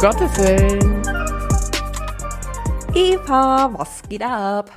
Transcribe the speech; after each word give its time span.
Gottes 0.00 0.34
Willen. 0.38 1.02
Eva, 2.94 3.70
was 3.74 4.02
geht 4.08 4.22
ab? 4.22 4.70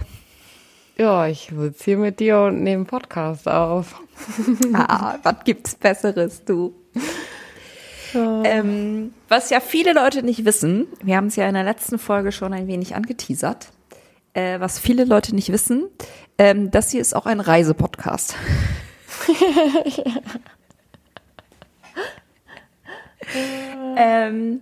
Ja, 0.97 1.27
ich 1.27 1.49
sitze 1.57 1.83
hier 1.85 1.97
mit 1.97 2.19
dir 2.19 2.41
und 2.41 2.61
nehme 2.61 2.83
Podcast 2.83 3.47
auf. 3.47 4.01
ah, 4.73 5.17
was 5.23 5.35
gibt's 5.45 5.75
Besseres, 5.75 6.43
du? 6.43 6.75
Ähm, 8.13 9.13
was 9.29 9.49
ja 9.49 9.61
viele 9.61 9.93
Leute 9.93 10.23
nicht 10.23 10.43
wissen, 10.43 10.87
wir 11.01 11.15
haben 11.15 11.27
es 11.27 11.37
ja 11.37 11.47
in 11.47 11.53
der 11.53 11.63
letzten 11.63 11.99
Folge 11.99 12.33
schon 12.33 12.51
ein 12.51 12.67
wenig 12.67 12.93
angeteasert, 12.93 13.69
äh, 14.33 14.59
was 14.59 14.77
viele 14.77 15.05
Leute 15.05 15.33
nicht 15.33 15.53
wissen, 15.53 15.85
ähm, 16.37 16.69
das 16.69 16.91
hier 16.91 16.99
ist 16.99 17.15
auch 17.15 17.27
ein 17.27 17.39
Reisepodcast. 17.39 18.35
ähm, 23.95 24.59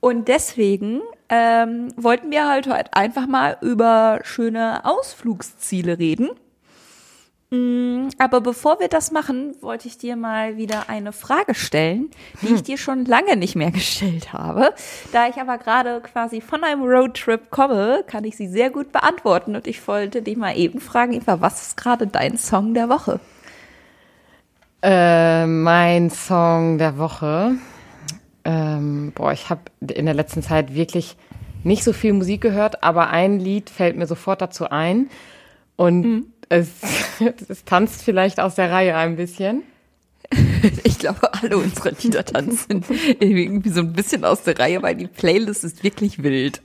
und 0.00 0.28
deswegen 0.28 1.00
ähm, 1.28 1.88
wollten 1.96 2.30
wir 2.30 2.48
halt 2.48 2.66
heute 2.66 2.94
einfach 2.94 3.26
mal 3.26 3.56
über 3.60 4.20
schöne 4.24 4.84
Ausflugsziele 4.84 5.98
reden. 5.98 6.30
Mm, 7.50 8.08
aber 8.18 8.40
bevor 8.40 8.78
wir 8.78 8.88
das 8.88 9.10
machen, 9.10 9.56
wollte 9.60 9.88
ich 9.88 9.98
dir 9.98 10.14
mal 10.14 10.56
wieder 10.56 10.88
eine 10.88 11.12
Frage 11.12 11.54
stellen, 11.54 12.08
die 12.42 12.48
hm. 12.48 12.54
ich 12.54 12.62
dir 12.62 12.78
schon 12.78 13.04
lange 13.04 13.36
nicht 13.36 13.56
mehr 13.56 13.70
gestellt 13.72 14.32
habe. 14.32 14.72
Da 15.12 15.28
ich 15.28 15.36
aber 15.36 15.58
gerade 15.58 16.00
quasi 16.00 16.40
von 16.40 16.62
einem 16.64 16.82
Roadtrip 16.82 17.50
komme, 17.50 18.04
kann 18.06 18.24
ich 18.24 18.36
sie 18.36 18.48
sehr 18.48 18.70
gut 18.70 18.92
beantworten. 18.92 19.56
Und 19.56 19.66
ich 19.66 19.86
wollte 19.86 20.22
dich 20.22 20.36
mal 20.36 20.56
eben 20.56 20.80
fragen, 20.80 21.12
Eva, 21.12 21.40
was 21.40 21.60
ist 21.62 21.76
gerade 21.76 22.06
dein 22.06 22.38
Song 22.38 22.72
der 22.72 22.88
Woche? 22.88 23.20
Äh, 24.82 25.46
mein 25.46 26.08
Song 26.08 26.78
der 26.78 26.96
Woche 26.96 27.56
ähm, 28.50 29.12
boah, 29.14 29.32
ich 29.32 29.48
habe 29.48 29.60
in 29.80 30.06
der 30.06 30.14
letzten 30.14 30.42
Zeit 30.42 30.74
wirklich 30.74 31.16
nicht 31.62 31.84
so 31.84 31.92
viel 31.92 32.12
Musik 32.12 32.40
gehört, 32.40 32.82
aber 32.82 33.10
ein 33.10 33.38
Lied 33.38 33.70
fällt 33.70 33.96
mir 33.96 34.06
sofort 34.06 34.42
dazu 34.42 34.68
ein. 34.68 35.08
Und 35.76 36.00
mhm. 36.00 36.26
es, 36.48 36.68
es 37.48 37.64
tanzt 37.64 38.02
vielleicht 38.02 38.40
aus 38.40 38.56
der 38.56 38.72
Reihe 38.72 38.96
ein 38.96 39.16
bisschen. 39.16 39.62
Ich 40.84 40.98
glaube, 40.98 41.32
alle 41.32 41.56
unsere 41.56 41.94
Lieder 42.02 42.22
tanzen 42.22 42.84
irgendwie 43.20 43.70
so 43.70 43.80
ein 43.80 43.94
bisschen 43.94 44.26
aus 44.26 44.42
der 44.42 44.58
Reihe, 44.58 44.82
weil 44.82 44.94
die 44.94 45.06
Playlist 45.06 45.64
ist 45.64 45.82
wirklich 45.82 46.22
wild. 46.22 46.60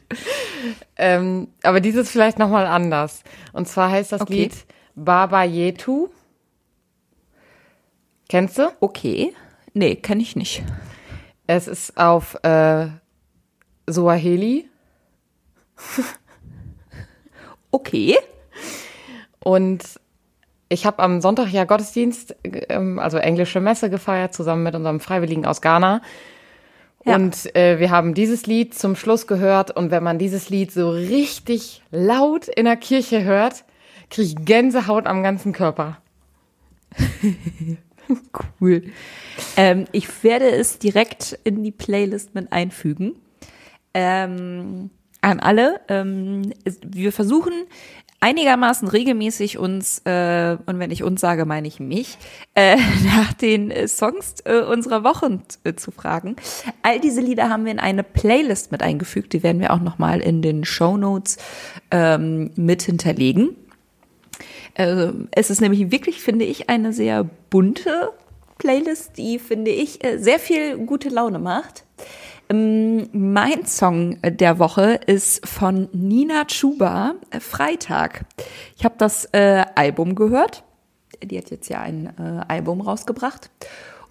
Ähm, 0.97 1.47
aber 1.63 1.79
dieses 1.79 2.11
vielleicht 2.11 2.37
nochmal 2.37 2.65
anders. 2.65 3.23
Und 3.53 3.69
zwar 3.69 3.91
heißt 3.91 4.11
das 4.11 4.19
okay. 4.19 4.33
Lied 4.33 4.65
Baba 4.95 5.45
Yetu. 5.45 6.09
Kennst 8.27 8.57
du? 8.57 8.69
Okay. 8.81 9.33
Nee, 9.73 9.95
kenne 9.95 10.21
ich 10.21 10.35
nicht. 10.35 10.61
Es 11.47 11.67
ist 11.67 11.97
auf 11.97 12.35
äh, 12.43 12.87
Suaheli. 13.87 14.69
okay. 17.71 18.17
Und 19.39 19.83
ich 20.69 20.85
habe 20.85 21.03
am 21.03 21.21
Sonntag 21.21 21.51
ja 21.51 21.65
Gottesdienst, 21.65 22.35
ähm, 22.43 22.97
also 22.99 23.17
englische 23.17 23.61
Messe 23.61 23.89
gefeiert, 23.89 24.33
zusammen 24.33 24.63
mit 24.63 24.75
unserem 24.75 24.99
Freiwilligen 24.99 25.45
aus 25.45 25.61
Ghana. 25.61 26.01
Ja. 27.05 27.15
Und 27.15 27.55
äh, 27.55 27.77
wir 27.79 27.91
haben 27.91 28.15
dieses 28.15 28.47
Lied 28.47 28.73
zum 28.73 28.95
Schluss 28.95 29.27
gehört. 29.27 29.69
Und 29.69 29.91
wenn 29.91 30.03
man 30.03 30.17
dieses 30.17 30.49
Lied 30.49 30.71
so 30.71 30.89
richtig 30.89 31.83
laut 31.91 32.47
in 32.47 32.65
der 32.65 32.77
Kirche 32.77 33.23
hört, 33.23 33.63
kriege 34.09 34.27
ich 34.27 34.45
Gänsehaut 34.45 35.05
am 35.05 35.21
ganzen 35.21 35.53
Körper. 35.53 35.99
cool. 38.61 38.83
Ähm, 39.57 39.85
ich 39.91 40.23
werde 40.23 40.49
es 40.49 40.79
direkt 40.79 41.37
in 41.43 41.63
die 41.63 41.71
Playlist 41.71 42.35
mit 42.35 42.51
einfügen. 42.51 43.15
Ähm, 43.93 44.89
an 45.21 45.39
alle. 45.39 45.81
Ähm, 45.87 46.53
wir 46.85 47.11
versuchen 47.11 47.53
einigermaßen 48.19 48.87
regelmäßig 48.87 49.57
uns, 49.57 49.99
äh, 50.05 50.57
und 50.65 50.79
wenn 50.79 50.91
ich 50.91 51.03
uns 51.03 51.21
sage, 51.21 51.45
meine 51.45 51.67
ich 51.67 51.79
mich, 51.79 52.17
äh, 52.55 52.77
nach 53.05 53.33
den 53.33 53.71
äh, 53.71 53.87
Songs 53.87 54.35
äh, 54.45 54.61
unserer 54.61 55.03
Wochen 55.03 55.43
äh, 55.63 55.73
zu 55.73 55.91
fragen. 55.91 56.35
All 56.81 56.99
diese 56.99 57.21
Lieder 57.21 57.49
haben 57.49 57.65
wir 57.65 57.71
in 57.71 57.79
eine 57.79 58.03
Playlist 58.03 58.71
mit 58.71 58.81
eingefügt, 58.81 59.33
die 59.33 59.43
werden 59.43 59.61
wir 59.61 59.73
auch 59.73 59.81
nochmal 59.81 60.21
in 60.21 60.41
den 60.41 60.63
Show 60.63 60.97
Notes 60.97 61.37
ähm, 61.91 62.51
mit 62.55 62.81
hinterlegen. 62.81 63.55
Äh, 64.75 65.11
es 65.31 65.49
ist 65.49 65.61
nämlich 65.61 65.91
wirklich, 65.91 66.21
finde 66.21 66.45
ich, 66.45 66.69
eine 66.69 66.93
sehr 66.93 67.23
bunte 67.49 68.11
Playlist, 68.57 69.17
die, 69.17 69.39
finde 69.39 69.71
ich, 69.71 70.03
äh, 70.03 70.17
sehr 70.17 70.39
viel 70.39 70.77
gute 70.77 71.09
Laune 71.09 71.39
macht. 71.39 71.83
Ähm, 72.49 73.09
mein 73.11 73.65
Song 73.65 74.19
der 74.21 74.59
Woche 74.59 74.99
ist 75.07 75.45
von 75.47 75.89
Nina 75.93 76.45
Chuba, 76.45 77.15
äh, 77.31 77.39
Freitag. 77.39 78.25
Ich 78.77 78.85
habe 78.85 78.95
das 78.97 79.25
äh, 79.31 79.65
Album 79.75 80.15
gehört. 80.15 80.63
Die 81.23 81.37
hat 81.37 81.49
jetzt 81.49 81.69
ja 81.69 81.79
ein 81.79 82.13
äh, 82.19 82.51
Album 82.51 82.81
rausgebracht. 82.81 83.49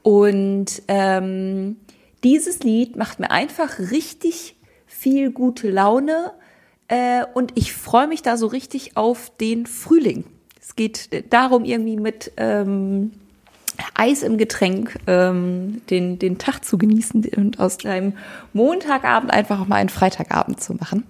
Und 0.02 0.82
ähm, 0.88 1.76
dieses 2.24 2.60
Lied 2.60 2.96
macht 2.96 3.20
mir 3.20 3.30
einfach 3.30 3.78
richtig 3.78 4.56
viel 4.86 5.30
gute 5.30 5.70
Laune. 5.70 6.32
Äh, 6.88 7.24
und 7.34 7.52
ich 7.54 7.72
freue 7.72 8.08
mich 8.08 8.22
da 8.22 8.36
so 8.36 8.46
richtig 8.46 8.96
auf 8.96 9.30
den 9.38 9.66
Frühling. 9.66 10.24
Es 10.76 11.08
geht 11.10 11.32
darum, 11.32 11.64
irgendwie 11.64 11.96
mit 11.96 12.32
ähm, 12.36 13.12
Eis 13.94 14.22
im 14.22 14.38
Getränk 14.38 14.98
ähm, 15.06 15.82
den, 15.88 16.18
den 16.18 16.38
Tag 16.38 16.64
zu 16.64 16.78
genießen 16.78 17.24
und 17.36 17.60
aus 17.60 17.84
einem 17.84 18.14
Montagabend 18.52 19.32
einfach 19.32 19.60
auch 19.60 19.66
mal 19.66 19.76
einen 19.76 19.88
Freitagabend 19.88 20.60
zu 20.60 20.74
machen. 20.74 21.04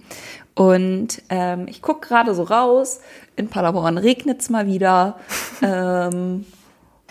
Und 0.54 1.22
ähm, 1.30 1.66
ich 1.66 1.82
gucke 1.82 2.06
gerade 2.06 2.34
so 2.34 2.42
raus, 2.44 3.00
in 3.36 3.48
Paderborn 3.48 3.98
regnet's 3.98 4.50
mal 4.50 4.66
wieder. 4.66 5.18
ähm, 5.62 6.44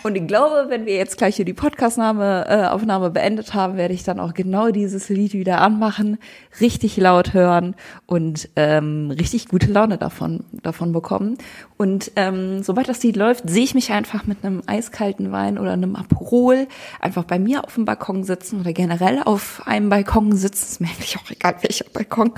und 0.04 0.16
ich 0.16 0.26
glaube, 0.26 0.66
wenn 0.68 0.84
wir 0.84 0.96
jetzt 0.96 1.16
gleich 1.16 1.36
hier 1.36 1.46
die 1.46 1.54
Podcastaufnahme 1.54 3.08
äh, 3.08 3.10
beendet 3.10 3.54
haben, 3.54 3.78
werde 3.78 3.94
ich 3.94 4.04
dann 4.04 4.20
auch 4.20 4.34
genau 4.34 4.70
dieses 4.70 5.08
Lied 5.08 5.32
wieder 5.32 5.62
anmachen, 5.62 6.18
richtig 6.60 6.98
laut 6.98 7.32
hören 7.32 7.74
und 8.04 8.50
ähm, 8.54 9.10
richtig 9.10 9.48
gute 9.48 9.72
Laune 9.72 9.96
davon, 9.96 10.44
davon 10.62 10.92
bekommen. 10.92 11.38
Und 11.78 12.12
ähm, 12.16 12.62
sobald 12.62 12.86
das 12.86 13.02
Lied 13.02 13.16
läuft, 13.16 13.48
sehe 13.48 13.64
ich 13.64 13.74
mich 13.74 13.92
einfach 13.92 14.26
mit 14.26 14.44
einem 14.44 14.62
eiskalten 14.66 15.32
Wein 15.32 15.58
oder 15.58 15.72
einem 15.72 15.96
Aperol 15.96 16.68
einfach 17.00 17.24
bei 17.24 17.38
mir 17.38 17.64
auf 17.64 17.74
dem 17.74 17.86
Balkon 17.86 18.24
sitzen 18.24 18.60
oder 18.60 18.74
generell 18.74 19.22
auf 19.24 19.62
einem 19.64 19.88
Balkon 19.88 20.36
sitzen, 20.36 20.66
ist 20.66 20.80
mir 20.82 20.88
eigentlich 20.88 21.16
auch 21.16 21.30
egal 21.30 21.56
welcher 21.62 21.86
Balkon, 21.90 22.32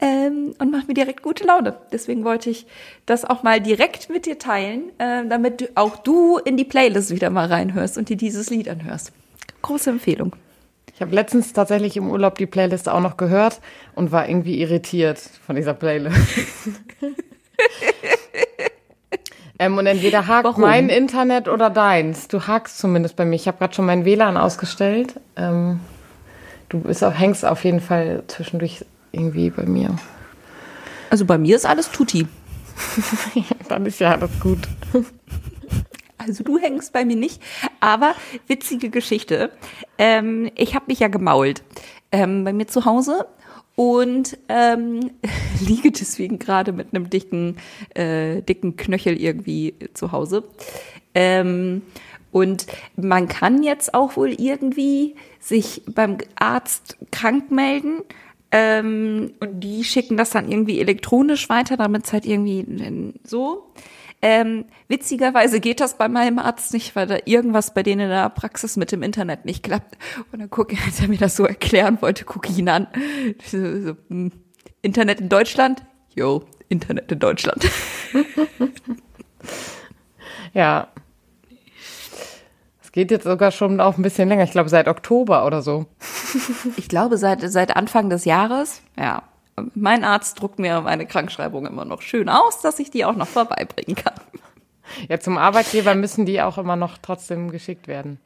ähm, 0.00 0.54
und 0.58 0.70
macht 0.70 0.88
mir 0.88 0.94
direkt 0.94 1.22
gute 1.22 1.44
Laune. 1.44 1.76
Deswegen 1.92 2.24
wollte 2.24 2.48
ich 2.48 2.64
das 3.04 3.26
auch 3.26 3.42
mal 3.42 3.60
direkt 3.60 4.08
mit 4.08 4.24
dir 4.24 4.38
teilen, 4.38 4.84
äh, 4.98 5.26
damit 5.28 5.72
auch 5.74 5.98
du 5.98 6.38
in 6.38 6.56
die 6.56 6.64
Playlist 6.64 7.01
wieder 7.10 7.30
mal 7.30 7.46
reinhörst 7.46 7.98
und 7.98 8.08
dir 8.08 8.16
dieses 8.16 8.50
Lied 8.50 8.68
anhörst. 8.68 9.12
Große 9.62 9.90
Empfehlung. 9.90 10.34
Ich 10.94 11.00
habe 11.00 11.14
letztens 11.14 11.52
tatsächlich 11.52 11.96
im 11.96 12.10
Urlaub 12.10 12.36
die 12.36 12.46
Playlist 12.46 12.88
auch 12.88 13.00
noch 13.00 13.16
gehört 13.16 13.60
und 13.94 14.12
war 14.12 14.28
irgendwie 14.28 14.60
irritiert 14.60 15.18
von 15.18 15.56
dieser 15.56 15.74
Playlist. 15.74 16.16
ähm, 19.58 19.78
und 19.78 19.86
entweder 19.86 20.26
hakt 20.26 20.44
Warum? 20.44 20.60
mein 20.60 20.88
Internet 20.88 21.48
oder 21.48 21.70
deins. 21.70 22.28
Du 22.28 22.46
hakst 22.46 22.78
zumindest 22.78 23.16
bei 23.16 23.24
mir. 23.24 23.36
Ich 23.36 23.48
habe 23.48 23.58
gerade 23.58 23.74
schon 23.74 23.86
mein 23.86 24.04
WLAN 24.04 24.36
ausgestellt. 24.36 25.14
Ähm, 25.36 25.80
du 26.68 26.80
bist 26.80 27.02
auch, 27.02 27.14
hängst 27.14 27.44
auf 27.44 27.64
jeden 27.64 27.80
Fall 27.80 28.22
zwischendurch 28.26 28.84
irgendwie 29.12 29.50
bei 29.50 29.64
mir. 29.64 29.96
Also 31.10 31.24
bei 31.24 31.38
mir 31.38 31.56
ist 31.56 31.66
alles 31.66 31.90
tutti. 31.90 32.26
Dann 33.68 33.86
ist 33.86 34.00
ja 34.00 34.12
alles 34.12 34.30
gut. 34.40 34.60
Also 36.26 36.44
du 36.44 36.58
hängst 36.58 36.92
bei 36.92 37.04
mir 37.04 37.16
nicht, 37.16 37.40
aber 37.80 38.14
witzige 38.46 38.90
Geschichte. 38.90 39.50
Ähm, 39.98 40.50
ich 40.54 40.74
habe 40.74 40.86
mich 40.88 41.00
ja 41.00 41.08
gemault 41.08 41.62
ähm, 42.12 42.44
bei 42.44 42.52
mir 42.52 42.66
zu 42.66 42.84
Hause 42.84 43.26
und 43.74 44.38
ähm, 44.48 45.10
liege 45.60 45.90
deswegen 45.90 46.38
gerade 46.38 46.72
mit 46.72 46.94
einem 46.94 47.10
dicken, 47.10 47.56
äh, 47.94 48.42
dicken 48.42 48.76
Knöchel 48.76 49.20
irgendwie 49.20 49.74
zu 49.94 50.12
Hause. 50.12 50.44
Ähm, 51.14 51.82
und 52.30 52.66
man 52.96 53.28
kann 53.28 53.62
jetzt 53.62 53.92
auch 53.92 54.16
wohl 54.16 54.30
irgendwie 54.30 55.16
sich 55.38 55.82
beim 55.86 56.18
Arzt 56.34 56.96
krank 57.10 57.50
melden. 57.50 58.02
Ähm, 58.50 59.32
und 59.40 59.60
die 59.60 59.84
schicken 59.84 60.16
das 60.16 60.30
dann 60.30 60.50
irgendwie 60.50 60.80
elektronisch 60.80 61.48
weiter, 61.48 61.76
damit 61.76 62.06
es 62.06 62.12
halt 62.12 62.26
irgendwie 62.26 63.12
so. 63.24 63.66
Ähm, 64.24 64.66
witzigerweise 64.86 65.58
geht 65.58 65.80
das 65.80 65.98
bei 65.98 66.08
meinem 66.08 66.38
Arzt 66.38 66.72
nicht, 66.72 66.94
weil 66.94 67.08
da 67.08 67.16
irgendwas 67.24 67.74
bei 67.74 67.82
denen 67.82 68.02
in 68.02 68.08
der 68.08 68.30
Praxis 68.30 68.76
mit 68.76 68.92
dem 68.92 69.02
Internet 69.02 69.44
nicht 69.44 69.64
klappt. 69.64 69.98
Und 70.30 70.40
dann 70.40 70.48
gucke 70.48 70.74
ich, 70.74 70.84
als 70.84 71.00
er 71.00 71.08
mir 71.08 71.18
das 71.18 71.34
so 71.34 71.44
erklären 71.44 72.00
wollte, 72.00 72.24
gucke 72.24 72.48
ich 72.48 72.58
ihn 72.58 72.68
an. 72.68 72.86
So, 73.44 73.58
so, 73.58 73.96
hm, 74.08 74.30
Internet 74.80 75.20
in 75.20 75.28
Deutschland? 75.28 75.82
Jo, 76.14 76.44
Internet 76.68 77.10
in 77.10 77.18
Deutschland. 77.18 77.68
ja. 80.52 80.86
Es 82.80 82.92
geht 82.92 83.10
jetzt 83.10 83.24
sogar 83.24 83.50
schon 83.50 83.80
auch 83.80 83.96
ein 83.96 84.02
bisschen 84.02 84.28
länger. 84.28 84.44
Ich 84.44 84.52
glaube, 84.52 84.68
seit 84.68 84.86
Oktober 84.86 85.46
oder 85.46 85.62
so. 85.62 85.86
Ich 86.76 86.88
glaube, 86.88 87.18
seit, 87.18 87.40
seit 87.50 87.76
Anfang 87.76 88.08
des 88.08 88.24
Jahres, 88.24 88.82
ja. 88.96 89.24
Mein 89.74 90.02
Arzt 90.04 90.40
druckt 90.40 90.58
mir 90.58 90.80
meine 90.80 91.06
Krankschreibung 91.06 91.66
immer 91.66 91.84
noch 91.84 92.02
schön 92.02 92.28
aus, 92.28 92.60
dass 92.62 92.78
ich 92.78 92.90
die 92.90 93.04
auch 93.04 93.14
noch 93.16 93.26
vorbeibringen 93.28 93.96
kann. 93.96 94.14
Ja, 95.08 95.20
zum 95.20 95.38
Arbeitgeber 95.38 95.94
müssen 95.94 96.26
die 96.26 96.40
auch 96.42 96.58
immer 96.58 96.76
noch 96.76 96.98
trotzdem 96.98 97.50
geschickt 97.50 97.86
werden. 97.86 98.18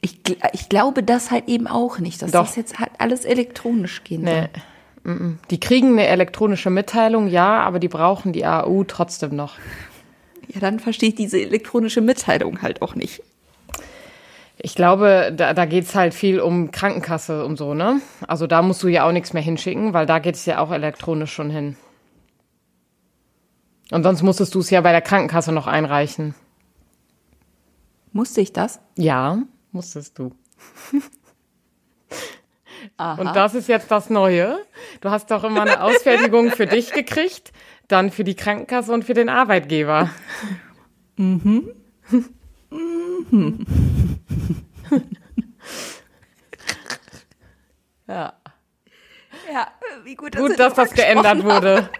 Ich, 0.00 0.18
ich 0.52 0.68
glaube 0.68 1.02
das 1.02 1.30
halt 1.30 1.48
eben 1.48 1.66
auch 1.66 1.98
nicht, 1.98 2.22
dass 2.22 2.30
Doch. 2.30 2.46
das 2.46 2.56
jetzt 2.56 2.78
halt 2.78 2.90
alles 2.98 3.24
elektronisch 3.24 4.02
gehen 4.04 4.22
Nee. 4.22 4.48
soll. 5.04 5.38
Die 5.50 5.60
kriegen 5.60 5.92
eine 5.92 6.06
elektronische 6.06 6.68
Mitteilung, 6.70 7.26
ja, 7.28 7.60
aber 7.60 7.78
die 7.78 7.88
brauchen 7.88 8.32
die 8.32 8.44
AU 8.44 8.84
trotzdem 8.84 9.34
noch. 9.34 9.54
Ja, 10.48 10.60
dann 10.60 10.78
verstehe 10.78 11.10
ich 11.10 11.14
diese 11.14 11.40
elektronische 11.40 12.00
Mitteilung 12.02 12.60
halt 12.60 12.82
auch 12.82 12.94
nicht. 12.94 13.22
Ich 14.62 14.74
glaube, 14.74 15.32
da, 15.34 15.54
da 15.54 15.64
geht's 15.64 15.94
halt 15.94 16.12
viel 16.12 16.40
um 16.40 16.70
Krankenkasse 16.70 17.46
und 17.46 17.56
so, 17.56 17.72
ne? 17.72 18.02
Also 18.26 18.46
da 18.46 18.60
musst 18.60 18.82
du 18.82 18.88
ja 18.88 19.08
auch 19.08 19.12
nichts 19.12 19.32
mehr 19.32 19.42
hinschicken, 19.42 19.94
weil 19.94 20.04
da 20.04 20.18
geht's 20.18 20.44
ja 20.44 20.58
auch 20.58 20.70
elektronisch 20.70 21.32
schon 21.32 21.50
hin. 21.50 21.76
Und 23.90 24.02
sonst 24.02 24.22
musstest 24.22 24.54
du 24.54 24.60
es 24.60 24.70
ja 24.70 24.82
bei 24.82 24.92
der 24.92 25.00
Krankenkasse 25.00 25.52
noch 25.52 25.66
einreichen. 25.66 26.34
Musste 28.12 28.40
ich 28.40 28.52
das? 28.52 28.80
Ja, 28.96 29.38
musstest 29.72 30.18
du. 30.18 30.32
Und 32.98 33.34
das 33.34 33.54
ist 33.54 33.68
jetzt 33.68 33.90
das 33.90 34.10
Neue. 34.10 34.58
Du 35.00 35.10
hast 35.10 35.30
doch 35.30 35.44
immer 35.44 35.62
eine 35.62 35.82
Ausfertigung 35.82 36.50
für 36.50 36.66
dich 36.66 36.92
gekriegt, 36.92 37.52
dann 37.88 38.10
für 38.10 38.24
die 38.24 38.34
Krankenkasse 38.34 38.92
und 38.92 39.04
für 39.04 39.14
den 39.14 39.30
Arbeitgeber. 39.30 40.10
ja. 48.08 48.32
ja, 49.52 49.68
wie 50.04 50.14
gut, 50.14 50.36
Gut, 50.36 50.58
dass 50.58 50.74
das 50.74 50.92
geändert 50.92 51.44
wurde. 51.44 51.88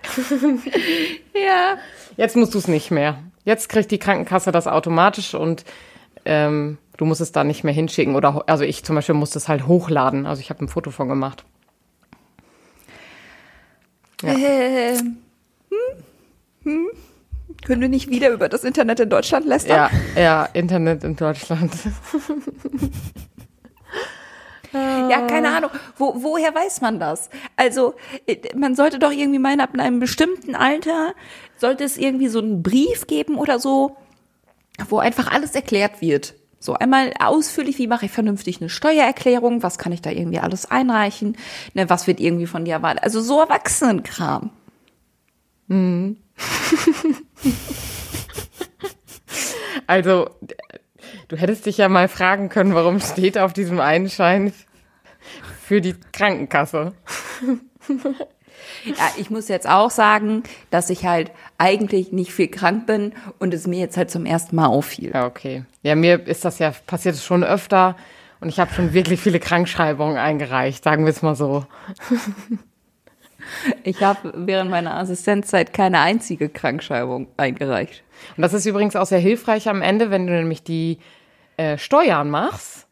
Ja. 1.34 1.78
Jetzt 2.16 2.36
musst 2.36 2.52
du 2.54 2.58
es 2.58 2.68
nicht 2.68 2.90
mehr. 2.90 3.22
Jetzt 3.44 3.68
kriegt 3.70 3.90
die 3.90 3.98
Krankenkasse 3.98 4.52
das 4.52 4.66
automatisch 4.66 5.34
und 5.34 5.64
ähm, 6.26 6.76
du 6.98 7.06
musst 7.06 7.22
es 7.22 7.32
da 7.32 7.44
nicht 7.44 7.64
mehr 7.64 7.72
hinschicken. 7.72 8.14
Oder 8.14 8.44
also 8.46 8.64
ich 8.64 8.84
zum 8.84 8.96
Beispiel 8.96 9.14
musste 9.14 9.38
es 9.38 9.48
halt 9.48 9.66
hochladen. 9.66 10.26
Also 10.26 10.40
ich 10.40 10.50
habe 10.50 10.62
ein 10.64 10.68
Foto 10.68 10.90
von 10.90 11.08
gemacht. 11.08 11.44
Ja. 14.22 14.34
Ähm, 14.34 15.18
hm, 15.70 16.04
hm. 16.64 16.90
Können 17.64 17.80
wir 17.80 17.88
nicht 17.88 18.10
wieder 18.10 18.30
über 18.30 18.48
das 18.48 18.64
Internet 18.64 19.00
in 19.00 19.10
Deutschland 19.10 19.46
lästern? 19.46 19.90
Ja, 20.14 20.20
ja, 20.20 20.44
Internet 20.52 21.04
in 21.04 21.16
Deutschland. 21.16 21.72
Ja, 24.72 25.26
keine 25.26 25.50
Ahnung. 25.50 25.70
Wo, 25.96 26.22
woher 26.22 26.54
weiß 26.54 26.80
man 26.80 27.00
das? 27.00 27.28
Also, 27.56 27.94
äh, 28.26 28.36
man 28.54 28.76
sollte 28.76 28.98
doch 28.98 29.10
irgendwie 29.10 29.40
meinen, 29.40 29.60
ab 29.60 29.70
einem 29.76 29.98
bestimmten 29.98 30.54
Alter 30.54 31.14
sollte 31.58 31.84
es 31.84 31.96
irgendwie 31.96 32.28
so 32.28 32.38
einen 32.38 32.62
Brief 32.62 33.06
geben 33.06 33.36
oder 33.36 33.58
so, 33.58 33.96
wo 34.88 34.98
einfach 34.98 35.32
alles 35.32 35.54
erklärt 35.54 36.00
wird. 36.00 36.34
So 36.62 36.74
einmal 36.74 37.12
ausführlich, 37.18 37.78
wie 37.78 37.86
mache 37.86 38.06
ich 38.06 38.12
vernünftig 38.12 38.60
eine 38.60 38.68
Steuererklärung, 38.68 39.62
was 39.62 39.78
kann 39.78 39.92
ich 39.92 40.02
da 40.02 40.10
irgendwie 40.10 40.40
alles 40.40 40.70
einreichen, 40.70 41.36
ne, 41.74 41.88
was 41.88 42.06
wird 42.06 42.20
irgendwie 42.20 42.46
von 42.46 42.64
dir 42.64 42.74
erwartet. 42.74 43.02
Also 43.02 43.22
so 43.22 43.40
Erwachsenenkram. 43.40 44.50
Also, 49.86 50.30
du 51.26 51.36
hättest 51.36 51.66
dich 51.66 51.78
ja 51.78 51.88
mal 51.88 52.06
fragen 52.06 52.48
können, 52.48 52.76
warum 52.76 53.00
steht 53.00 53.38
auf 53.38 53.52
diesem 53.52 53.80
Einschein 53.80 54.52
für 55.64 55.80
die 55.80 55.96
Krankenkasse. 56.12 56.92
Ja, 58.84 59.10
ich 59.16 59.30
muss 59.30 59.48
jetzt 59.48 59.68
auch 59.68 59.90
sagen, 59.90 60.44
dass 60.70 60.90
ich 60.90 61.06
halt 61.06 61.32
eigentlich 61.58 62.12
nicht 62.12 62.32
viel 62.32 62.48
krank 62.48 62.86
bin 62.86 63.12
und 63.38 63.52
es 63.52 63.66
mir 63.66 63.80
jetzt 63.80 63.96
halt 63.96 64.10
zum 64.10 64.26
ersten 64.26 64.56
Mal 64.56 64.66
auffiel. 64.66 65.10
Ja, 65.12 65.26
okay. 65.26 65.64
Ja, 65.82 65.96
mir 65.96 66.26
ist 66.26 66.44
das 66.44 66.60
ja 66.60 66.72
passiert 66.86 67.16
schon 67.16 67.42
öfter 67.42 67.96
und 68.40 68.48
ich 68.48 68.60
habe 68.60 68.72
schon 68.72 68.92
wirklich 68.92 69.20
viele 69.20 69.40
Krankschreibungen 69.40 70.16
eingereicht, 70.16 70.84
sagen 70.84 71.04
wir 71.04 71.10
es 71.10 71.22
mal 71.22 71.34
so. 71.34 71.66
Ich 73.84 74.02
habe 74.02 74.32
während 74.34 74.70
meiner 74.70 74.96
Assistenzzeit 74.96 75.72
keine 75.72 76.00
einzige 76.00 76.48
Krankschreibung 76.48 77.28
eingereicht. 77.36 78.02
Und 78.36 78.42
das 78.42 78.52
ist 78.52 78.66
übrigens 78.66 78.96
auch 78.96 79.06
sehr 79.06 79.18
hilfreich 79.18 79.68
am 79.68 79.82
Ende, 79.82 80.10
wenn 80.10 80.26
du 80.26 80.32
nämlich 80.32 80.62
die 80.62 80.98
äh, 81.56 81.76
Steuern 81.78 82.30
machst, 82.30 82.86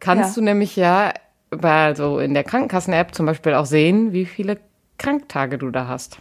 kannst 0.00 0.30
Ja. 0.36 0.40
du 0.40 0.44
nämlich 0.44 0.76
ja 0.76 1.12
bei, 1.50 1.84
also 1.86 2.18
in 2.18 2.34
der 2.34 2.44
Krankenkassen-App 2.44 3.14
zum 3.14 3.26
Beispiel 3.26 3.54
auch 3.54 3.66
sehen, 3.66 4.12
wie 4.12 4.26
viele 4.26 4.58
Kranktage 4.98 5.58
du 5.58 5.70
da 5.70 5.86
hast. 5.88 6.18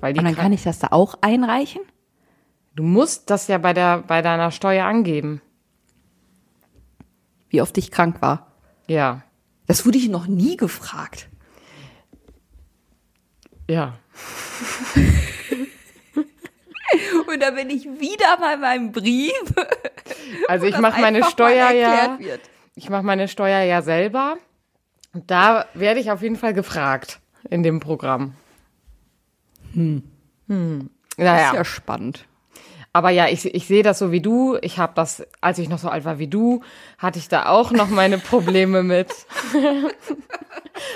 Weil 0.00 0.12
die 0.14 0.18
Und 0.20 0.24
dann 0.24 0.34
Krank- 0.34 0.44
kann 0.44 0.52
ich 0.52 0.62
das 0.62 0.78
da 0.78 0.88
auch 0.90 1.16
einreichen? 1.20 1.82
du 2.76 2.84
musst 2.84 3.28
das 3.30 3.46
ja 3.48 3.58
bei, 3.58 3.74
der, 3.74 3.98
bei 3.98 4.22
deiner 4.22 4.50
Steuer 4.52 4.86
angeben. 4.86 5.42
Wie 7.48 7.60
oft 7.60 7.76
ich 7.78 7.90
krank 7.90 8.22
war. 8.22 8.52
Ja. 8.86 9.22
Das 9.66 9.84
wurde 9.84 9.98
ich 9.98 10.08
noch 10.08 10.26
nie 10.26 10.56
gefragt. 10.56 11.28
Ja. 13.70 13.94
Und 17.28 17.40
da 17.40 17.52
bin 17.52 17.70
ich 17.70 17.84
wieder 17.84 18.36
bei 18.40 18.56
meinem 18.56 18.90
Brief. 18.90 19.32
Also 20.48 20.66
ich 20.66 20.72
das 20.72 20.80
mache 20.80 21.00
meine 21.00 21.22
Steuer 21.22 21.70
ja. 21.70 21.92
erklärt 21.92 22.18
wird. 22.18 22.40
Ich 22.74 22.90
mache 22.90 23.04
meine 23.04 23.28
Steuer 23.28 23.62
ja 23.62 23.80
selber. 23.82 24.38
Und 25.14 25.30
da 25.30 25.66
werde 25.74 26.00
ich 26.00 26.10
auf 26.10 26.22
jeden 26.22 26.34
Fall 26.34 26.52
gefragt 26.52 27.20
in 27.48 27.62
dem 27.62 27.78
Programm. 27.78 28.34
Hm. 29.72 30.02
Hm. 30.48 30.90
Das 31.16 31.26
Naja. 31.26 31.50
ist 31.50 31.54
ja 31.54 31.64
spannend. 31.64 32.26
Aber 32.92 33.10
ja, 33.10 33.28
ich, 33.28 33.44
ich 33.54 33.66
sehe 33.68 33.82
das 33.84 34.00
so 34.00 34.10
wie 34.10 34.20
du. 34.20 34.56
Ich 34.62 34.78
habe 34.78 34.92
das, 34.96 35.24
als 35.40 35.58
ich 35.58 35.68
noch 35.68 35.78
so 35.78 35.88
alt 35.88 36.04
war 36.04 36.18
wie 36.18 36.26
du, 36.26 36.62
hatte 36.98 37.18
ich 37.20 37.28
da 37.28 37.46
auch 37.46 37.70
noch 37.70 37.88
meine 37.88 38.18
Probleme 38.30 38.82
mit. 38.82 39.08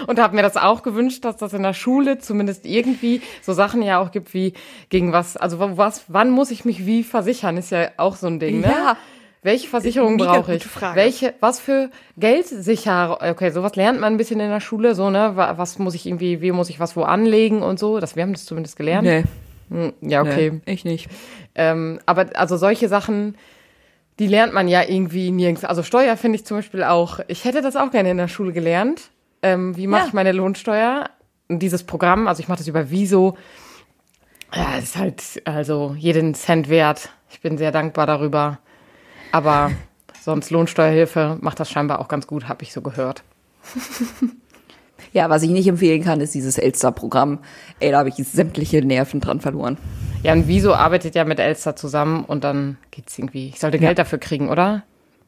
Und 0.07 0.19
habe 0.19 0.35
mir 0.35 0.43
das 0.43 0.57
auch 0.57 0.83
gewünscht, 0.83 1.25
dass 1.25 1.37
das 1.37 1.53
in 1.53 1.63
der 1.63 1.75
Schule 1.75 2.19
zumindest 2.19 2.65
irgendwie 2.67 3.21
so 3.43 3.53
Sachen 3.53 3.83
ja 3.83 4.01
auch 4.01 4.11
gibt 4.13 4.33
wie 4.35 4.55
gegen 4.89 5.13
was, 5.13 5.37
also 5.37 5.59
wa- 5.59 5.73
was, 5.77 6.05
wann 6.09 6.31
muss 6.31 6.51
ich 6.51 6.65
mich 6.65 6.87
wie 6.87 7.03
versichern, 7.05 7.57
ist 7.57 7.71
ja 7.71 7.89
auch 7.97 8.17
so 8.17 8.27
ein 8.27 8.41
Ding, 8.41 8.61
ne? 8.61 8.69
Ja. 8.69 8.97
Welche 9.43 9.69
Versicherung 9.69 10.17
brauche 10.17 10.55
ich? 10.57 10.63
Welche, 10.97 11.35
was 11.41 11.61
für 11.61 11.91
Geldsicher, 12.17 13.19
okay, 13.31 13.51
sowas 13.51 13.77
lernt 13.77 14.01
man 14.01 14.15
ein 14.15 14.17
bisschen 14.17 14.41
in 14.41 14.49
der 14.49 14.61
Schule, 14.61 14.95
so, 14.95 15.11
ne? 15.11 15.33
Wa- 15.37 15.59
Was 15.59 15.79
muss 15.79 15.95
ich 15.95 16.07
irgendwie, 16.07 16.41
wie 16.41 16.51
muss 16.53 16.71
ich 16.71 16.81
was 16.81 16.97
wo 16.97 17.03
anlegen 17.03 17.63
und 17.63 17.79
so? 17.79 18.01
Das, 18.01 18.17
wir 18.17 18.23
haben 18.23 18.33
das 18.33 18.47
zumindest 18.47 18.77
gelernt. 18.77 19.07
Nee, 19.07 19.25
Hm, 19.71 19.93
Ja, 20.03 20.21
okay. 20.23 20.61
nee, 20.67 20.73
ich 20.73 20.85
nicht. 20.85 21.09
Ähm, 21.55 22.01
aber 22.07 22.27
also 22.35 22.57
solche 22.57 22.89
Sachen, 22.89 23.37
die 24.19 24.27
lernt 24.27 24.53
man 24.55 24.69
ja 24.69 24.83
irgendwie 24.83 25.31
nirgends. 25.31 25.65
Also 25.65 25.83
Steuer 25.83 26.17
finde 26.17 26.37
ich 26.37 26.45
zum 26.45 26.59
Beispiel 26.59 26.83
auch. 26.85 27.21
Ich 27.29 27.45
hätte 27.45 27.63
das 27.63 27.77
auch 27.77 27.91
gerne 27.91 28.11
in 28.11 28.17
der 28.17 28.29
Schule 28.29 28.53
gelernt. 28.53 29.11
Ähm, 29.43 29.77
wie 29.77 29.87
mache 29.87 30.03
Ja. 30.03 30.07
ich 30.09 30.13
meine 30.13 30.33
Lohnsteuer? 30.33 31.11
Und 31.49 31.59
dieses 31.61 31.85
Programm, 31.85 32.27
also 32.29 32.41
ich 32.41 32.49
mache 32.49 32.59
das 32.59 32.69
über 32.69 32.91
Viso. 32.91 33.37
Ja, 34.55 34.77
es 34.79 34.85
ist 34.85 34.97
halt 34.97 35.23
also 35.45 35.95
jeden 35.99 36.35
Cent 36.35 36.69
wert. 36.69 37.11
Ich 37.31 37.41
bin 37.41 37.59
sehr 37.59 37.73
dankbar 37.73 38.07
darüber. 38.07 38.59
Aber 39.33 39.73
sonst 40.23 40.51
Lohnsteuerhilfe 40.51 41.39
macht 41.41 41.59
das 41.61 41.71
scheinbar 41.71 41.99
auch 41.99 42.09
ganz 42.09 42.27
gut, 42.27 42.49
habe 42.49 42.63
ich 42.63 42.73
so 42.73 42.81
gehört. 42.83 43.23
Ja, 45.13 45.31
was 45.31 45.43
ich 45.43 45.51
nicht 45.51 45.69
empfehlen 45.69 46.03
kann, 46.03 46.21
ist 46.21 46.35
dieses 46.35 46.59
Elster-Programm. 46.59 47.39
Ey, 47.79 47.93
da 47.93 47.99
habe 47.99 48.09
ich 48.09 48.17
sämtliche 48.17 48.83
Nerven 48.85 49.21
dran 49.21 49.41
verloren. 49.41 49.77
Ja, 50.25 50.33
und 50.33 50.49
Viso 50.49 50.73
arbeitet 50.73 51.14
ja 51.14 51.25
mit 51.25 51.38
Elster 51.38 51.76
zusammen 51.76 52.25
und 52.25 52.45
dann 52.45 52.78
geht's 52.90 53.19
irgendwie. 53.19 53.50
Ich 53.50 53.61
sollte 53.61 53.78
Geld 53.78 53.99
dafür 53.99 54.19
kriegen, 54.19 54.49
oder? 54.49 54.83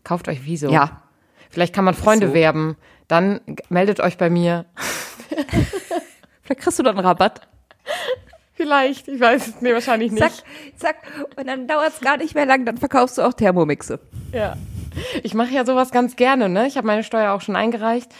Kauft 0.04 0.26
euch 0.26 0.46
Viso. 0.46 0.70
Ja. 0.70 1.02
Vielleicht 1.50 1.74
kann 1.74 1.84
man 1.84 1.92
Freunde 1.92 2.28
so. 2.28 2.34
werben. 2.34 2.76
Dann 3.06 3.40
meldet 3.68 4.00
euch 4.00 4.16
bei 4.16 4.30
mir. 4.30 4.64
Vielleicht 6.42 6.60
kriegst 6.62 6.78
du 6.78 6.82
dann 6.82 6.96
einen 6.96 7.06
Rabatt. 7.06 7.42
Vielleicht, 8.54 9.06
ich 9.08 9.20
weiß 9.20 9.48
es. 9.48 9.60
Nee, 9.60 9.74
wahrscheinlich 9.74 10.12
nicht. 10.12 10.22
Zack, 10.22 10.32
zack. 10.78 10.96
Und 11.36 11.46
dann 11.46 11.68
dauert 11.68 11.92
es 11.92 12.00
gar 12.00 12.16
nicht 12.16 12.34
mehr 12.34 12.46
lang, 12.46 12.64
dann 12.64 12.78
verkaufst 12.78 13.18
du 13.18 13.22
auch 13.22 13.34
Thermomixe. 13.34 14.00
Ja. 14.32 14.56
Ich 15.22 15.34
mache 15.34 15.50
ja 15.50 15.66
sowas 15.66 15.90
ganz 15.90 16.16
gerne, 16.16 16.48
ne? 16.48 16.66
Ich 16.66 16.78
habe 16.78 16.86
meine 16.86 17.04
Steuer 17.04 17.32
auch 17.32 17.42
schon 17.42 17.54
eingereicht. 17.54 18.10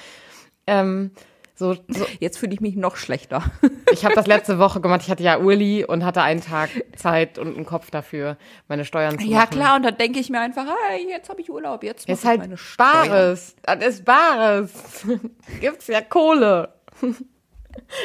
Ähm, 0.66 1.12
so, 1.59 1.75
so, 1.89 2.07
Jetzt 2.21 2.39
fühle 2.39 2.53
ich 2.53 2.61
mich 2.61 2.77
noch 2.77 2.97
schlechter. 2.97 3.43
ich 3.93 4.05
habe 4.05 4.15
das 4.15 4.27
letzte 4.27 4.59
Woche 4.59 4.81
gemacht. 4.81 5.01
Ich 5.03 5.11
hatte 5.11 5.23
ja 5.23 5.39
Urli 5.39 5.85
und 5.85 6.05
hatte 6.05 6.23
einen 6.23 6.43
Tag 6.43 6.69
Zeit 6.97 7.39
und 7.39 7.57
einen 7.57 7.65
Kopf 7.67 7.91
dafür, 7.91 8.37
meine 8.69 8.85
Steuern 8.85 9.19
zu 9.19 9.27
Ja, 9.27 9.39
machen. 9.39 9.51
klar, 9.51 9.77
und 9.77 9.83
dann 9.83 9.97
denke 9.97 10.21
ich 10.21 10.29
mir 10.31 10.41
einfach, 10.41 10.67
hey, 10.91 11.07
jetzt 11.09 11.31
habe 11.31 11.41
ich 11.41 11.51
Urlaub, 11.51 11.83
jetzt 11.83 12.09
Ist 12.09 12.09
mache 12.09 12.19
ich 12.19 12.25
halt 12.27 12.41
meine 12.41 12.59
Steuern. 12.59 13.09
Bares. 13.09 13.57
Das 13.63 13.85
ist 13.87 14.05
Bares. 14.05 14.71
Gibt's 15.61 15.87
ja 15.87 16.03
Kohle. 16.03 16.69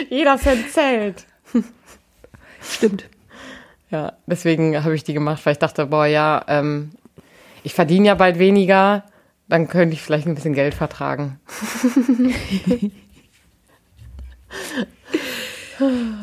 Jeder 0.09 0.37
Cent 0.37 0.71
zählt. 0.71 1.25
Stimmt. 2.61 3.05
Ja, 3.89 4.13
deswegen 4.25 4.81
habe 4.83 4.95
ich 4.95 5.03
die 5.03 5.13
gemacht, 5.13 5.45
weil 5.45 5.53
ich 5.53 5.59
dachte, 5.59 5.87
boah, 5.87 6.05
ja, 6.05 6.43
ähm, 6.47 6.91
ich 7.63 7.73
verdiene 7.73 8.07
ja 8.07 8.15
bald 8.15 8.39
weniger, 8.39 9.03
dann 9.49 9.67
könnte 9.67 9.93
ich 9.93 10.01
vielleicht 10.01 10.27
ein 10.27 10.35
bisschen 10.35 10.53
Geld 10.53 10.73
vertragen. 10.73 11.39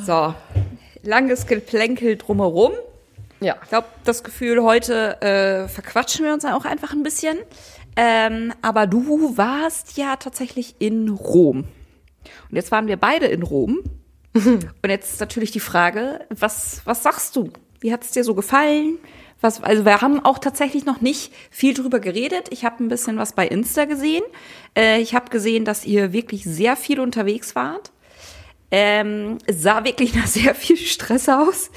So, 0.04 0.34
langes 1.02 1.46
Geplänkel 1.46 2.16
drumherum. 2.16 2.72
Ja. 3.40 3.56
Ich 3.62 3.68
glaube, 3.68 3.86
das 4.04 4.24
Gefühl, 4.24 4.62
heute 4.62 5.20
äh, 5.22 5.68
verquatschen 5.68 6.24
wir 6.24 6.32
uns 6.32 6.44
auch 6.44 6.64
einfach 6.64 6.92
ein 6.92 7.02
bisschen. 7.02 7.38
Ähm, 7.96 8.52
aber 8.62 8.86
du 8.86 9.36
warst 9.36 9.96
ja 9.96 10.16
tatsächlich 10.16 10.76
in 10.78 11.08
Rom. 11.08 11.64
Und 12.50 12.56
jetzt 12.56 12.70
waren 12.70 12.86
wir 12.86 12.96
beide 12.96 13.26
in 13.26 13.42
Rom. 13.42 13.78
Und 14.34 14.88
jetzt 14.88 15.14
ist 15.14 15.20
natürlich 15.20 15.50
die 15.50 15.60
Frage, 15.60 16.26
was, 16.30 16.82
was 16.84 17.02
sagst 17.02 17.34
du? 17.36 17.50
Wie 17.80 17.92
hat 17.92 18.04
es 18.04 18.10
dir 18.10 18.24
so 18.24 18.34
gefallen? 18.34 18.98
Was, 19.40 19.62
also 19.62 19.84
wir 19.84 20.00
haben 20.00 20.24
auch 20.24 20.38
tatsächlich 20.38 20.84
noch 20.84 21.00
nicht 21.00 21.32
viel 21.50 21.74
drüber 21.74 22.00
geredet. 22.00 22.48
Ich 22.50 22.64
habe 22.64 22.82
ein 22.82 22.88
bisschen 22.88 23.18
was 23.18 23.32
bei 23.32 23.46
Insta 23.46 23.84
gesehen. 23.84 24.24
Äh, 24.76 25.00
ich 25.00 25.14
habe 25.14 25.30
gesehen, 25.30 25.64
dass 25.64 25.84
ihr 25.84 26.12
wirklich 26.12 26.44
sehr 26.44 26.76
viel 26.76 26.98
unterwegs 26.98 27.54
wart. 27.54 27.92
Ähm, 28.70 29.38
es 29.46 29.62
sah 29.62 29.84
wirklich 29.84 30.14
nach 30.14 30.26
sehr 30.26 30.54
viel 30.54 30.76
Stress 30.76 31.28
aus 31.28 31.70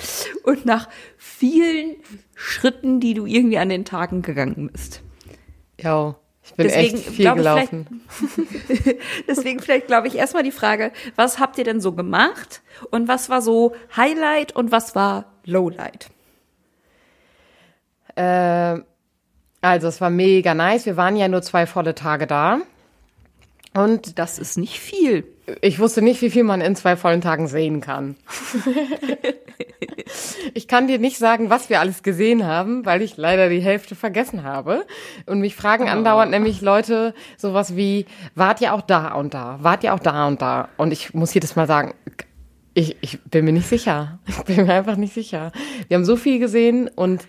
und 0.44 0.66
nach 0.66 0.90
vielen 1.18 1.96
Schritten, 2.36 3.00
die 3.00 3.14
du 3.14 3.26
irgendwie 3.26 3.58
an 3.58 3.70
den 3.70 3.86
Tagen 3.86 4.22
gegangen 4.22 4.70
bist. 4.72 5.02
Ja, 5.80 6.16
ich 6.44 6.54
bin 6.54 6.68
deswegen, 6.68 6.98
echt 6.98 7.08
viel 7.08 7.34
gelaufen. 7.34 8.04
Vielleicht, 8.10 9.00
deswegen 9.28 9.60
vielleicht 9.60 9.88
glaube 9.88 10.08
ich 10.08 10.16
erstmal 10.16 10.44
die 10.44 10.52
Frage, 10.52 10.92
was 11.16 11.40
habt 11.40 11.58
ihr 11.58 11.64
denn 11.64 11.80
so 11.80 11.94
gemacht 11.94 12.62
und 12.90 13.08
was 13.08 13.30
war 13.30 13.42
so 13.42 13.74
Highlight 13.96 14.56
und 14.56 14.72
was 14.72 14.96
war 14.96 15.26
Lowlight? 15.46 16.10
Äh, 18.16 18.80
also 19.62 19.88
es 19.88 20.02
war 20.02 20.10
mega 20.10 20.54
nice. 20.54 20.86
Wir 20.86 20.98
waren 20.98 21.16
ja 21.16 21.28
nur 21.28 21.42
zwei 21.42 21.68
volle 21.68 21.96
Tage 21.96 22.28
da. 22.28 22.60
Und 23.74 24.20
das 24.20 24.40
ist 24.40 24.58
nicht 24.58 24.80
viel. 24.80 25.24
Ich 25.62 25.80
wusste 25.80 26.02
nicht, 26.02 26.22
wie 26.22 26.30
viel 26.30 26.44
man 26.44 26.62
in 26.62 26.76
zwei 26.76 26.96
vollen 26.96 27.22
Tagen 27.22 27.48
sehen 27.48 27.82
kann. 27.82 28.16
ich 30.54 30.68
kann 30.68 30.88
dir 30.88 31.00
nicht 31.00 31.18
sagen, 31.18 31.50
was 31.50 31.70
wir 31.70 31.80
alles 31.80 32.04
gesehen 32.04 32.46
haben, 32.46 32.86
weil 32.86 33.02
ich 33.02 33.18
leider 33.18 33.50
die 33.50 33.60
Hälfte 33.60 33.96
vergessen 33.96 34.44
habe. 34.44 34.86
Und 35.26 35.40
mich 35.40 35.56
fragen 35.56 35.86
oh. 35.86 35.92
andauernd 35.92 36.32
nämlich 36.32 36.62
Leute 36.62 37.14
sowas 37.38 37.76
wie, 37.76 38.06
wart 38.36 38.62
ihr 38.62 38.74
auch 38.74 38.82
da 38.82 39.14
und 39.14 39.34
da? 39.34 39.60
Wart 39.62 39.84
ihr 39.84 39.94
auch 39.94 40.00
da 40.00 40.28
und 40.28 40.42
da? 40.42 40.70
Und 40.78 40.94
ich 40.94 41.14
muss 41.14 41.34
jedes 41.34 41.56
Mal 41.56 41.68
sagen, 41.68 41.94
ich, 42.74 42.98
ich 43.02 43.22
bin 43.24 43.46
mir 43.46 43.54
nicht 43.54 43.68
sicher. 43.68 44.20
Ich 44.28 44.42
bin 44.44 44.66
mir 44.66 44.74
einfach 44.74 44.96
nicht 44.96 45.14
sicher. 45.14 45.52
Wir 45.88 45.98
haben 45.98 46.06
so 46.06 46.16
viel 46.16 46.40
gesehen 46.40 46.88
und 46.88 47.26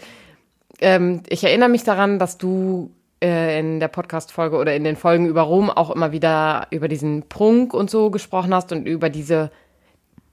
ähm, 0.80 1.22
ich 1.28 1.44
erinnere 1.44 1.68
mich 1.68 1.84
daran, 1.84 2.18
dass 2.18 2.38
du 2.38 2.92
in 3.22 3.78
der 3.78 3.86
Podcast-Folge 3.86 4.56
oder 4.56 4.74
in 4.74 4.82
den 4.82 4.96
Folgen 4.96 5.26
über 5.26 5.42
Rom 5.42 5.70
auch 5.70 5.90
immer 5.90 6.10
wieder 6.10 6.66
über 6.70 6.88
diesen 6.88 7.28
Prunk 7.28 7.72
und 7.72 7.88
so 7.88 8.10
gesprochen 8.10 8.52
hast 8.52 8.72
und 8.72 8.86
über 8.86 9.10
diese, 9.10 9.52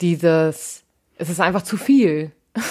dieses, 0.01 0.83
es 1.15 1.29
ist 1.29 1.39
einfach 1.39 1.61
zu 1.61 1.77
viel. 1.77 2.31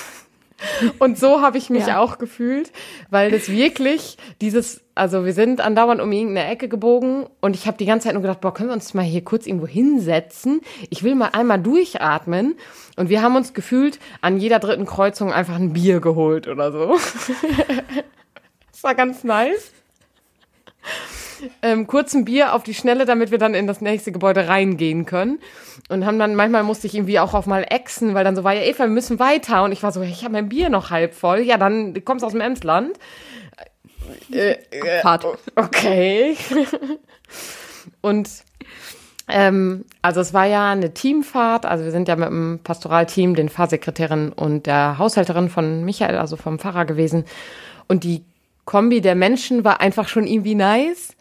Und 0.99 1.17
so 1.17 1.41
habe 1.41 1.57
ich 1.57 1.71
mich 1.71 1.87
ja. 1.87 2.01
auch 2.01 2.19
gefühlt, 2.19 2.73
weil 3.11 3.31
das 3.31 3.49
wirklich 3.49 4.19
dieses, 4.41 4.81
also 4.97 5.25
wir 5.25 5.33
sind 5.33 5.61
andauernd 5.61 6.01
um 6.01 6.11
irgendeine 6.11 6.51
Ecke 6.51 6.69
gebogen 6.69 7.27
und 7.41 7.55
ich 7.55 7.69
habe 7.69 7.77
die 7.77 7.87
ganze 7.87 8.07
Zeit 8.07 8.15
nur 8.15 8.23
gedacht, 8.23 8.41
boah, 8.41 8.53
können 8.53 8.69
wir 8.69 8.75
uns 8.75 8.93
mal 8.93 9.05
hier 9.05 9.23
kurz 9.23 9.47
irgendwo 9.47 9.69
hinsetzen? 9.69 10.61
Ich 10.91 11.05
will 11.05 11.15
mal 11.15 11.29
einmal 11.29 11.61
durchatmen. 11.61 12.57
Und 12.97 13.09
wir 13.09 13.23
haben 13.23 13.37
uns 13.37 13.55
gefühlt 13.55 14.01
an 14.21 14.39
jeder 14.39 14.59
dritten 14.59 14.85
Kreuzung 14.85 15.33
einfach 15.33 15.55
ein 15.55 15.75
Bier 15.75 16.01
geholt 16.01 16.49
oder 16.49 16.73
so. 16.73 16.97
das 18.73 18.83
war 18.83 18.97
ganz 18.97 19.23
nice 19.23 19.71
ähm, 21.63 21.87
kurzen 21.87 22.25
Bier 22.25 22.55
auf 22.55 22.63
die 22.63 22.75
Schnelle, 22.75 23.05
damit 23.05 23.31
wir 23.31 23.39
dann 23.39 23.55
in 23.55 23.67
das 23.67 23.81
nächste 23.81 24.13
Gebäude 24.13 24.49
reingehen 24.49 25.07
können. 25.07 25.39
Und 25.89 26.05
haben 26.05 26.19
dann, 26.19 26.35
manchmal 26.35 26.63
musste 26.63 26.87
ich 26.87 26.95
irgendwie 26.95 27.19
auch 27.19 27.35
auf 27.35 27.47
mal 27.47 27.65
exen, 27.69 28.15
weil 28.15 28.25
dann 28.25 28.37
so 28.37 28.45
war, 28.45 28.53
ja 28.53 28.63
Eva, 28.63 28.85
wir 28.85 28.89
müssen 28.89 29.19
weiter. 29.19 29.65
Und 29.65 29.73
ich 29.73 29.83
war 29.83 29.93
so, 29.93 30.03
ich 30.03 30.25
habe 30.25 30.33
mein 30.33 30.49
Bier 30.49 30.69
noch 30.69 30.91
halb 30.91 31.15
voll. 31.15 31.41
Ja, 31.41 31.57
dann 31.57 32.05
kommst 32.05 32.23
du 32.23 32.27
aus 32.27 32.33
dem 32.33 32.41
Emsland. 32.41 32.99
Äh, 34.33 34.57
äh, 34.71 35.19
okay. 35.57 36.37
Und 38.01 38.29
ähm, 39.29 39.85
also 40.01 40.21
es 40.21 40.33
war 40.33 40.47
ja 40.47 40.73
eine 40.73 40.95
Teamfahrt, 40.95 41.67
also 41.67 41.85
wir 41.85 41.91
sind 41.91 42.09
ja 42.09 42.17
mit 42.17 42.29
dem 42.29 42.61
Pastoralteam, 42.65 43.35
den 43.35 43.51
Fahrsekretärin 43.51 44.33
und 44.33 44.67
der 44.67 44.97
Haushälterin 44.99 45.51
von 45.51 45.85
Michael, 45.85 46.17
also 46.17 46.37
vom 46.37 46.59
Pfarrer 46.59 46.87
gewesen. 46.87 47.25
Und 47.89 48.05
die 48.05 48.25
Kombi 48.69 49.01
der 49.01 49.15
Menschen 49.15 49.65
war 49.65 49.81
einfach 49.81 50.09
schon 50.09 50.27
irgendwie 50.27 50.55
nice. 50.55 51.17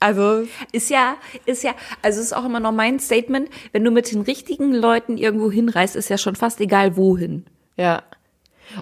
Also 0.00 0.46
ist 0.72 0.88
ja, 0.88 1.16
ist 1.44 1.62
ja, 1.62 1.74
also 2.00 2.22
ist 2.22 2.32
auch 2.34 2.46
immer 2.46 2.58
noch 2.58 2.72
mein 2.72 2.98
Statement, 3.00 3.50
wenn 3.72 3.84
du 3.84 3.90
mit 3.90 4.10
den 4.10 4.22
richtigen 4.22 4.72
Leuten 4.72 5.18
irgendwo 5.18 5.50
hinreist, 5.50 5.96
ist 5.96 6.08
ja 6.08 6.16
schon 6.16 6.36
fast 6.36 6.58
egal 6.62 6.96
wohin. 6.96 7.44
Ja. 7.76 8.02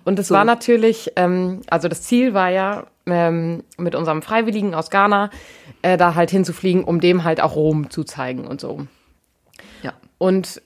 Und 0.04 0.20
es 0.20 0.28
so. 0.28 0.36
war 0.36 0.44
natürlich, 0.44 1.10
ähm, 1.16 1.62
also 1.66 1.88
das 1.88 2.02
Ziel 2.02 2.34
war 2.34 2.50
ja, 2.50 2.86
ähm, 3.06 3.64
mit 3.76 3.96
unserem 3.96 4.22
Freiwilligen 4.22 4.76
aus 4.76 4.88
Ghana 4.88 5.30
äh, 5.82 5.96
da 5.96 6.14
halt 6.14 6.30
hinzufliegen, 6.30 6.84
um 6.84 7.00
dem 7.00 7.24
halt 7.24 7.40
auch 7.40 7.56
Rom 7.56 7.90
zu 7.90 8.04
zeigen 8.04 8.46
und 8.46 8.60
so. 8.60 8.86
Ja. 9.82 9.92
Und 10.18 10.62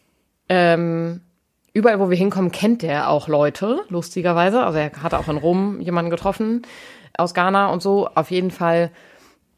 ähm, 0.50 1.22
überall, 1.72 2.00
wo 2.00 2.10
wir 2.10 2.16
hinkommen, 2.16 2.52
kennt 2.52 2.82
der 2.82 3.08
auch 3.08 3.28
Leute, 3.28 3.80
lustigerweise. 3.88 4.62
Also 4.62 4.78
er 4.78 4.92
hat 5.02 5.14
auch 5.14 5.28
in 5.28 5.36
Rom 5.36 5.80
jemanden 5.80 6.10
getroffen 6.10 6.62
aus 7.16 7.34
Ghana 7.34 7.68
und 7.68 7.82
so. 7.82 8.08
Auf 8.14 8.30
jeden 8.30 8.50
Fall 8.50 8.90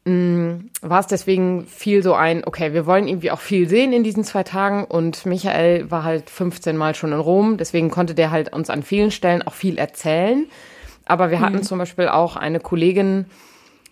mh, 0.05 0.13
mm, 0.13 0.69
war 0.81 0.99
es 0.99 1.07
deswegen 1.07 1.65
viel 1.65 2.03
so 2.03 2.13
ein, 2.13 2.43
okay, 2.45 2.73
wir 2.73 2.85
wollen 2.85 3.07
irgendwie 3.07 3.31
auch 3.31 3.39
viel 3.39 3.67
sehen 3.67 3.93
in 3.93 4.03
diesen 4.03 4.23
zwei 4.23 4.43
Tagen 4.43 4.85
und 4.85 5.25
Michael 5.25 5.91
war 5.91 6.03
halt 6.03 6.29
15 6.29 6.77
Mal 6.77 6.95
schon 6.95 7.11
in 7.11 7.19
Rom, 7.19 7.57
deswegen 7.57 7.89
konnte 7.89 8.15
der 8.15 8.31
halt 8.31 8.53
uns 8.53 8.69
an 8.69 8.83
vielen 8.83 9.11
Stellen 9.11 9.41
auch 9.41 9.53
viel 9.53 9.77
erzählen. 9.77 10.45
Aber 11.05 11.29
wir 11.29 11.39
hatten 11.39 11.57
mhm. 11.57 11.63
zum 11.63 11.77
Beispiel 11.77 12.07
auch 12.07 12.35
eine 12.35 12.59
Kollegin 12.59 13.25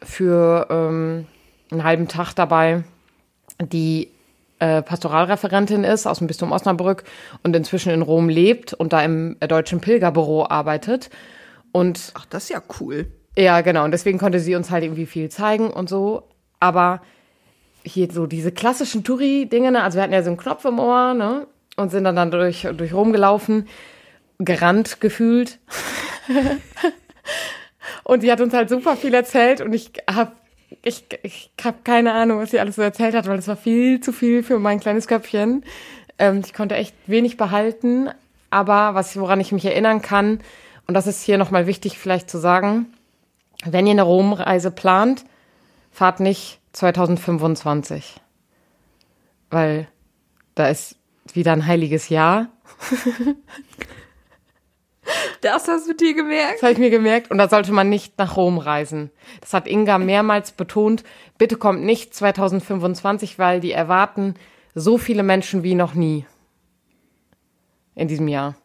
für 0.01 0.68
ähm, 0.70 1.27
einen 1.72 1.84
halben 1.84 2.08
Tag 2.08 2.34
dabei, 2.34 2.84
die 3.62 4.10
äh, 4.63 4.82
Pastoralreferentin 4.82 5.84
ist 5.84 6.08
aus 6.08 6.20
dem 6.20 6.27
Bistum 6.27 6.53
Osnabrück 6.53 7.03
und 7.43 7.53
inzwischen 7.53 7.91
in 7.91 8.01
Rom 8.01 8.29
lebt 8.29 8.74
und 8.74 8.93
da 8.93 9.03
im 9.03 9.36
Deutschen 9.46 9.82
Pilgerbüro 9.82 10.48
arbeitet. 10.48 11.10
Und 11.74 12.13
Ach, 12.13 12.25
das 12.25 12.43
ist 12.43 12.50
ja 12.50 12.62
cool. 12.79 13.08
Ja, 13.38 13.60
genau. 13.60 13.84
Und 13.84 13.91
deswegen 13.91 14.20
konnte 14.20 14.39
sie 14.39 14.55
uns 14.55 14.72
halt 14.72 14.86
irgendwie 14.86 15.05
viel 15.05 15.27
zeigen 15.27 15.70
und 15.70 15.89
so. 15.89 16.29
Aber 16.62 17.01
hier 17.84 18.10
so 18.10 18.25
diese 18.25 18.53
klassischen 18.53 19.03
Touri-Dinge, 19.03 19.74
ne? 19.74 19.84
also 19.84 19.98
wir 19.98 20.03
hatten 20.03 20.13
ja 20.13 20.24
so 20.24 20.29
einen 20.29 20.38
Knopf 20.38 20.63
im 20.63 20.79
Ohr, 20.79 21.13
ne? 21.13 21.46
Und 21.75 21.89
sind 21.89 22.05
dann, 22.05 22.15
dann 22.15 22.32
durch, 22.32 22.65
durch 22.77 22.93
Rom 22.93 23.12
gelaufen, 23.12 23.67
gerannt 24.38 25.01
gefühlt. 25.01 25.60
und 28.05 28.24
die 28.24 28.32
hat 28.32 28.39
uns 28.39 28.53
halt 28.53 28.70
super 28.70 28.96
viel 28.96 29.13
erzählt 29.13 29.60
und 29.60 29.74
ich 29.74 29.91
habe 30.10 30.32
ich, 30.82 31.06
ich 31.24 31.51
habe 31.63 31.77
keine 31.84 32.13
Ahnung, 32.13 32.39
was 32.39 32.51
sie 32.51 32.60
alles 32.60 32.75
so 32.75 32.82
erzählt 32.82 33.15
hat, 33.15 33.27
weil 33.27 33.39
es 33.39 33.48
war 33.48 33.58
viel 33.58 34.00
zu 34.00 34.12
viel 34.12 34.44
für 34.44 34.60
mein 34.60 34.80
kleines 34.80 35.08
Köpfchen. 35.08 35.63
Ähm, 36.18 36.42
ich 36.46 36.53
konnte 36.53 36.75
echt 36.75 36.96
wenig 37.08 37.38
behalten, 37.38 38.10
aber 38.50 38.96
was 38.96 39.18
woran 39.18 39.39
ich 39.39 39.51
mich 39.51 39.65
erinnern 39.65 40.01
kann, 40.01 40.39
und 40.88 40.96
das 40.96 41.08
ist 41.08 41.24
hier 41.24 41.38
nochmal 41.38 41.65
wichtig 41.68 41.98
vielleicht 41.98 42.30
zu 42.30 42.38
sagen, 42.38 42.88
wenn 43.65 43.88
ihr 43.88 43.92
eine 43.92 44.03
Romreise 44.03 44.72
plant, 44.72 45.24
fahrt 45.92 46.20
nicht 46.20 46.60
2025. 46.74 48.20
Weil 49.50 49.88
da 50.56 50.68
ist 50.68 50.98
wieder 51.34 51.53
ein 51.53 51.65
heiliges 51.65 52.10
Jahr. 52.10 52.50
Das 55.44 55.68
hast 55.68 55.90
du 55.90 55.94
dir 55.94 56.14
gemerkt? 56.14 56.56
Das 56.56 56.64
habe 56.64 56.74
ich 56.74 56.80
mir 56.80 56.90
gemerkt. 56.90 57.30
Und 57.30 57.38
da 57.38 57.50
sollte 57.50 57.74
man 57.74 57.90
nicht 57.90 58.18
nach 58.18 58.38
Rom 58.38 58.58
reisen. 58.58 59.12
Das 59.42 59.54
hat 59.54 59.68
Inga 59.68 59.98
mehrmals 59.98 60.54
betont. 60.54 61.04
Bitte 61.38 61.58
kommt 61.58 61.84
nicht 61.84 62.16
2025, 62.16 63.38
weil 63.38 63.60
die 63.60 63.74
erwarten 63.74 64.36
so 64.74 64.98
viele 64.98 65.22
Menschen 65.22 65.62
wie 65.64 65.76
noch 65.76 65.96
nie 65.96 66.26
in 67.96 68.08
diesem 68.08 68.30
Jahr. 68.30 68.56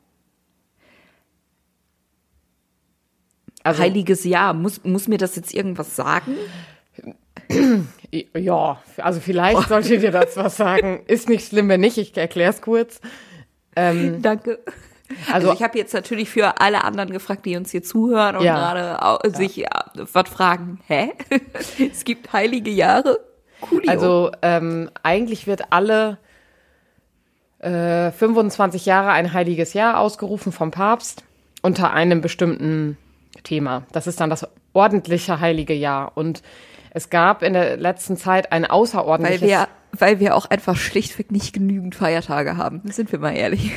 Also, 3.65 3.83
Heiliges 3.83 4.23
Jahr. 4.25 4.55
Muss, 4.55 4.85
muss 4.85 5.09
mir 5.09 5.19
das 5.19 5.35
jetzt 5.37 5.53
irgendwas 5.53 5.97
sagen? 5.97 6.37
Ja, 8.35 8.83
also 8.99 9.21
vielleicht 9.21 9.69
sollte 9.69 9.99
dir 9.99 10.11
das 10.11 10.37
was 10.37 10.57
sagen. 10.57 11.03
Ist 11.07 11.29
nicht 11.29 11.49
schlimm, 11.49 11.69
wenn 11.69 11.81
nicht. 11.81 11.99
Ich 11.99 12.17
erkläre 12.17 12.51
es 12.51 12.63
kurz. 12.63 13.01
Ähm, 13.77 14.23
Danke. 14.23 14.61
Also, 15.33 15.49
also 15.49 15.53
ich 15.53 15.63
habe 15.63 15.79
jetzt 15.79 15.95
natürlich 15.95 16.29
für 16.29 16.61
alle 16.61 16.85
anderen 16.85 17.11
gefragt, 17.11 17.47
die 17.47 17.57
uns 17.57 17.71
hier 17.71 17.83
zuhören 17.83 18.37
und 18.37 18.45
ja. 18.45 18.55
gerade 18.55 19.37
sich 19.37 19.57
ja. 19.57 19.87
was 19.95 20.29
fragen. 20.29 20.81
Hä? 20.87 21.13
es 21.91 22.05
gibt 22.05 22.33
heilige 22.33 22.71
Jahre? 22.71 23.19
Coolio. 23.61 23.91
Also 23.91 24.31
ähm, 24.43 24.91
eigentlich 25.03 25.47
wird 25.47 25.73
alle 25.73 26.19
äh, 27.59 28.11
25 28.13 28.87
Jahre 28.87 29.11
ein 29.11 29.33
heiliges 29.33 29.73
Jahr 29.73 29.99
ausgerufen 29.99 30.53
vom 30.53 30.71
Papst 30.71 31.25
unter 31.63 31.93
einem 31.93 32.21
bestimmten 32.21 32.97
Thema. 33.43 33.85
Das 33.93 34.07
ist 34.07 34.21
dann 34.21 34.31
das 34.31 34.47
ordentliche 34.73 35.41
heilige 35.41 35.75
Jahr. 35.75 36.13
Und 36.17 36.43
es 36.91 37.11
gab 37.11 37.43
in 37.43 37.53
der 37.53 37.77
letzten 37.77 38.17
Zeit 38.17 38.53
ein 38.53 38.65
außerordentliches. 38.65 39.43
Weil 39.43 39.49
wir, 39.49 39.69
weil 39.93 40.21
wir 40.21 40.37
auch 40.37 40.47
einfach 40.47 40.77
schlichtweg 40.77 41.33
nicht 41.33 41.53
genügend 41.53 41.95
Feiertage 41.95 42.57
haben. 42.57 42.83
Sind 42.85 43.11
wir 43.11 43.19
mal 43.19 43.35
ehrlich. 43.35 43.73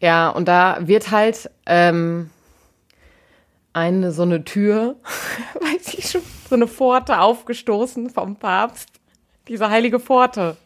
Ja, 0.00 0.28
und 0.30 0.48
da 0.48 0.78
wird 0.80 1.10
halt 1.10 1.50
ähm, 1.66 2.30
eine 3.72 4.12
so 4.12 4.22
eine 4.22 4.44
Tür, 4.44 4.96
weiß 5.60 5.94
ich 5.94 6.10
schon, 6.10 6.22
so 6.48 6.54
eine 6.54 6.66
Pforte 6.66 7.20
aufgestoßen 7.20 8.10
vom 8.10 8.36
Papst. 8.36 8.88
Diese 9.48 9.68
heilige 9.68 10.00
Pforte. 10.00 10.56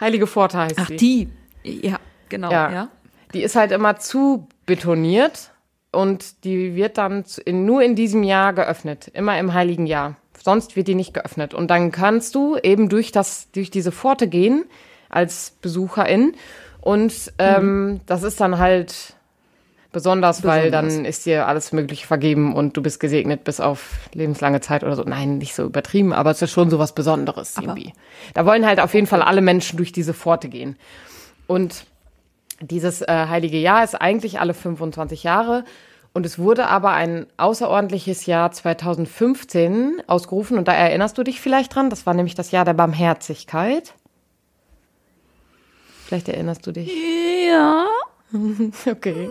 Heilige 0.00 0.26
Pforte 0.26 0.58
heißt 0.58 0.78
Ach, 0.78 0.88
sie. 0.88 0.96
die. 0.96 1.28
Ja, 1.62 1.98
genau. 2.28 2.50
Ja. 2.50 2.72
Ja. 2.72 2.88
Die 3.34 3.42
ist 3.42 3.56
halt 3.56 3.70
immer 3.72 3.98
zu 3.98 4.48
betoniert 4.66 5.52
und 5.92 6.44
die 6.44 6.74
wird 6.74 6.98
dann 6.98 7.24
in, 7.44 7.64
nur 7.64 7.82
in 7.82 7.94
diesem 7.94 8.22
Jahr 8.22 8.52
geöffnet, 8.52 9.08
immer 9.12 9.38
im 9.38 9.52
heiligen 9.52 9.86
Jahr. 9.86 10.16
Sonst 10.42 10.74
wird 10.74 10.88
die 10.88 10.94
nicht 10.94 11.12
geöffnet. 11.12 11.52
Und 11.52 11.70
dann 11.70 11.92
kannst 11.92 12.34
du 12.34 12.56
eben 12.56 12.88
durch 12.88 13.12
das, 13.12 13.50
durch 13.52 13.70
diese 13.70 13.92
Pforte 13.92 14.26
gehen 14.26 14.64
als 15.10 15.56
Besucherin. 15.60 16.34
Und 16.80 17.32
ähm, 17.38 18.00
das 18.06 18.22
ist 18.22 18.40
dann 18.40 18.58
halt 18.58 19.14
besonders, 19.92 20.44
weil 20.44 20.70
Besonders. 20.70 20.94
dann 20.94 21.04
ist 21.04 21.26
dir 21.26 21.46
alles 21.48 21.72
Mögliche 21.72 22.06
vergeben 22.06 22.54
und 22.54 22.76
du 22.76 22.82
bist 22.82 23.00
gesegnet 23.00 23.42
bis 23.44 23.60
auf 23.60 23.98
lebenslange 24.14 24.60
Zeit 24.60 24.84
oder 24.84 24.94
so. 24.96 25.02
Nein, 25.02 25.38
nicht 25.38 25.54
so 25.54 25.64
übertrieben, 25.64 26.12
aber 26.12 26.30
es 26.30 26.40
ist 26.42 26.52
schon 26.52 26.70
so 26.70 26.78
was 26.78 26.94
Besonderes 26.94 27.56
Aber- 27.56 27.66
irgendwie. 27.68 27.92
Da 28.34 28.46
wollen 28.46 28.64
halt 28.66 28.80
auf 28.80 28.94
jeden 28.94 29.06
Fall 29.08 29.20
alle 29.22 29.40
Menschen 29.40 29.76
durch 29.76 29.92
diese 29.92 30.14
Pforte 30.14 30.48
gehen. 30.48 30.76
Und 31.48 31.84
dieses 32.60 33.02
äh, 33.02 33.06
heilige 33.08 33.58
Jahr 33.58 33.82
ist 33.82 34.00
eigentlich 34.00 34.38
alle 34.38 34.54
25 34.54 35.24
Jahre 35.24 35.64
und 36.12 36.24
es 36.26 36.38
wurde 36.38 36.68
aber 36.68 36.90
ein 36.92 37.26
außerordentliches 37.36 38.26
Jahr 38.26 38.52
2015 38.52 40.02
ausgerufen 40.06 40.58
und 40.58 40.68
da 40.68 40.72
erinnerst 40.72 41.16
du 41.18 41.22
dich 41.24 41.40
vielleicht 41.40 41.74
dran, 41.74 41.90
das 41.90 42.06
war 42.06 42.14
nämlich 42.14 42.34
das 42.34 42.50
Jahr 42.52 42.64
der 42.64 42.74
Barmherzigkeit. 42.74 43.94
Vielleicht 46.10 46.28
erinnerst 46.28 46.66
du 46.66 46.72
dich. 46.72 46.90
Ja. 47.48 47.86
Okay. 48.84 49.30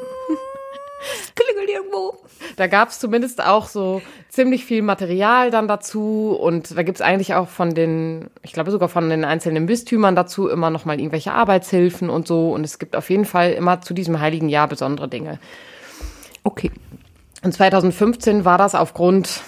Klingelt 1.35 1.69
irgendwo. 1.69 2.17
Da 2.55 2.67
gab 2.67 2.87
es 2.87 2.99
zumindest 2.99 3.43
auch 3.43 3.67
so 3.67 4.01
ziemlich 4.29 4.63
viel 4.63 4.81
Material 4.81 5.51
dann 5.51 5.67
dazu 5.67 6.37
und 6.39 6.77
da 6.77 6.83
gibt 6.83 6.97
es 6.97 7.01
eigentlich 7.01 7.33
auch 7.33 7.49
von 7.49 7.73
den, 7.73 8.29
ich 8.43 8.53
glaube 8.53 8.71
sogar 8.71 8.87
von 8.87 9.09
den 9.09 9.25
einzelnen 9.25 9.65
Bistümern 9.65 10.15
dazu 10.15 10.47
immer 10.47 10.69
noch 10.69 10.85
mal 10.85 10.97
irgendwelche 10.97 11.33
Arbeitshilfen 11.33 12.09
und 12.09 12.27
so 12.27 12.53
und 12.53 12.63
es 12.63 12.79
gibt 12.79 12.95
auf 12.95 13.09
jeden 13.09 13.25
Fall 13.25 13.51
immer 13.51 13.81
zu 13.81 13.93
diesem 13.93 14.21
heiligen 14.21 14.47
Jahr 14.47 14.69
besondere 14.69 15.09
Dinge. 15.09 15.37
Okay. 16.45 16.71
Und 17.43 17.53
2015 17.53 18.45
war 18.45 18.57
das 18.57 18.73
aufgrund 18.73 19.41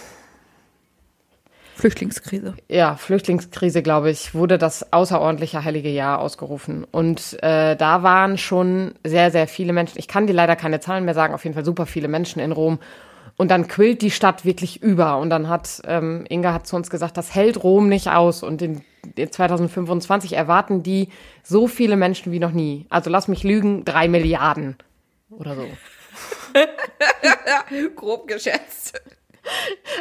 Flüchtlingskrise. 1.82 2.54
ja, 2.70 2.96
Flüchtlingskrise, 2.96 3.82
glaube 3.82 4.12
ich, 4.12 4.36
wurde 4.36 4.60
das 4.60 4.94
außerordentliche 4.94 5.64
heilige 5.64 5.90
Jahr 5.90 6.20
ausgerufen. 6.20 6.86
Und 6.92 7.42
äh, 7.42 7.76
da 7.76 8.04
waren 8.04 8.38
schon 8.38 8.94
sehr, 9.04 9.32
sehr 9.32 9.48
viele 9.48 9.74
Menschen. 9.74 9.98
Ich 9.98 10.08
kann 10.08 10.28
dir 10.28 10.34
leider 10.34 10.56
keine 10.56 10.80
Zahlen 10.80 11.06
mehr 11.06 11.16
sagen, 11.16 11.34
auf 11.34 11.44
jeden 11.44 11.56
Fall 11.56 11.66
super 11.66 11.88
viele 11.88 12.08
Menschen 12.08 12.40
in 12.40 12.52
Rom. 12.52 12.78
Und 13.36 13.50
dann 13.50 13.68
quillt 13.68 14.04
die 14.04 14.12
Stadt 14.12 14.46
wirklich 14.46 14.84
über. 14.84 15.18
Und 15.18 15.32
dann 15.32 15.50
hat 15.50 15.82
ähm, 15.86 16.26
Inga 16.30 16.54
hat 16.54 16.68
zu 16.68 16.76
uns 16.76 16.92
gesagt, 16.92 17.18
das 17.18 17.34
hält 17.34 17.64
Rom 17.64 17.90
nicht 17.90 18.10
aus. 18.10 18.44
Und 18.44 18.62
in, 18.62 18.84
in 19.16 19.32
2025 19.32 20.34
erwarten 20.34 20.84
die 20.84 21.10
so 21.42 21.68
viele 21.68 21.96
Menschen 21.96 22.32
wie 22.32 22.40
noch 22.40 22.52
nie. 22.52 22.86
Also 22.90 23.10
lass 23.10 23.28
mich 23.28 23.42
lügen, 23.44 23.86
drei 23.86 24.08
Milliarden 24.08 24.76
oder 25.32 25.56
so. 25.56 25.66
Grob 27.96 28.28
geschätzt. 28.28 29.02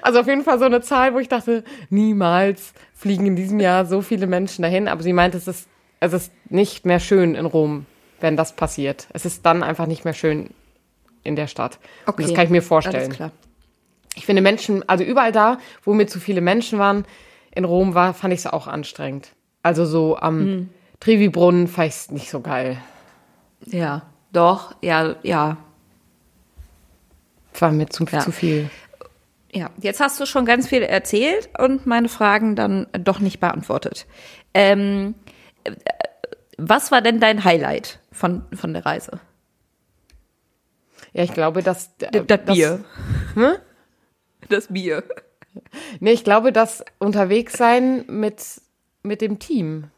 Also 0.02 0.20
auf 0.20 0.26
jeden 0.26 0.44
Fall 0.44 0.58
so 0.58 0.64
eine 0.64 0.80
Zahl, 0.80 1.14
wo 1.14 1.18
ich 1.18 1.28
dachte, 1.28 1.64
niemals 1.88 2.72
fliegen 2.94 3.26
in 3.26 3.36
diesem 3.36 3.60
Jahr 3.60 3.86
so 3.86 4.02
viele 4.02 4.26
Menschen 4.26 4.62
dahin. 4.62 4.88
Aber 4.88 5.02
sie 5.02 5.12
meint, 5.12 5.34
es 5.34 5.48
ist, 5.48 5.68
es 6.00 6.12
ist 6.12 6.32
nicht 6.48 6.84
mehr 6.86 7.00
schön 7.00 7.34
in 7.34 7.46
Rom, 7.46 7.86
wenn 8.20 8.36
das 8.36 8.54
passiert. 8.54 9.08
Es 9.12 9.24
ist 9.24 9.44
dann 9.46 9.62
einfach 9.62 9.86
nicht 9.86 10.04
mehr 10.04 10.14
schön 10.14 10.50
in 11.22 11.36
der 11.36 11.46
Stadt. 11.46 11.78
Und 12.06 12.20
das 12.20 12.34
kann 12.34 12.44
ich 12.44 12.50
mir 12.50 12.62
vorstellen. 12.62 13.14
Ich 14.16 14.26
finde 14.26 14.42
Menschen, 14.42 14.86
also 14.88 15.04
überall 15.04 15.32
da, 15.32 15.58
wo 15.84 15.94
mir 15.94 16.06
zu 16.06 16.18
viele 16.20 16.40
Menschen 16.40 16.78
waren, 16.78 17.04
in 17.54 17.64
Rom 17.64 17.94
war, 17.94 18.14
fand 18.14 18.32
ich 18.34 18.40
es 18.40 18.46
auch 18.46 18.66
anstrengend. 18.66 19.32
Also 19.62 19.84
so 19.84 20.16
am 20.16 20.70
Trevi-Brunnen 21.00 21.68
fand 21.68 21.88
ich 21.88 21.94
es 21.94 22.10
nicht 22.10 22.30
so 22.30 22.40
geil. 22.40 22.78
Ja. 23.66 24.02
Doch, 24.32 24.74
ja, 24.80 25.16
ja. 25.22 25.56
War 27.58 27.72
mir 27.72 27.88
zu, 27.88 28.04
Ja. 28.04 28.20
zu 28.20 28.32
viel. 28.32 28.70
Ja, 29.52 29.70
jetzt 29.80 30.00
hast 30.00 30.20
du 30.20 30.26
schon 30.26 30.44
ganz 30.44 30.68
viel 30.68 30.82
erzählt 30.82 31.48
und 31.58 31.86
meine 31.86 32.08
Fragen 32.08 32.54
dann 32.54 32.86
doch 32.92 33.18
nicht 33.18 33.40
beantwortet. 33.40 34.06
Ähm, 34.54 35.14
äh, 35.64 35.72
was 36.56 36.92
war 36.92 37.00
denn 37.00 37.20
dein 37.20 37.44
Highlight 37.44 37.98
von, 38.12 38.44
von 38.54 38.72
der 38.72 38.86
Reise? 38.86 39.20
Ja, 41.12 41.24
ich 41.24 41.32
glaube, 41.32 41.62
dass. 41.62 41.96
Das, 41.96 42.10
das 42.26 42.44
Bier. 42.44 42.84
Hm? 43.34 43.52
Das 44.48 44.68
Bier. 44.68 45.02
Nee, 45.98 46.12
ich 46.12 46.24
glaube, 46.24 46.52
das 46.52 46.84
Unterwegssein 46.98 48.04
mit, 48.06 48.60
mit 49.02 49.20
dem 49.20 49.38
Team. 49.38 49.90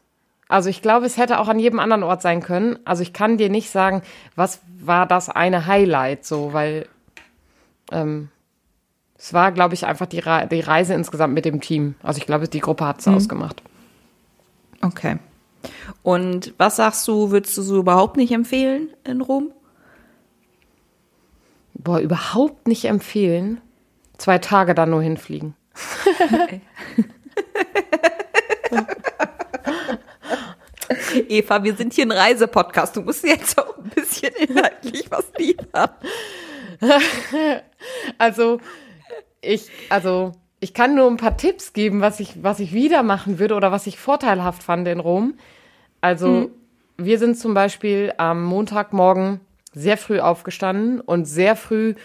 Also 0.47 0.69
ich 0.69 0.81
glaube, 0.81 1.05
es 1.05 1.17
hätte 1.17 1.39
auch 1.39 1.47
an 1.47 1.59
jedem 1.59 1.79
anderen 1.79 2.03
Ort 2.03 2.21
sein 2.21 2.41
können. 2.41 2.79
Also 2.85 3.03
ich 3.03 3.13
kann 3.13 3.37
dir 3.37 3.49
nicht 3.49 3.69
sagen, 3.69 4.01
was 4.35 4.61
war 4.79 5.05
das 5.05 5.29
eine 5.29 5.65
Highlight, 5.67 6.25
so, 6.25 6.53
weil 6.53 6.87
ähm, 7.91 8.29
es 9.17 9.33
war, 9.33 9.51
glaube 9.51 9.73
ich, 9.73 9.85
einfach 9.85 10.05
die, 10.05 10.19
Re 10.19 10.47
die 10.51 10.59
Reise 10.59 10.93
insgesamt 10.93 11.33
mit 11.33 11.45
dem 11.45 11.61
Team. 11.61 11.95
Also 12.03 12.17
ich 12.17 12.25
glaube, 12.25 12.47
die 12.47 12.59
Gruppe 12.59 12.85
hat 12.85 12.99
es 12.99 13.07
ausgemacht. 13.07 13.61
Okay. 14.81 15.17
Und 16.01 16.53
was 16.57 16.75
sagst 16.75 17.07
du, 17.07 17.31
würdest 17.31 17.57
du 17.57 17.61
so 17.61 17.79
überhaupt 17.79 18.17
nicht 18.17 18.31
empfehlen 18.31 18.89
in 19.05 19.21
Rom? 19.21 19.51
Boah, 21.73 21.99
überhaupt 21.99 22.67
nicht 22.67 22.85
empfehlen. 22.85 23.61
Zwei 24.17 24.37
Tage 24.39 24.75
dann 24.75 24.89
nur 24.89 25.01
hinfliegen. 25.01 25.55
Eva, 31.29 31.63
wir 31.63 31.75
sind 31.75 31.93
hier 31.93 32.05
ein 32.05 32.11
Reisepodcast. 32.11 32.95
Du 32.95 33.01
musst 33.01 33.23
jetzt 33.23 33.57
auch 33.59 33.77
ein 33.77 33.89
bisschen 33.89 34.33
inhaltlich 34.35 35.09
was 35.09 35.25
liefern. 35.37 35.89
Also 38.17 38.59
ich, 39.43 39.67
also 39.89 40.31
ich 40.59 40.73
kann 40.73 40.95
nur 40.95 41.07
ein 41.07 41.17
paar 41.17 41.37
Tipps 41.37 41.73
geben, 41.73 42.01
was 42.01 42.19
ich, 42.19 42.41
was 42.41 42.59
ich 42.59 42.73
wieder 42.73 43.03
machen 43.03 43.39
würde 43.39 43.55
oder 43.55 43.71
was 43.71 43.85
ich 43.87 43.97
vorteilhaft 43.99 44.63
fand 44.63 44.87
in 44.87 44.99
Rom. 44.99 45.35
Also 46.01 46.51
wir 46.97 47.19
sind 47.19 47.37
zum 47.37 47.53
Beispiel 47.53 48.13
am 48.17 48.43
Montagmorgen 48.43 49.39
sehr 49.73 49.97
früh 49.97 50.19
aufgestanden 50.19 51.01
und 51.01 51.25
sehr 51.25 51.55
früh 51.55 51.95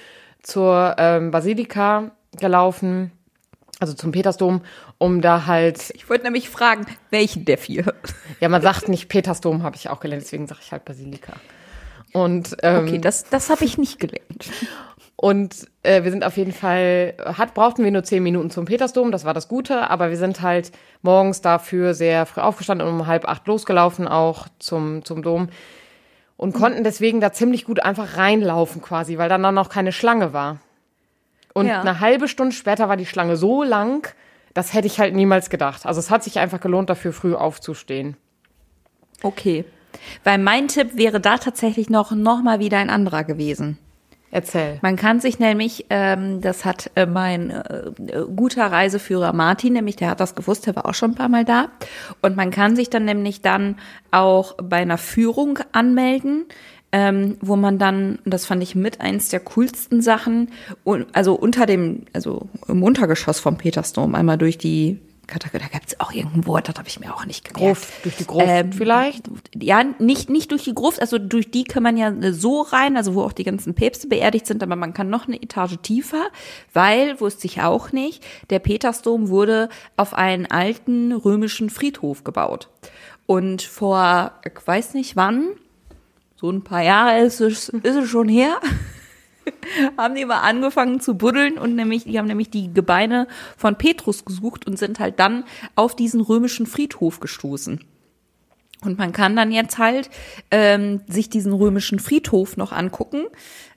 zur 0.43 0.97
ähm, 0.99 1.31
Basilika 1.31 2.13
gelaufen, 2.39 3.13
also 3.81 3.93
zum 3.93 4.13
Petersdom, 4.13 4.63
um 4.99 5.21
da 5.21 5.47
halt, 5.47 5.91
Ich 5.95 6.09
wollte 6.09 6.25
nämlich 6.25 6.49
fragen, 6.49 6.87
welchen 7.11 7.45
der 7.45 7.59
vier? 7.59 7.95
ja 8.41 8.49
man 8.49 8.63
sagt 8.63 8.89
nicht 8.89 9.09
Petersdom, 9.09 9.63
habe 9.63 9.77
ich 9.77 9.89
auch 9.89 10.01
gelernt, 10.01 10.23
deswegen 10.23 10.47
sage 10.47 10.61
ich 10.63 10.73
halt 10.73 10.85
Basilika. 10.85 11.35
Und 12.13 12.57
ähm, 12.63 12.87
Okay, 12.87 12.99
das, 12.99 13.25
das 13.25 13.51
habe 13.51 13.65
ich 13.65 13.77
nicht 13.79 14.01
gelernt. 14.01 14.51
Und 15.21 15.67
äh, 15.83 16.05
wir 16.05 16.13
sind 16.13 16.23
auf 16.25 16.37
jeden 16.37 16.53
Fall, 16.53 17.15
hat, 17.25 17.53
brauchten 17.53 17.83
wir 17.83 17.91
nur 17.91 18.05
zehn 18.05 18.23
Minuten 18.23 18.51
zum 18.51 18.67
Petersdom, 18.67 19.11
das 19.11 19.25
war 19.25 19.35
das 19.35 19.49
Gute, 19.49 19.91
aber 19.91 20.11
wir 20.11 20.17
sind 20.17 20.43
halt 20.43 20.71
morgens 21.03 21.41
dafür 21.41 21.93
sehr 21.93 22.25
früh 22.25 22.41
aufgestanden 22.41 22.87
und 22.87 22.95
um 22.95 23.07
halb 23.09 23.27
acht 23.27 23.45
losgelaufen 23.49 24.07
auch 24.07 24.47
zum, 24.61 25.05
zum 25.05 25.23
Dom 25.23 25.49
und 26.37 26.53
konnten 26.53 26.85
deswegen 26.85 27.21
da 27.21 27.33
ziemlich 27.33 27.65
gut 27.65 27.83
einfach 27.83 28.17
reinlaufen 28.17 28.81
quasi, 28.81 29.19
weil 29.19 29.29
dann 29.29 29.43
dann 29.43 29.57
noch 29.57 29.71
keine 29.71 29.91
Schlange 29.91 30.33
war. 30.33 30.61
Und 31.53 31.67
Ja. 31.67 31.81
eine 31.81 31.99
halbe 31.99 32.29
Stunde 32.29 32.55
später 32.55 32.89
war 32.89 32.97
die 32.97 33.05
Schlange 33.07 33.37
so 33.37 33.65
lang, 33.65 34.07
das 34.55 34.73
hätte 34.73 34.87
ich 34.87 35.01
halt 35.01 35.17
niemals 35.17 35.51
gedacht. 35.51 35.85
Also 35.85 35.99
es 35.99 36.11
hat 36.13 36.23
sich 36.23 36.39
einfach 36.39 36.61
gelohnt, 36.61 36.91
dafür 36.91 37.13
früh 37.13 37.35
aufzustehen. 37.35 38.17
Okay. 39.25 39.65
Weil 40.23 40.39
mein 40.39 40.69
Tipp 40.69 40.97
wäre 40.97 41.19
da 41.19 41.39
tatsächlich 41.39 41.91
noch, 41.91 42.13
noch 42.13 42.41
mal 42.41 42.61
wieder 42.61 42.79
ein 42.79 42.89
anderer 42.89 43.25
gewesen. 43.25 43.79
Erzähl. 44.31 44.79
Man 44.83 44.97
kann 44.97 45.21
sich 45.21 45.39
nämlich, 45.39 45.87
ähm, 45.89 46.43
das 46.43 46.65
hat 46.65 46.91
äh, 46.97 47.07
mein 47.07 47.51
äh, 47.51 47.91
guter 48.37 48.67
Reiseführer 48.67 49.33
Martin, 49.33 49.73
nämlich 49.73 49.97
der 49.97 50.11
hat 50.11 50.21
das 50.21 50.35
gewusst, 50.35 50.67
der 50.67 50.77
war 50.77 50.87
auch 50.87 50.95
schon 50.95 51.13
ein 51.13 51.15
paar 51.15 51.31
Mal 51.31 51.47
da. 51.47 51.69
Und 52.21 52.37
man 52.37 52.51
kann 52.51 52.77
sich 52.77 52.91
dann 52.91 53.07
nämlich 53.07 53.41
dann 53.41 53.77
auch 54.11 54.55
bei 54.63 54.77
einer 54.77 54.99
Führung 54.99 55.61
anmelden, 55.73 56.45
ähm, 56.93 57.39
wo 57.41 57.57
man 57.57 57.79
dann, 57.79 58.19
und 58.25 58.35
das 58.35 58.45
fand 58.45 58.63
ich 58.63 58.75
mit 58.75 59.01
eins 59.01 59.31
der 59.31 59.41
coolsten 59.41 60.03
Sachen, 60.03 60.51
un, 60.85 61.07
also 61.13 61.35
unter 61.35 61.65
dem, 61.65 62.03
also 62.13 62.49
im 62.67 62.83
Untergeschoss 62.83 63.41
vom 63.41 63.57
Petersdom, 63.57 64.15
einmal 64.15 64.39
durch 64.39 64.59
die 64.59 64.99
Da 65.29 65.49
gibt 65.49 65.87
es 65.87 66.01
auch 66.01 66.11
irgendein 66.11 66.47
Wort, 66.47 66.69
das 66.69 66.77
habe 66.77 66.89
ich 66.89 66.99
mir 67.01 67.15
auch 67.15 67.27
nicht 67.27 67.45
gemerkt. 67.45 67.81
Gruft, 67.81 68.05
durch 68.05 68.17
die 68.17 68.27
Gruft 68.27 68.47
Ähm, 68.47 68.73
vielleicht? 68.73 69.29
Ja, 69.55 69.85
nicht, 69.99 70.31
nicht 70.31 70.51
durch 70.51 70.65
die 70.65 70.75
Gruft, 70.75 71.01
also 71.01 71.19
durch 71.19 71.51
die 71.51 71.65
kann 71.65 71.83
man 71.83 71.99
ja 71.99 72.11
äh, 72.11 72.33
so 72.33 72.63
rein, 72.63 72.97
also 72.97 73.15
wo 73.15 73.23
auch 73.23 73.33
die 73.33 73.45
ganzen 73.45 73.75
Päpste 73.75 74.09
beerdigt 74.09 74.47
sind, 74.47 74.63
aber 74.63 74.75
man 74.75 74.95
kann 74.95 75.11
noch 75.11 75.29
eine 75.29 75.41
Etage 75.43 75.77
tiefer, 75.83 76.29
weil, 76.73 77.21
wusste 77.21 77.47
ich 77.47 77.61
auch 77.61 77.93
nicht, 77.93 78.25
der 78.49 78.59
Petersdom 78.59 79.29
wurde 79.29 79.69
auf 79.97 80.15
einen 80.15 80.47
alten 80.47 81.13
römischen 81.13 81.69
Friedhof 81.69 82.25
gebaut. 82.25 82.71
Und 83.27 83.61
vor, 83.61 84.33
ich 84.45 84.67
weiß 84.67 84.95
nicht 84.95 85.15
wann, 85.15 85.49
so 86.37 86.51
ein 86.51 86.65
paar 86.65 86.83
Jahre 86.83 87.21
ist 87.21 87.41
es, 87.41 87.69
ist 87.69 87.97
es 87.97 88.09
schon 88.09 88.29
her, 88.29 88.61
haben 89.97 90.15
die 90.15 90.25
mal 90.25 90.41
angefangen 90.41 91.01
zu 91.01 91.17
buddeln 91.17 91.59
und 91.59 91.75
nämlich, 91.75 92.05
die 92.05 92.19
haben 92.19 92.27
nämlich 92.27 92.51
die 92.51 92.73
Gebeine 92.73 93.27
von 93.57 93.77
Petrus 93.77 94.25
gesucht 94.25 94.67
und 94.67 94.79
sind 94.79 95.01
halt 95.01 95.19
dann 95.19 95.45
auf 95.75 95.97
diesen 95.97 96.21
römischen 96.21 96.67
Friedhof 96.67 97.21
gestoßen. 97.21 97.81
Und 98.81 98.99
man 98.99 99.13
kann 99.13 99.35
dann 99.35 99.51
jetzt 99.51 99.79
halt 99.79 100.09
ähm, 100.51 101.01
sich 101.09 101.29
diesen 101.29 101.53
römischen 101.53 101.99
Friedhof 101.99 102.57
noch 102.57 102.73
angucken. 102.73 103.27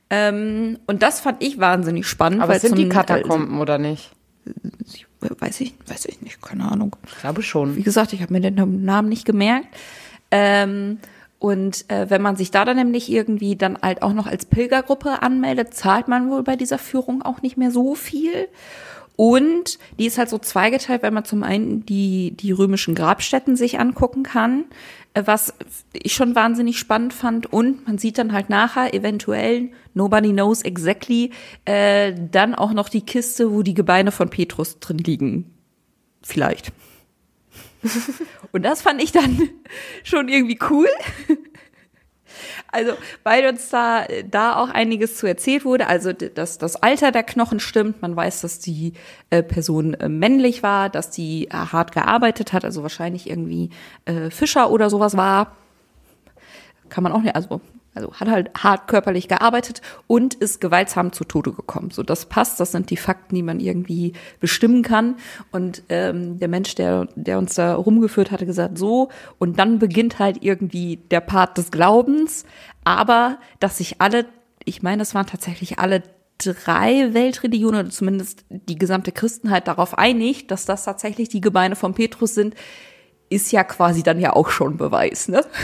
Ähm, 0.10 0.78
und 0.88 1.02
das 1.02 1.22
fand 1.22 1.44
ich 1.44 1.58
wahnsinnig 1.60 2.06
spannend. 2.06 2.42
Aber 2.42 2.54
weil 2.54 2.60
sind 2.60 2.78
die 2.78 2.90
Katakomben 2.90 3.60
oder 3.60 3.78
nicht? 3.78 4.12
Äh, 4.46 5.30
weiß 5.40 5.62
ich, 5.62 5.74
weiß 5.88 6.06
ich 6.06 6.22
nicht, 6.22 6.42
keine 6.42 6.72
Ahnung. 6.72 6.96
Ich 7.08 7.18
glaube 7.20 7.42
schon. 7.42 7.76
Wie 7.76 7.84
gesagt, 7.84 8.14
ich 8.14 8.22
habe 8.22 8.34
mir 8.34 8.42
den 8.42 8.84
Namen 8.86 9.10
nicht 9.10 9.26
gemerkt. 9.26 9.68
Ähm, 10.30 11.00
und 11.42 11.90
äh, 11.90 12.08
wenn 12.12 12.22
man 12.22 12.36
sich 12.36 12.52
da 12.52 12.66
dann 12.66 12.78
nämlich 12.78 13.12
irgendwie 13.12 13.56
dann 13.56 13.80
halt 13.82 14.04
auch 14.04 14.14
noch 14.14 14.28
als 14.28 14.46
Pilgergruppe 14.46 15.24
anmeldet, 15.24 15.74
zahlt 15.74 16.08
man 16.08 16.30
wohl 16.30 16.44
bei 16.44 16.56
dieser 16.56 16.78
Führung 16.78 17.24
auch 17.24 17.42
nicht 17.42 17.58
mehr 17.58 17.72
so 17.72 17.96
viel. 17.96 18.48
Und 19.16 19.80
die 19.98 20.06
ist 20.06 20.20
halt 20.20 20.30
so 20.30 20.38
zweigeteilt, 20.38 21.02
weil 21.02 21.10
man 21.10 21.26
zum 21.26 21.42
einen 21.42 21.84
die, 21.84 22.38
die 22.38 22.52
römischen 22.52 22.94
Grabstätten 22.94 23.56
sich 23.56 23.80
angucken 23.80 24.22
kann, 24.22 24.66
äh, 25.16 25.24
was 25.26 25.56
ich 25.94 26.14
schon 26.14 26.36
wahnsinnig 26.36 26.78
spannend 26.78 27.12
fand. 27.12 27.52
Und 27.52 27.88
man 27.88 27.98
sieht 27.98 28.20
dann 28.20 28.34
halt 28.34 28.52
nachher 28.52 28.94
eventuell, 28.94 29.72
nobody 29.96 30.34
knows 30.34 30.62
exactly, 30.62 31.32
äh, 31.66 32.14
dann 32.32 32.54
auch 32.54 32.72
noch 32.72 32.88
die 32.88 33.02
Kiste, 33.02 33.52
wo 33.52 33.64
die 33.64 33.74
Gebeine 33.74 34.12
von 34.12 34.30
Petrus 34.30 34.78
drin 34.80 35.00
liegen. 35.00 35.52
Vielleicht. 36.22 36.72
Und 38.52 38.64
das 38.64 38.82
fand 38.82 39.02
ich 39.02 39.12
dann 39.12 39.50
schon 40.04 40.28
irgendwie 40.28 40.60
cool. 40.70 40.88
Also, 42.72 42.94
weil 43.24 43.48
uns 43.48 43.70
da, 43.70 44.06
da 44.30 44.56
auch 44.56 44.70
einiges 44.70 45.18
zu 45.18 45.28
erzählt 45.28 45.66
wurde, 45.66 45.88
also 45.88 46.14
dass 46.14 46.58
das 46.58 46.78
Alter 46.78 47.12
der 47.12 47.24
Knochen 47.24 47.60
stimmt, 47.60 48.02
man 48.02 48.16
weiß, 48.16 48.42
dass 48.42 48.60
die 48.60 48.94
äh, 49.30 49.44
Person 49.44 49.94
äh, 49.96 50.08
männlich 50.08 50.64
war, 50.64 50.90
dass 50.90 51.10
die 51.10 51.48
äh, 51.48 51.52
hart 51.52 51.92
gearbeitet 51.92 52.54
hat, 52.54 52.64
also 52.64 52.82
wahrscheinlich 52.82 53.30
irgendwie 53.30 53.72
äh, 54.06 54.30
Fischer 54.30 54.72
oder 54.72 54.90
sowas 54.90 55.18
war. 55.18 55.58
Kann 56.90 57.04
man 57.04 57.12
auch 57.12 57.22
nicht, 57.22 57.36
also, 57.36 57.62
also 57.94 58.14
hat 58.14 58.30
halt 58.30 58.52
hart 58.58 58.88
körperlich 58.88 59.28
gearbeitet 59.28 59.82
und 60.08 60.34
ist 60.34 60.62
gewaltsam 60.62 61.12
zu 61.12 61.26
Tode 61.26 61.52
gekommen. 61.52 61.92
So, 61.92 62.04
das 62.04 62.26
passt, 62.26 62.60
das 62.60 62.72
sind 62.72 62.90
die 62.90 62.98
Fakten, 62.98 63.36
die 63.36 63.44
man 63.44 63.60
irgendwie 63.60 64.14
bestimmen 64.40 64.82
kann. 64.82 65.16
Und 65.52 65.84
ähm, 65.90 66.40
der 66.40 66.48
Mensch, 66.48 66.76
der, 66.76 67.08
der 67.16 67.38
uns 67.38 67.56
da 67.56 67.76
rumgeführt 67.76 68.32
hatte, 68.32 68.46
gesagt, 68.46 68.78
so, 68.78 69.10
und 69.40 69.60
dann 69.60 69.80
beginnt 69.80 70.20
halt 70.20 70.38
irgendwie 70.42 70.98
der 71.12 71.22
Part 71.22 71.58
des 71.58 71.72
Glaubens, 71.72 72.46
aber 72.84 73.38
dass 73.60 73.78
sich 73.78 74.00
alle, 74.00 74.26
ich 74.64 74.82
meine, 74.82 75.02
es 75.02 75.14
waren 75.14 75.28
tatsächlich 75.28 75.80
alle 75.80 76.02
drei 76.38 77.14
Weltreligionen 77.14 77.82
oder 77.82 77.90
zumindest 77.90 78.46
die 78.50 78.78
gesamte 78.78 79.12
Christenheit 79.12 79.68
darauf 79.68 79.98
einigt, 79.98 80.50
dass 80.50 80.66
das 80.66 80.86
tatsächlich 80.86 81.30
die 81.30 81.42
Gebeine 81.42 81.76
von 81.76 81.94
Petrus 81.94 82.34
sind, 82.34 82.56
ist 83.30 83.52
ja 83.52 83.64
quasi 83.64 84.02
dann 84.02 84.20
ja 84.20 84.34
auch 84.34 84.50
schon 84.50 84.78
Beweis, 84.78 85.28
ne? 85.28 85.46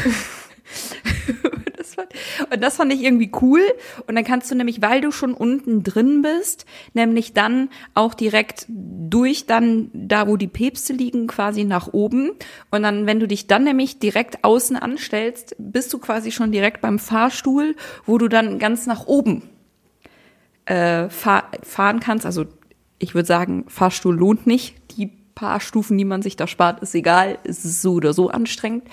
fand, 1.97 2.53
und 2.53 2.63
das 2.63 2.77
fand 2.77 2.93
ich 2.93 3.03
irgendwie 3.03 3.31
cool. 3.41 3.61
Und 4.07 4.15
dann 4.15 4.23
kannst 4.23 4.49
du 4.49 4.55
nämlich, 4.55 4.81
weil 4.81 5.01
du 5.01 5.11
schon 5.11 5.33
unten 5.33 5.83
drin 5.83 6.21
bist, 6.21 6.65
nämlich 6.93 7.33
dann 7.33 7.69
auch 7.93 8.13
direkt 8.13 8.65
durch 8.69 9.45
dann 9.45 9.89
da, 9.93 10.27
wo 10.27 10.37
die 10.37 10.47
Päpste 10.47 10.93
liegen, 10.93 11.27
quasi 11.27 11.63
nach 11.63 11.91
oben. 11.91 12.31
Und 12.71 12.83
dann, 12.83 13.05
wenn 13.05 13.19
du 13.19 13.27
dich 13.27 13.47
dann 13.47 13.63
nämlich 13.63 13.99
direkt 13.99 14.43
außen 14.43 14.77
anstellst, 14.77 15.55
bist 15.57 15.93
du 15.93 15.99
quasi 15.99 16.31
schon 16.31 16.51
direkt 16.51 16.81
beim 16.81 16.99
Fahrstuhl, 16.99 17.75
wo 18.05 18.17
du 18.17 18.27
dann 18.27 18.59
ganz 18.59 18.85
nach 18.85 19.07
oben 19.07 19.43
äh, 20.65 21.09
fahr 21.09 21.51
fahren 21.63 21.99
kannst. 21.99 22.25
Also 22.25 22.45
ich 22.99 23.15
würde 23.15 23.27
sagen, 23.27 23.65
Fahrstuhl 23.67 24.15
lohnt 24.15 24.47
nicht. 24.47 24.75
Die 24.97 25.11
paar 25.37 25.59
Stufen, 25.59 25.97
die 25.97 26.05
man 26.05 26.23
sich 26.23 26.35
da 26.35 26.47
spart, 26.47 26.81
ist 26.81 26.95
egal. 26.95 27.37
Es 27.43 27.63
ist 27.63 27.81
so 27.83 27.93
oder 27.93 28.13
so 28.13 28.29
anstrengend. 28.29 28.85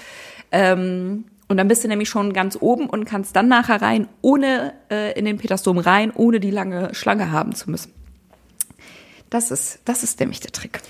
Ähm, 0.52 1.24
und 1.48 1.56
dann 1.56 1.68
bist 1.68 1.84
du 1.84 1.88
nämlich 1.88 2.08
schon 2.08 2.32
ganz 2.32 2.56
oben 2.60 2.88
und 2.88 3.04
kannst 3.04 3.36
dann 3.36 3.48
nachher 3.48 3.82
rein, 3.82 4.08
ohne 4.22 4.72
äh, 4.90 5.18
in 5.18 5.24
den 5.24 5.38
Petersdom 5.38 5.78
rein, 5.78 6.10
ohne 6.14 6.40
die 6.40 6.50
lange 6.50 6.94
Schlange 6.94 7.30
haben 7.30 7.54
zu 7.54 7.70
müssen. 7.70 7.92
Das 9.30 9.50
ist, 9.50 9.80
das 9.84 10.02
ist 10.02 10.20
nämlich 10.20 10.40
der 10.40 10.52
Trick. 10.52 10.80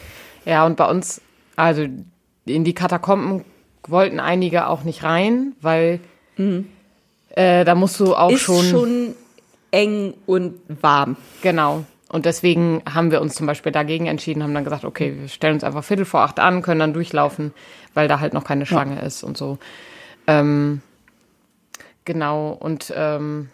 Ja, 0.45 0.67
und 0.67 0.77
bei 0.77 0.89
uns, 0.89 1.21
also 1.57 1.87
in 2.45 2.65
die 2.65 2.75
Katakomben 2.75 3.45
wollten 3.87 4.21
einige 4.21 4.69
auch 4.69 4.85
nicht 4.85 5.03
rein, 5.03 5.55
weil 5.61 6.01
äh, 7.31 7.65
da 7.65 7.75
musst 7.75 7.99
du 8.01 8.15
auch 8.15 8.31
ist 8.31 8.43
schon, 8.43 8.65
schon 8.65 9.15
eng 9.71 10.15
und 10.27 10.61
warm. 10.69 11.17
Genau. 11.43 11.85
Und 12.09 12.27
deswegen 12.27 12.83
haben 12.93 13.11
wir 13.11 13.21
uns 13.21 13.35
zum 13.35 13.47
Beispiel 13.47 13.73
dagegen 13.73 14.07
entschieden, 14.07 14.43
haben 14.43 14.55
dann 14.55 14.63
gesagt, 14.63 14.85
okay, 14.85 15.17
wir 15.19 15.29
stellen 15.29 15.55
uns 15.55 15.65
einfach 15.65 15.83
Viertel 15.83 16.05
vor 16.05 16.21
acht 16.21 16.39
an, 16.39 16.63
können 16.63 16.79
dann 16.79 16.93
durchlaufen, 16.93 17.53
weil 17.93 18.07
da 18.07 18.21
halt 18.21 18.35
noch 18.35 18.45
keine 18.45 18.67
Schlange 18.67 19.01
ist 19.01 19.25
und 19.25 19.37
so. 19.37 19.59
Ähm, 20.27 20.83
genau. 22.05 22.53
Und 22.53 22.93
ähm, 22.97 23.49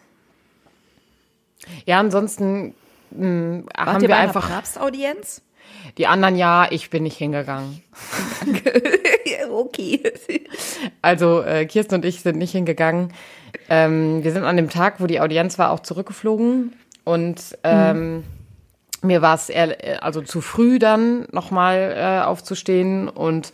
ja, 1.87 1.99
ansonsten 2.01 2.75
mh, 3.11 3.65
Wart 3.67 3.79
haben 3.79 4.03
ihr 4.03 4.09
wir 4.09 4.17
einfach 4.17 4.49
Papstaudienz? 4.49 5.43
die 5.99 6.07
anderen 6.07 6.37
ja, 6.37 6.67
ich 6.71 6.91
bin 6.91 7.03
nicht 7.03 7.17
hingegangen. 7.17 7.83
okay. 9.51 10.01
Also 11.03 11.43
äh, 11.43 11.67
Kirsten 11.67 11.97
und 11.97 12.05
ich 12.05 12.23
sind 12.23 12.39
nicht 12.39 12.53
hingegangen. 12.53 13.13
Ähm, 13.69 14.23
wir 14.23 14.33
sind 14.33 14.45
an 14.45 14.57
dem 14.57 14.71
Tag, 14.71 15.01
wo 15.01 15.07
die 15.07 15.21
Audienz 15.21 15.59
war, 15.59 15.71
auch 15.71 15.81
zurückgeflogen. 15.81 16.75
Und 17.05 17.59
ähm, 17.65 18.25
mir 19.03 19.23
war 19.23 19.35
es 19.35 19.49
eher, 19.49 20.03
also 20.03 20.23
zu 20.23 20.41
früh 20.41 20.79
dann 20.79 21.27
nochmal 21.33 21.95
äh, 21.97 22.25
aufzustehen. 22.25 23.09
Und 23.09 23.53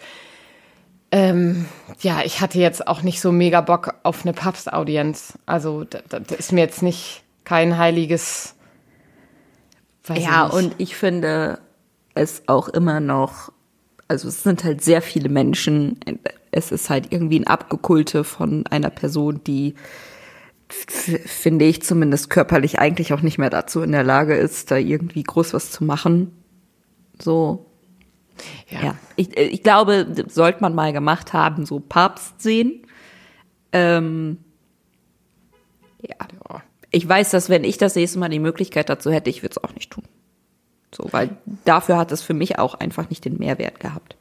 ähm, 1.12 1.66
ja, 2.00 2.22
ich 2.24 2.40
hatte 2.40 2.58
jetzt 2.58 2.86
auch 2.86 3.02
nicht 3.02 3.20
so 3.20 3.32
mega 3.32 3.60
Bock 3.60 3.94
auf 4.02 4.24
eine 4.24 4.32
Papstaudienz. 4.32 5.38
Also 5.46 5.84
das, 5.84 6.02
das 6.08 6.38
ist 6.38 6.52
mir 6.52 6.62
jetzt 6.62 6.82
nicht 6.82 7.22
kein 7.44 7.78
heiliges. 7.78 8.54
Ja, 10.08 10.46
ich 10.46 10.52
und 10.52 10.74
ich 10.78 10.96
finde 10.96 11.58
es 12.14 12.42
auch 12.46 12.68
immer 12.68 13.00
noch, 13.00 13.52
also 14.08 14.28
es 14.28 14.42
sind 14.42 14.64
halt 14.64 14.82
sehr 14.82 15.02
viele 15.02 15.28
Menschen. 15.28 15.98
Es 16.50 16.72
ist 16.72 16.90
halt 16.90 17.12
irgendwie 17.12 17.40
ein 17.40 17.46
Abgekulte 17.46 18.24
von 18.24 18.66
einer 18.68 18.90
Person, 18.90 19.42
die 19.44 19.74
finde 20.68 21.64
ich 21.64 21.82
zumindest 21.82 22.30
körperlich 22.30 22.78
eigentlich 22.78 23.12
auch 23.12 23.20
nicht 23.20 23.38
mehr 23.38 23.50
dazu 23.50 23.82
in 23.82 23.92
der 23.92 24.02
Lage 24.02 24.34
ist, 24.34 24.70
da 24.70 24.76
irgendwie 24.76 25.22
groß 25.22 25.54
was 25.54 25.70
zu 25.70 25.84
machen. 25.84 26.32
So. 27.20 27.66
Ja. 28.68 28.96
Ich, 29.16 29.36
ich 29.36 29.62
glaube, 29.62 30.06
sollte 30.28 30.60
man 30.60 30.74
mal 30.74 30.92
gemacht 30.92 31.32
haben, 31.32 31.66
so 31.66 31.80
Papst 31.80 32.40
sehen. 32.40 32.82
Ähm, 33.72 34.38
ja. 36.00 36.16
Ja. 36.48 36.62
Ich 36.90 37.08
weiß, 37.08 37.30
dass 37.30 37.48
wenn 37.48 37.64
ich 37.64 37.78
das 37.78 37.94
nächste 37.94 38.18
Mal 38.18 38.28
die 38.28 38.38
Möglichkeit 38.38 38.88
dazu 38.88 39.10
hätte, 39.10 39.30
ich 39.30 39.42
würde 39.42 39.54
es 39.56 39.64
auch 39.64 39.74
nicht 39.74 39.90
tun. 39.90 40.04
So, 40.94 41.08
weil 41.10 41.36
dafür 41.64 41.98
hat 41.98 42.12
es 42.12 42.22
für 42.22 42.34
mich 42.34 42.58
auch 42.58 42.74
einfach 42.74 43.10
nicht 43.10 43.24
den 43.24 43.38
Mehrwert 43.38 43.80
gehabt. 43.80 44.16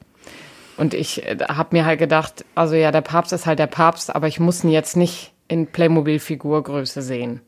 Und 0.76 0.92
ich 0.92 1.24
äh, 1.24 1.38
habe 1.48 1.76
mir 1.76 1.86
halt 1.86 1.98
gedacht, 1.98 2.44
also 2.54 2.74
ja, 2.74 2.90
der 2.92 3.00
Papst 3.00 3.32
ist 3.32 3.46
halt 3.46 3.58
der 3.58 3.66
Papst, 3.66 4.14
aber 4.14 4.28
ich 4.28 4.40
muss 4.40 4.62
ihn 4.62 4.70
jetzt 4.70 4.96
nicht 4.96 5.32
in 5.48 5.68
Playmobil-Figurgröße 5.68 7.02
sehen. 7.02 7.40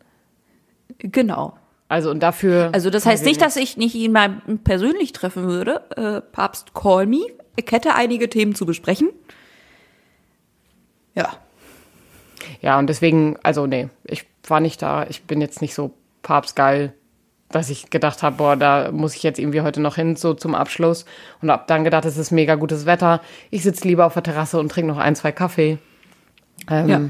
Genau. 0.98 1.56
Also 1.88 2.10
und 2.10 2.22
dafür. 2.22 2.70
Also 2.72 2.90
das 2.90 3.06
heißt 3.06 3.24
nicht, 3.24 3.40
dass 3.40 3.56
ich 3.56 3.76
nicht 3.76 3.94
ihn 3.94 4.12
mal 4.12 4.42
persönlich 4.64 5.12
treffen 5.12 5.44
würde. 5.44 5.82
Äh, 5.96 6.20
Papst 6.20 6.74
call 6.74 7.06
me. 7.06 7.26
Ich 7.56 7.70
hätte 7.72 7.94
einige 7.94 8.28
Themen 8.28 8.54
zu 8.54 8.66
besprechen. 8.66 9.08
Ja. 11.14 11.36
Ja, 12.60 12.78
und 12.78 12.88
deswegen, 12.88 13.36
also 13.42 13.66
nee, 13.66 13.88
ich 14.04 14.26
war 14.46 14.60
nicht 14.60 14.82
da. 14.82 15.06
Ich 15.08 15.24
bin 15.24 15.40
jetzt 15.40 15.60
nicht 15.60 15.74
so 15.74 15.92
papstgeil, 16.22 16.92
dass 17.50 17.70
ich 17.70 17.90
gedacht 17.90 18.22
habe, 18.22 18.36
boah, 18.36 18.56
da 18.56 18.92
muss 18.92 19.14
ich 19.14 19.22
jetzt 19.22 19.38
irgendwie 19.38 19.62
heute 19.62 19.80
noch 19.80 19.96
hin, 19.96 20.16
so 20.16 20.34
zum 20.34 20.54
Abschluss. 20.54 21.06
Und 21.40 21.50
hab 21.50 21.66
dann 21.66 21.84
gedacht, 21.84 22.04
es 22.04 22.18
ist 22.18 22.30
mega 22.30 22.54
gutes 22.56 22.84
Wetter. 22.84 23.22
Ich 23.50 23.62
sitze 23.62 23.88
lieber 23.88 24.06
auf 24.06 24.14
der 24.14 24.22
Terrasse 24.22 24.58
und 24.60 24.70
trinke 24.70 24.92
noch 24.92 24.98
ein, 24.98 25.16
zwei 25.16 25.32
Kaffee. 25.32 25.78
Ähm, 26.70 26.88
Ja. 26.88 27.00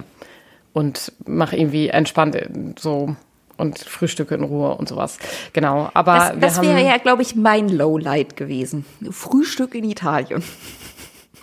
Und 0.72 1.12
mache 1.26 1.56
irgendwie 1.56 1.88
entspannt 1.88 2.36
äh, 2.36 2.48
so 2.78 3.16
und 3.58 3.78
Frühstücke 3.78 4.34
in 4.34 4.42
Ruhe 4.44 4.74
und 4.76 4.88
sowas. 4.88 5.18
Genau, 5.52 5.90
aber 5.94 6.32
Das, 6.40 6.56
das 6.56 6.62
wäre 6.62 6.82
ja, 6.82 6.96
glaube 6.98 7.22
ich, 7.22 7.34
mein 7.36 7.68
Lowlight 7.68 8.36
gewesen. 8.36 8.86
Frühstück 9.10 9.74
in 9.74 9.84
Italien. 9.84 10.42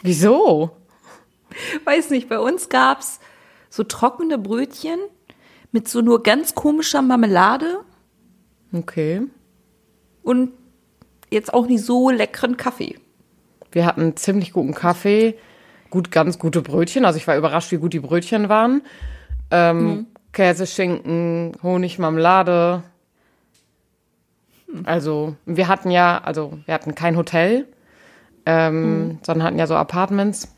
wieso? 0.02 0.72
Weiß 1.84 2.10
nicht, 2.10 2.28
bei 2.30 2.40
uns 2.40 2.70
gab's 2.70 3.20
so 3.70 3.84
trockene 3.84 4.38
Brötchen 4.38 5.00
mit 5.72 5.88
so 5.88 6.02
nur 6.02 6.24
ganz 6.24 6.56
komischer 6.56 7.02
Marmelade 7.02 7.80
Okay. 8.74 9.22
und 10.24 10.52
jetzt 11.30 11.54
auch 11.54 11.68
nicht 11.68 11.84
so 11.84 12.10
leckeren 12.10 12.58
Kaffee. 12.58 12.96
Wir 13.72 13.86
hatten 13.86 14.16
ziemlich 14.16 14.54
guten 14.54 14.74
Kaffee, 14.74 15.38
gut, 15.90 16.12
ganz 16.12 16.40
gute 16.40 16.62
Brötchen. 16.62 17.04
Also 17.06 17.18
ich 17.18 17.28
war 17.28 17.38
überrascht, 17.38 17.72
wie 17.72 17.78
gut 17.78 17.94
die 17.94 18.00
Brötchen 18.00 18.48
waren. 18.50 18.82
Ähm, 19.52 20.08
Käse, 20.36 20.68
Schinken, 20.68 21.54
Honig, 21.64 21.98
Marmelade. 21.98 22.84
Also 24.84 25.36
wir 25.46 25.68
hatten 25.68 25.90
ja, 25.90 26.22
also 26.24 26.60
wir 26.66 26.74
hatten 26.74 26.94
kein 26.94 27.16
Hotel, 27.16 27.66
ähm, 28.46 29.20
sondern 29.24 29.48
hatten 29.48 29.58
ja 29.60 29.68
so 29.68 29.76
Apartments 29.76 30.54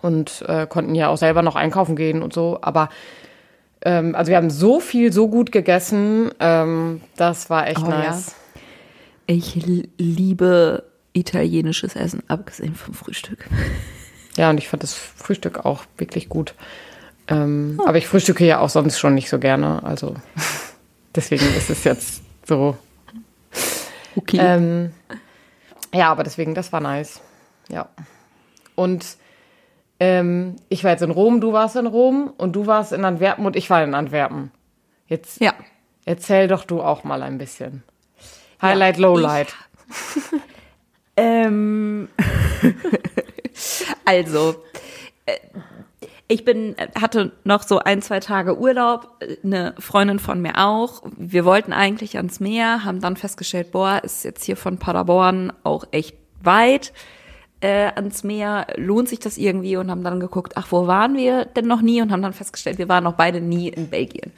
und 0.00 0.42
äh, 0.48 0.66
konnten 0.66 0.94
ja 0.94 1.08
auch 1.08 1.18
selber 1.18 1.42
noch 1.42 1.54
einkaufen 1.54 1.94
gehen 1.94 2.22
und 2.22 2.32
so. 2.32 2.58
Aber 2.62 2.88
ähm, 3.82 4.14
also 4.14 4.30
wir 4.30 4.36
haben 4.38 4.50
so 4.50 4.80
viel, 4.80 5.12
so 5.12 5.28
gut 5.28 5.52
gegessen. 5.52 6.30
Ähm, 6.40 7.02
das 7.16 7.50
war 7.50 7.68
echt 7.68 7.82
Oh 7.82 7.90
ja. 7.90 7.98
nice. 8.10 8.34
Ich 9.26 9.56
l- 9.56 9.88
liebe 9.98 10.84
italienisches 11.12 11.96
Essen, 11.96 12.22
abgesehen 12.28 12.74
vom 12.74 12.94
Frühstück. 12.94 13.46
Ja, 14.38 14.48
und 14.48 14.58
ich 14.58 14.68
fand 14.68 14.82
das 14.82 14.94
Frühstück 14.94 15.66
auch 15.66 15.82
wirklich 15.98 16.28
gut. 16.30 16.54
Ähm, 17.28 17.80
Aber 17.86 17.98
ich 17.98 18.06
frühstücke 18.06 18.44
ja 18.44 18.60
auch 18.60 18.68
sonst 18.68 18.98
schon 18.98 19.14
nicht 19.14 19.28
so 19.28 19.38
gerne. 19.38 19.82
Also 19.84 20.14
deswegen 21.14 21.44
ist 21.56 21.70
es 21.70 21.84
jetzt 21.84 22.22
so. 22.46 22.76
Okay. 24.16 24.38
Ähm, 24.40 24.92
ja, 25.92 26.10
aber 26.10 26.24
deswegen, 26.24 26.54
das 26.54 26.72
war 26.72 26.80
nice. 26.80 27.20
Ja. 27.68 27.88
Und 28.74 29.04
ähm, 30.00 30.56
ich 30.68 30.84
war 30.84 30.92
jetzt 30.92 31.02
in 31.02 31.10
Rom, 31.10 31.40
du 31.40 31.52
warst 31.52 31.76
in 31.76 31.86
Rom 31.86 32.32
und 32.36 32.54
du 32.54 32.66
warst 32.66 32.92
in 32.92 33.04
Antwerpen 33.04 33.46
und 33.46 33.56
ich 33.56 33.68
war 33.70 33.82
in 33.82 33.94
Antwerpen. 33.94 34.50
Jetzt 35.06 35.40
ja. 35.40 35.54
erzähl 36.04 36.48
doch 36.48 36.64
du 36.64 36.82
auch 36.82 37.04
mal 37.04 37.22
ein 37.22 37.38
bisschen. 37.38 37.82
Highlight, 38.60 38.98
Lowlight. 38.98 39.54
Ähm, 41.18 42.08
also, 44.04 44.62
äh, 45.26 45.36
ich 46.28 46.44
bin, 46.44 46.76
hatte 46.94 47.32
noch 47.44 47.62
so 47.62 47.78
ein, 47.78 48.02
zwei 48.02 48.20
Tage 48.20 48.58
Urlaub, 48.58 49.16
eine 49.42 49.74
Freundin 49.78 50.18
von 50.18 50.42
mir 50.42 50.58
auch. 50.58 51.02
Wir 51.16 51.46
wollten 51.46 51.72
eigentlich 51.72 52.18
ans 52.18 52.38
Meer, 52.38 52.84
haben 52.84 53.00
dann 53.00 53.16
festgestellt, 53.16 53.72
boah, 53.72 54.00
ist 54.04 54.24
jetzt 54.24 54.44
hier 54.44 54.56
von 54.56 54.78
Paderborn 54.78 55.52
auch 55.64 55.86
echt 55.90 56.16
weit 56.42 56.92
äh, 57.60 57.90
ans 57.94 58.24
Meer, 58.24 58.66
lohnt 58.76 59.08
sich 59.08 59.20
das 59.20 59.38
irgendwie 59.38 59.78
und 59.78 59.90
haben 59.90 60.04
dann 60.04 60.20
geguckt, 60.20 60.52
ach, 60.56 60.68
wo 60.70 60.86
waren 60.86 61.16
wir 61.16 61.46
denn 61.46 61.66
noch 61.66 61.80
nie 61.80 62.02
und 62.02 62.12
haben 62.12 62.22
dann 62.22 62.34
festgestellt, 62.34 62.76
wir 62.78 62.90
waren 62.90 63.04
noch 63.04 63.14
beide 63.14 63.40
nie 63.40 63.68
in 63.68 63.88
Belgien. 63.88 64.32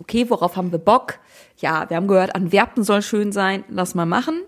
Okay, 0.00 0.28
worauf 0.28 0.56
haben 0.56 0.72
wir 0.72 0.78
Bock? 0.78 1.18
Ja, 1.58 1.88
wir 1.88 1.96
haben 1.96 2.06
gehört, 2.06 2.34
Antwerpen 2.34 2.84
soll 2.84 3.00
schön 3.00 3.32
sein, 3.32 3.64
lass 3.68 3.94
mal 3.94 4.06
machen 4.06 4.42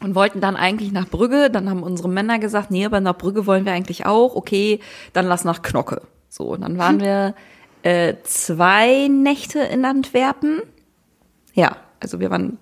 und 0.00 0.14
wollten 0.14 0.40
dann 0.40 0.56
eigentlich 0.56 0.92
nach 0.92 1.08
Brügge. 1.08 1.50
Dann 1.50 1.70
haben 1.70 1.82
unsere 1.82 2.08
Männer 2.08 2.38
gesagt, 2.38 2.70
nee, 2.70 2.84
aber 2.84 3.00
nach 3.00 3.16
Brügge 3.16 3.46
wollen 3.46 3.64
wir 3.64 3.72
eigentlich 3.72 4.06
auch. 4.06 4.34
Okay, 4.34 4.80
dann 5.12 5.26
lass 5.26 5.44
nach 5.44 5.62
Knocke. 5.62 6.02
So, 6.28 6.44
und 6.52 6.62
dann 6.62 6.78
waren 6.78 7.00
wir 7.00 7.34
äh, 7.82 8.14
zwei 8.24 9.08
Nächte 9.08 9.60
in 9.60 9.84
Antwerpen. 9.84 10.60
Ja, 11.54 11.76
also 12.00 12.20
wir 12.20 12.30
waren 12.30 12.58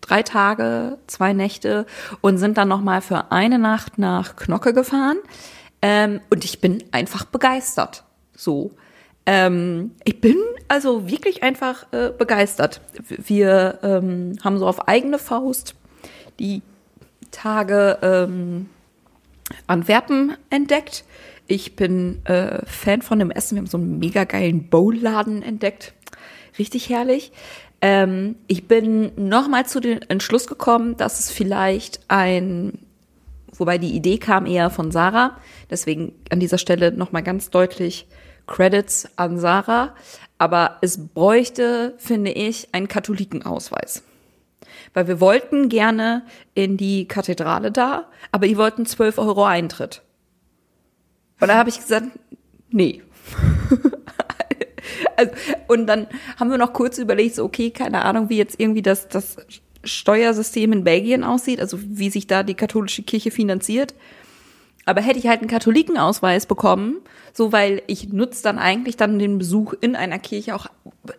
drei 0.00 0.22
Tage, 0.22 0.98
zwei 1.06 1.32
Nächte 1.32 1.84
und 2.20 2.38
sind 2.38 2.56
dann 2.56 2.68
noch 2.68 2.80
mal 2.80 3.02
für 3.02 3.30
eine 3.30 3.58
Nacht 3.58 3.98
nach 3.98 4.36
Knocke 4.36 4.72
gefahren. 4.72 5.18
Ähm, 5.82 6.20
und 6.30 6.44
ich 6.44 6.60
bin 6.60 6.82
einfach 6.92 7.24
begeistert. 7.24 8.04
So. 8.34 8.72
Ähm, 9.26 9.92
ich 10.04 10.20
bin 10.20 10.36
also 10.68 11.08
wirklich 11.08 11.42
einfach 11.42 11.86
äh, 11.92 12.10
begeistert. 12.16 12.80
Wir 13.08 13.78
ähm, 13.82 14.38
haben 14.42 14.58
so 14.58 14.66
auf 14.66 14.88
eigene 14.88 15.18
Faust 15.18 15.74
die 16.38 16.62
Tage 17.30 17.98
ähm, 18.02 18.68
Antwerpen 19.66 20.36
entdeckt. 20.50 21.04
Ich 21.46 21.76
bin 21.76 22.24
äh, 22.26 22.64
Fan 22.66 23.02
von 23.02 23.18
dem 23.18 23.30
Essen. 23.30 23.56
Wir 23.56 23.60
haben 23.60 23.66
so 23.66 23.78
einen 23.78 23.98
mega 23.98 24.24
geilen 24.24 24.68
Bowlladen 24.68 25.42
entdeckt. 25.42 25.94
Richtig 26.58 26.88
herrlich. 26.88 27.32
Ähm, 27.80 28.36
ich 28.48 28.68
bin 28.68 29.12
nochmal 29.16 29.66
zu 29.66 29.80
dem 29.80 30.00
Entschluss 30.08 30.46
gekommen, 30.46 30.96
dass 30.96 31.20
es 31.20 31.30
vielleicht 31.30 32.00
ein, 32.08 32.78
wobei 33.52 33.78
die 33.78 33.94
Idee 33.94 34.18
kam 34.18 34.46
eher 34.46 34.68
von 34.68 34.90
Sarah. 34.90 35.38
Deswegen 35.70 36.12
an 36.30 36.40
dieser 36.40 36.58
Stelle 36.58 36.92
nochmal 36.92 37.22
ganz 37.22 37.50
deutlich 37.50 38.06
Credits 38.46 39.08
an 39.16 39.38
Sarah. 39.38 39.94
Aber 40.36 40.76
es 40.82 40.98
bräuchte, 40.98 41.94
finde 41.98 42.32
ich, 42.32 42.68
einen 42.72 42.88
Katholikenausweis 42.88 44.02
weil 44.98 45.06
wir 45.06 45.20
wollten 45.20 45.68
gerne 45.68 46.24
in 46.54 46.76
die 46.76 47.06
Kathedrale 47.06 47.70
da, 47.70 48.08
aber 48.32 48.48
die 48.48 48.56
wollten 48.56 48.84
12 48.84 49.18
Euro 49.18 49.44
Eintritt. 49.44 50.02
Und 51.38 51.46
da 51.46 51.54
habe 51.54 51.68
ich 51.68 51.78
gesagt, 51.78 52.06
nee. 52.70 53.00
also, 55.16 55.30
und 55.68 55.86
dann 55.86 56.08
haben 56.36 56.50
wir 56.50 56.58
noch 56.58 56.72
kurz 56.72 56.98
überlegt, 56.98 57.36
so 57.36 57.44
okay, 57.44 57.70
keine 57.70 58.04
Ahnung, 58.04 58.28
wie 58.28 58.38
jetzt 58.38 58.58
irgendwie 58.58 58.82
das, 58.82 59.06
das 59.06 59.36
Steuersystem 59.84 60.72
in 60.72 60.82
Belgien 60.82 61.22
aussieht, 61.22 61.60
also 61.60 61.78
wie 61.80 62.10
sich 62.10 62.26
da 62.26 62.42
die 62.42 62.54
katholische 62.54 63.04
Kirche 63.04 63.30
finanziert. 63.30 63.94
Aber 64.88 65.02
hätte 65.02 65.18
ich 65.18 65.26
halt 65.26 65.40
einen 65.40 65.50
Katholikenausweis 65.50 66.46
bekommen, 66.46 67.02
so 67.34 67.52
weil 67.52 67.82
ich 67.88 68.10
nutze 68.10 68.42
dann 68.42 68.58
eigentlich 68.58 68.96
dann 68.96 69.18
den 69.18 69.36
Besuch 69.36 69.74
in 69.80 69.94
einer 69.94 70.18
Kirche 70.18 70.54
auch 70.54 70.66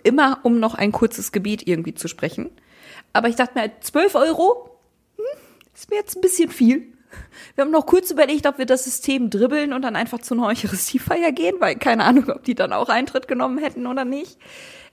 immer, 0.01 0.39
um 0.41 0.59
noch 0.59 0.73
ein 0.73 0.91
kurzes 0.91 1.31
Gebet 1.31 1.67
irgendwie 1.67 1.93
zu 1.93 2.07
sprechen. 2.07 2.49
Aber 3.13 3.27
ich 3.29 3.35
dachte 3.35 3.53
mir, 3.53 3.61
halt, 3.61 3.73
12 3.81 4.15
Euro 4.15 4.71
hm, 5.17 5.23
ist 5.75 5.91
mir 5.91 5.97
jetzt 5.97 6.17
ein 6.17 6.21
bisschen 6.21 6.49
viel. 6.49 6.81
Wir 7.53 7.63
haben 7.63 7.69
noch 7.69 7.85
kurz 7.85 8.09
überlegt, 8.09 8.47
ob 8.47 8.57
wir 8.57 8.65
das 8.65 8.85
System 8.85 9.29
dribbeln 9.29 9.71
und 9.71 9.83
dann 9.83 9.95
einfach 9.95 10.17
zu 10.17 10.33
einer 10.33 10.47
Eucharistiefeier 10.47 11.31
gehen, 11.31 11.57
weil 11.59 11.75
keine 11.75 12.05
Ahnung, 12.05 12.27
ob 12.31 12.43
die 12.43 12.55
dann 12.55 12.73
auch 12.73 12.89
Eintritt 12.89 13.27
genommen 13.27 13.59
hätten 13.59 13.85
oder 13.85 14.03
nicht. 14.03 14.39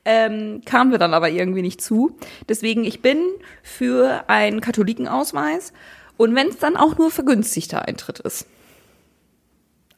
Ähm, 0.05 0.61
kamen 0.67 0.91
wir 0.91 0.99
dann 0.99 1.15
aber 1.15 1.31
irgendwie 1.31 1.63
nicht 1.63 1.81
zu. 1.81 2.15
Deswegen, 2.47 2.85
ich 2.85 3.01
bin 3.01 3.21
für 3.63 4.25
einen 4.29 4.61
Katholikenausweis 4.61 5.73
und 6.19 6.35
wenn 6.35 6.49
es 6.49 6.59
dann 6.59 6.77
auch 6.77 6.99
nur 6.99 7.11
vergünstigter 7.11 7.89
Eintritt 7.89 8.21
ist. 8.21 8.47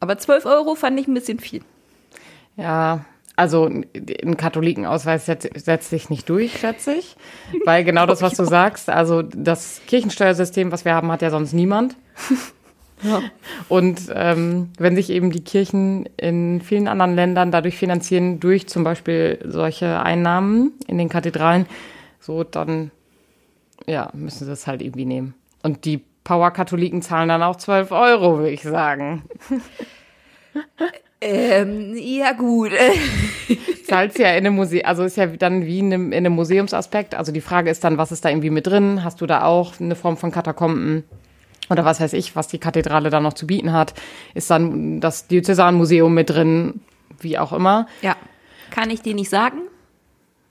Aber 0.01 0.19
12 0.19 0.47
Euro 0.47 0.75
fand 0.75 0.99
ich 1.01 1.09
ein 1.09 1.15
bisschen 1.15 1.41
viel. 1.41 1.63
Ja, 2.57 3.05
also 3.37 3.67
ein 3.67 4.37
Katholikenausweis 4.37 5.27
setzt, 5.27 5.49
setzt 5.55 5.91
sich 5.91 6.11
nicht 6.11 6.29
durch, 6.29 6.59
schätze 6.59 6.95
ich. 6.95 7.17
Weil 7.65 7.85
genau 7.85 8.05
das, 8.05 8.21
was 8.21 8.35
du 8.35 8.45
sagst, 8.47 8.91
also 8.91 9.23
das 9.23 9.81
Kirchensteuersystem, 9.87 10.73
was 10.73 10.85
wir 10.85 10.95
haben, 10.95 11.13
hat 11.13 11.23
ja 11.23 11.31
sonst 11.31 11.53
niemand. 11.53 11.97
Ja. 13.01 13.23
Und 13.69 14.13
ähm, 14.13 14.71
wenn 14.77 14.97
sich 14.97 15.11
eben 15.11 15.31
die 15.31 15.45
Kirchen 15.45 16.07
in 16.17 16.61
vielen 16.61 16.89
anderen 16.89 17.15
Ländern 17.15 17.53
dadurch 17.53 17.77
finanzieren, 17.77 18.41
durch 18.41 18.67
zum 18.67 18.83
Beispiel 18.83 19.39
solche 19.45 20.03
Einnahmen 20.03 20.73
in 20.89 20.99
den 20.99 21.09
Kathedralen, 21.09 21.67
so 22.19 22.43
dann 22.43 22.91
ja, 23.87 24.11
müssen 24.15 24.47
sie 24.47 24.53
es 24.53 24.67
halt 24.67 24.83
irgendwie 24.83 25.05
nehmen. 25.05 25.35
Und 25.63 25.85
die 25.85 26.03
Power-Katholiken 26.29 27.01
zahlen 27.01 27.31
dann 27.31 27.43
auch 27.43 27.57
12 27.57 27.91
Euro, 27.91 28.39
würde 28.39 28.51
ich 28.51 28.63
sagen. 28.63 29.23
Ähm, 31.21 31.97
ja 31.97 32.31
gut. 32.31 32.71
zahlst 33.89 34.21
ja 34.21 34.29
in 34.31 34.47
einem 34.47 34.55
Museum, 34.55 34.87
also 34.87 35.03
ist 35.03 35.17
ja 35.17 35.27
dann 35.27 35.67
wie 35.67 35.81
in 35.81 35.93
einem, 35.93 36.13
in 36.13 36.19
einem 36.19 36.35
Museumsaspekt. 36.35 37.17
Also 37.17 37.33
die 37.33 37.41
Frage 37.41 37.71
ist 37.71 37.83
dann, 37.83 37.99
was 37.99 38.13
ist 38.13 38.25
da 38.25 38.29
irgendwie 38.29 38.51
mit 38.51 38.69
drin? 38.69 39.03
Hast 39.03 39.21
du 39.21 39.27
da 39.27 39.43
auch 39.43 39.81
eine 39.81 39.97
Form 39.97 40.17
von 40.17 40.31
Katakomben? 40.31 41.03
Oder 41.71 41.85
was 41.85 42.01
weiß 42.01 42.13
ich, 42.13 42.37
was 42.37 42.47
die 42.47 42.59
Kathedrale 42.59 43.11
da 43.11 43.19
noch 43.19 43.33
zu 43.33 43.49
bieten 43.49 43.73
hat? 43.73 43.95
Ist 44.35 44.49
dann 44.49 45.01
das 45.01 45.27
Diözesanmuseum 45.27 46.15
mit 46.15 46.31
drin? 46.31 46.83
Wie 47.19 47.37
auch 47.37 47.53
immer. 47.53 47.89
Ja, 48.01 48.15
kann 48.71 48.91
ich 48.91 49.03
dir 49.03 49.17
nicht 49.17 49.31
sagen. 49.31 49.63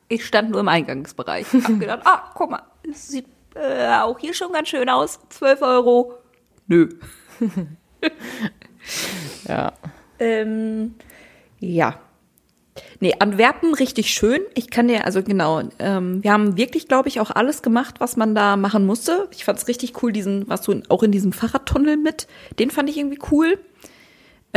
Ich 0.10 0.26
stand 0.26 0.52
nur 0.52 0.60
im 0.60 0.68
Eingangsbereich. 0.68 1.46
Hab 1.54 1.80
gedacht, 1.80 2.02
ah, 2.04 2.32
guck 2.34 2.52
mal, 2.52 2.64
es 2.84 3.08
sieht 3.08 3.26
äh, 3.62 4.02
auch 4.02 4.20
hier 4.20 4.34
schon 4.34 4.52
ganz 4.52 4.70
schön 4.70 4.90
aus. 4.90 5.20
12 5.30 5.62
Euro. 5.62 6.14
Nö. 6.68 6.90
Ja. 9.48 9.74
Ähm, 10.20 10.96
ja. 11.60 12.00
Nee, 13.00 13.16
Antwerpen 13.20 13.74
richtig 13.74 14.12
schön. 14.12 14.42
Ich 14.54 14.70
kann 14.70 14.88
dir, 14.88 15.06
also 15.06 15.24
genau, 15.24 15.62
ähm, 15.80 16.24
wir 16.24 16.32
haben 16.32 16.58
wirklich, 16.58 16.88
glaube 16.88 17.10
ich, 17.10 17.20
auch 17.20 17.32
alles 17.32 17.62
gemacht, 17.62 17.96
was 18.00 18.18
man 18.18 18.36
da 18.36 18.56
machen 18.56 18.86
musste. 18.86 19.28
Ich 19.32 19.46
fand 19.46 19.58
es 19.58 19.68
richtig 19.68 20.02
cool, 20.02 20.12
diesen, 20.12 20.48
warst 20.48 20.68
du 20.68 20.82
auch 20.90 21.02
in 21.04 21.12
diesem 21.12 21.32
Fahrradtunnel 21.32 21.98
mit? 21.98 22.28
Den 22.60 22.70
fand 22.70 22.90
ich 22.90 22.98
irgendwie 22.98 23.20
cool. 23.32 23.60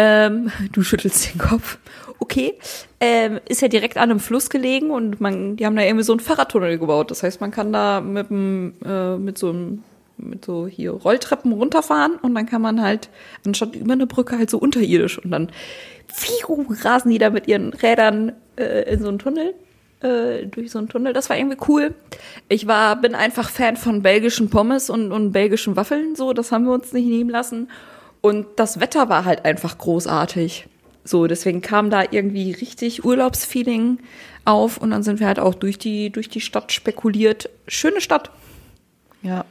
Ähm, 0.01 0.51
du 0.73 0.83
schüttelst 0.83 1.33
den 1.33 1.39
Kopf. 1.39 1.79
Okay. 2.19 2.55
Ähm, 3.01 3.41
ist 3.49 3.63
ja 3.63 3.69
direkt 3.69 3.97
an 3.97 4.11
einem 4.11 4.21
Fluss 4.21 4.51
gelegen 4.51 4.91
und 4.91 5.21
man, 5.21 5.57
die 5.57 5.67
haben 5.67 5.77
da 5.77 5.83
irgendwie 5.83 6.05
so 6.05 6.13
einen 6.13 6.21
Fahrradtunnel 6.21 6.79
gebaut. 6.79 7.11
Das 7.11 7.23
heißt, 7.23 7.41
man 7.41 7.51
kann 7.51 7.73
da 7.73 8.01
mit, 8.01 8.31
dem, 8.31 8.75
äh, 8.85 9.17
mit 9.17 9.39
so 9.39 9.51
einem 9.51 9.85
mit 10.19 10.45
so 10.45 10.67
hier 10.67 10.91
Rolltreppen 10.91 11.51
runterfahren 11.53 12.17
und 12.17 12.35
dann 12.35 12.45
kann 12.45 12.61
man 12.61 12.83
halt 12.83 13.09
anstatt 13.47 13.75
über 13.75 13.95
eine 13.95 14.07
Brücke 14.07 14.37
halt 14.37 14.51
so 14.51 14.59
unterirdisch 14.59 15.19
und 15.19 15.31
dann 15.31 15.51
fiu, 16.09 16.67
rasen 16.83 17.11
die 17.11 17.17
da 17.17 17.31
mit 17.31 17.49
ihren 17.49 17.73
Rädern 17.73 18.33
äh, 18.57 18.93
in 18.93 19.01
so 19.01 19.09
einen 19.09 19.19
Tunnel 19.19 19.55
äh, 20.03 20.45
durch 20.45 20.73
so 20.73 20.79
einen 20.79 20.91
Tunnel. 20.91 21.15
Das 21.15 21.31
war 21.31 21.39
irgendwie 21.39 21.57
cool. 21.69 21.95
Ich 22.51 22.67
war 22.67 22.97
bin 23.01 23.15
einfach 23.15 23.49
Fan 23.49 23.79
von 23.79 24.03
belgischen 24.03 24.51
Pommes 24.51 24.91
und 24.91 25.11
und 25.11 25.33
belgischen 25.33 25.75
Waffeln 25.77 26.15
so, 26.15 26.35
das 26.35 26.53
haben 26.53 26.67
wir 26.67 26.75
uns 26.75 26.93
nicht 26.93 27.09
nehmen 27.09 27.31
lassen 27.31 27.69
und 28.21 28.47
das 28.57 28.81
Wetter 28.81 29.09
war 29.09 29.25
halt 29.25 29.45
einfach 29.45 29.79
großartig. 29.79 30.67
So, 31.05 31.27
deswegen 31.27 31.63
kam 31.63 31.91
da 31.91 32.05
irgendwie 32.11 32.53
richtig 32.53 33.05
Urlaubsfeeling 33.05 33.99
auf 34.45 34.79
und 34.79 34.91
dann 34.91 35.03
sind 35.03 35.21
wir 35.21 35.27
halt 35.27 35.41
auch 35.41 35.55
durch 35.55 35.79
die 35.79 36.11
durch 36.11 36.29
die 36.29 36.41
Stadt 36.41 36.73
spekuliert. 36.73 37.49
Schöne 37.67 38.01
Stadt. 38.01 38.31
Ja. 39.23 39.45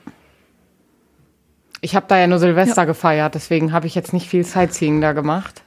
Ich 1.81 1.95
habe 1.95 2.05
da 2.07 2.19
ja 2.19 2.27
nur 2.27 2.39
Silvester 2.39 2.81
ja. 2.81 2.85
gefeiert, 2.85 3.35
deswegen 3.35 3.71
habe 3.71 3.87
ich 3.87 3.95
jetzt 3.95 4.13
nicht 4.13 4.27
viel 4.27 4.43
Sightseeing 4.43 5.01
da 5.01 5.13
gemacht. 5.13 5.63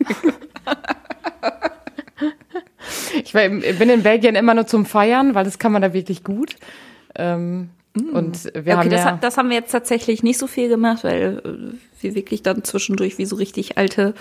ich 3.25 3.33
bin 3.33 3.62
in 3.62 4.03
Belgien 4.03 4.35
immer 4.35 4.55
nur 4.55 4.67
zum 4.67 4.85
Feiern, 4.85 5.35
weil 5.35 5.45
das 5.45 5.59
kann 5.59 5.73
man 5.73 5.83
da 5.83 5.93
wirklich 5.93 6.23
gut. 6.23 6.57
Ähm. 7.15 7.71
Und 7.95 8.45
wir 8.45 8.61
okay, 8.61 8.73
haben 8.73 8.91
das, 8.91 9.05
ja, 9.05 9.19
das 9.21 9.37
haben 9.37 9.51
wir 9.51 9.57
jetzt 9.57 9.71
tatsächlich 9.71 10.23
nicht 10.23 10.39
so 10.39 10.47
viel 10.47 10.71
gemacht, 10.71 11.05
weil 11.05 11.43
äh, 11.45 12.03
wir 12.03 12.15
wirklich 12.15 12.43
dann 12.43 12.65
zwischendurch 12.65 13.19
wie 13.19 13.27
so 13.27 13.37
richtig 13.37 13.77
alte 13.77 14.15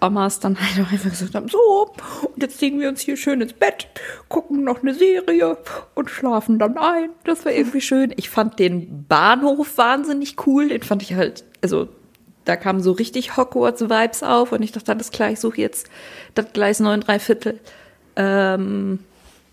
Omas 0.00 0.40
dann 0.40 0.58
halt 0.58 0.86
auch 0.86 0.90
einfach 0.90 1.10
gesagt 1.10 1.34
haben, 1.34 1.48
so, 1.48 1.92
und 2.34 2.42
jetzt 2.42 2.58
legen 2.62 2.80
wir 2.80 2.88
uns 2.88 3.02
hier 3.02 3.18
schön 3.18 3.42
ins 3.42 3.52
Bett, 3.52 3.88
gucken 4.30 4.64
noch 4.64 4.82
eine 4.82 4.94
Serie 4.94 5.58
und 5.94 6.08
schlafen 6.08 6.58
dann 6.58 6.78
ein. 6.78 7.10
Das 7.24 7.44
war 7.44 7.52
irgendwie 7.52 7.82
schön. 7.82 8.14
Ich 8.16 8.30
fand 8.30 8.58
den 8.58 9.04
Bahnhof 9.06 9.76
wahnsinnig 9.76 10.46
cool. 10.46 10.68
Den 10.68 10.82
fand 10.82 11.02
ich 11.02 11.12
halt, 11.12 11.44
also 11.60 11.88
da 12.46 12.56
kamen 12.56 12.80
so 12.80 12.92
richtig 12.92 13.36
Hogwarts-Vibes 13.36 14.22
auf 14.22 14.52
und 14.52 14.62
ich 14.62 14.72
dachte, 14.72 14.92
alles 14.92 15.10
klar, 15.10 15.30
ich 15.30 15.38
suche 15.38 15.60
jetzt 15.60 15.90
das 16.32 16.50
Gleis 16.54 16.80
9 16.80 17.02
3 17.02 17.18
Viertel. 17.18 17.60
Ähm, 18.16 19.00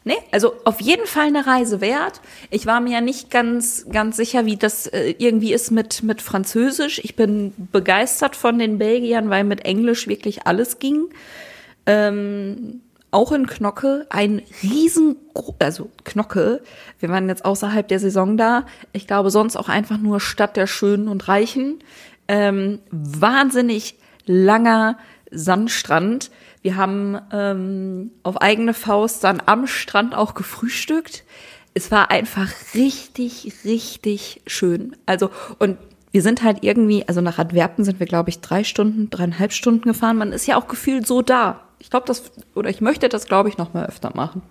Nee, 0.08 0.18
also 0.32 0.54
auf 0.66 0.82
jeden 0.82 1.08
Fall 1.08 1.26
eine 1.26 1.48
Reise 1.48 1.82
wert. 1.82 2.22
Ich 2.52 2.68
war 2.68 2.80
mir 2.80 2.94
ja 2.94 3.02
nicht 3.02 3.32
ganz, 3.32 3.88
ganz 3.92 4.16
sicher, 4.16 4.46
wie 4.46 4.56
das 4.56 4.86
äh, 4.86 5.16
irgendwie 5.18 5.52
ist 5.52 5.72
mit, 5.72 6.04
mit 6.04 6.22
Französisch. 6.22 7.02
Ich 7.04 7.16
bin 7.16 7.54
begeistert 7.72 8.36
von 8.36 8.60
den 8.60 8.78
Belgiern, 8.78 9.32
weil 9.32 9.44
mit 9.44 9.66
Englisch 9.66 10.08
wirklich 10.08 10.46
alles 10.46 10.78
ging. 10.78 11.08
Ähm, 11.88 12.82
auch 13.10 13.32
in 13.32 13.48
Knocke 13.48 14.06
ein 14.12 14.44
riesen, 14.62 15.16
also 15.58 15.90
Knocke. 16.04 16.62
Wir 17.00 17.10
waren 17.10 17.28
jetzt 17.28 17.44
außerhalb 17.44 17.88
der 17.88 18.00
Saison 18.00 18.38
da. 18.38 18.68
Ich 18.94 19.08
glaube 19.08 19.32
sonst 19.32 19.56
auch 19.56 19.70
einfach 19.70 19.98
nur 19.98 20.20
Stadt 20.20 20.56
der 20.56 20.68
Schönen 20.68 21.08
und 21.08 21.28
Reichen. 21.28 21.80
Ähm, 22.28 22.78
wahnsinnig 22.92 23.96
langer 24.28 25.00
Sandstrand 25.32 26.30
wir 26.66 26.78
haben 26.78 27.20
ähm, 27.32 28.10
auf 28.24 28.42
eigene 28.42 28.74
Faust 28.74 29.24
dann 29.24 29.40
am 29.46 29.68
Strand 29.68 30.16
auch 30.16 30.34
gefrühstückt. 30.34 31.24
Es 31.76 31.92
war 31.92 32.10
einfach 32.10 32.50
richtig, 32.74 33.54
richtig 33.64 34.42
schön. 34.48 34.96
Also, 35.06 35.30
und 35.60 35.78
wir 36.12 36.24
sind 36.24 36.42
halt 36.42 36.64
irgendwie, 36.64 37.08
also 37.08 37.22
nach 37.22 37.38
Antwerpen 37.38 37.86
sind 37.86 38.00
wir, 38.00 38.08
glaube 38.08 38.32
ich, 38.32 38.40
drei 38.40 38.64
Stunden, 38.64 39.12
dreieinhalb 39.12 39.52
Stunden 39.52 39.84
gefahren. 39.84 40.18
Man 40.18 40.32
ist 40.32 40.48
ja 40.48 40.58
auch 40.58 40.68
gefühlt 40.68 41.06
so 41.06 41.22
da. 41.22 41.62
Ich 41.78 41.92
glaube, 41.92 42.08
das, 42.08 42.32
oder 42.56 42.72
ich 42.72 42.82
möchte 42.82 43.10
das, 43.10 43.28
glaube 43.28 43.50
ich, 43.50 43.60
noch 43.60 43.76
mal 43.76 43.86
öfter 43.86 44.10
machen. 44.16 44.42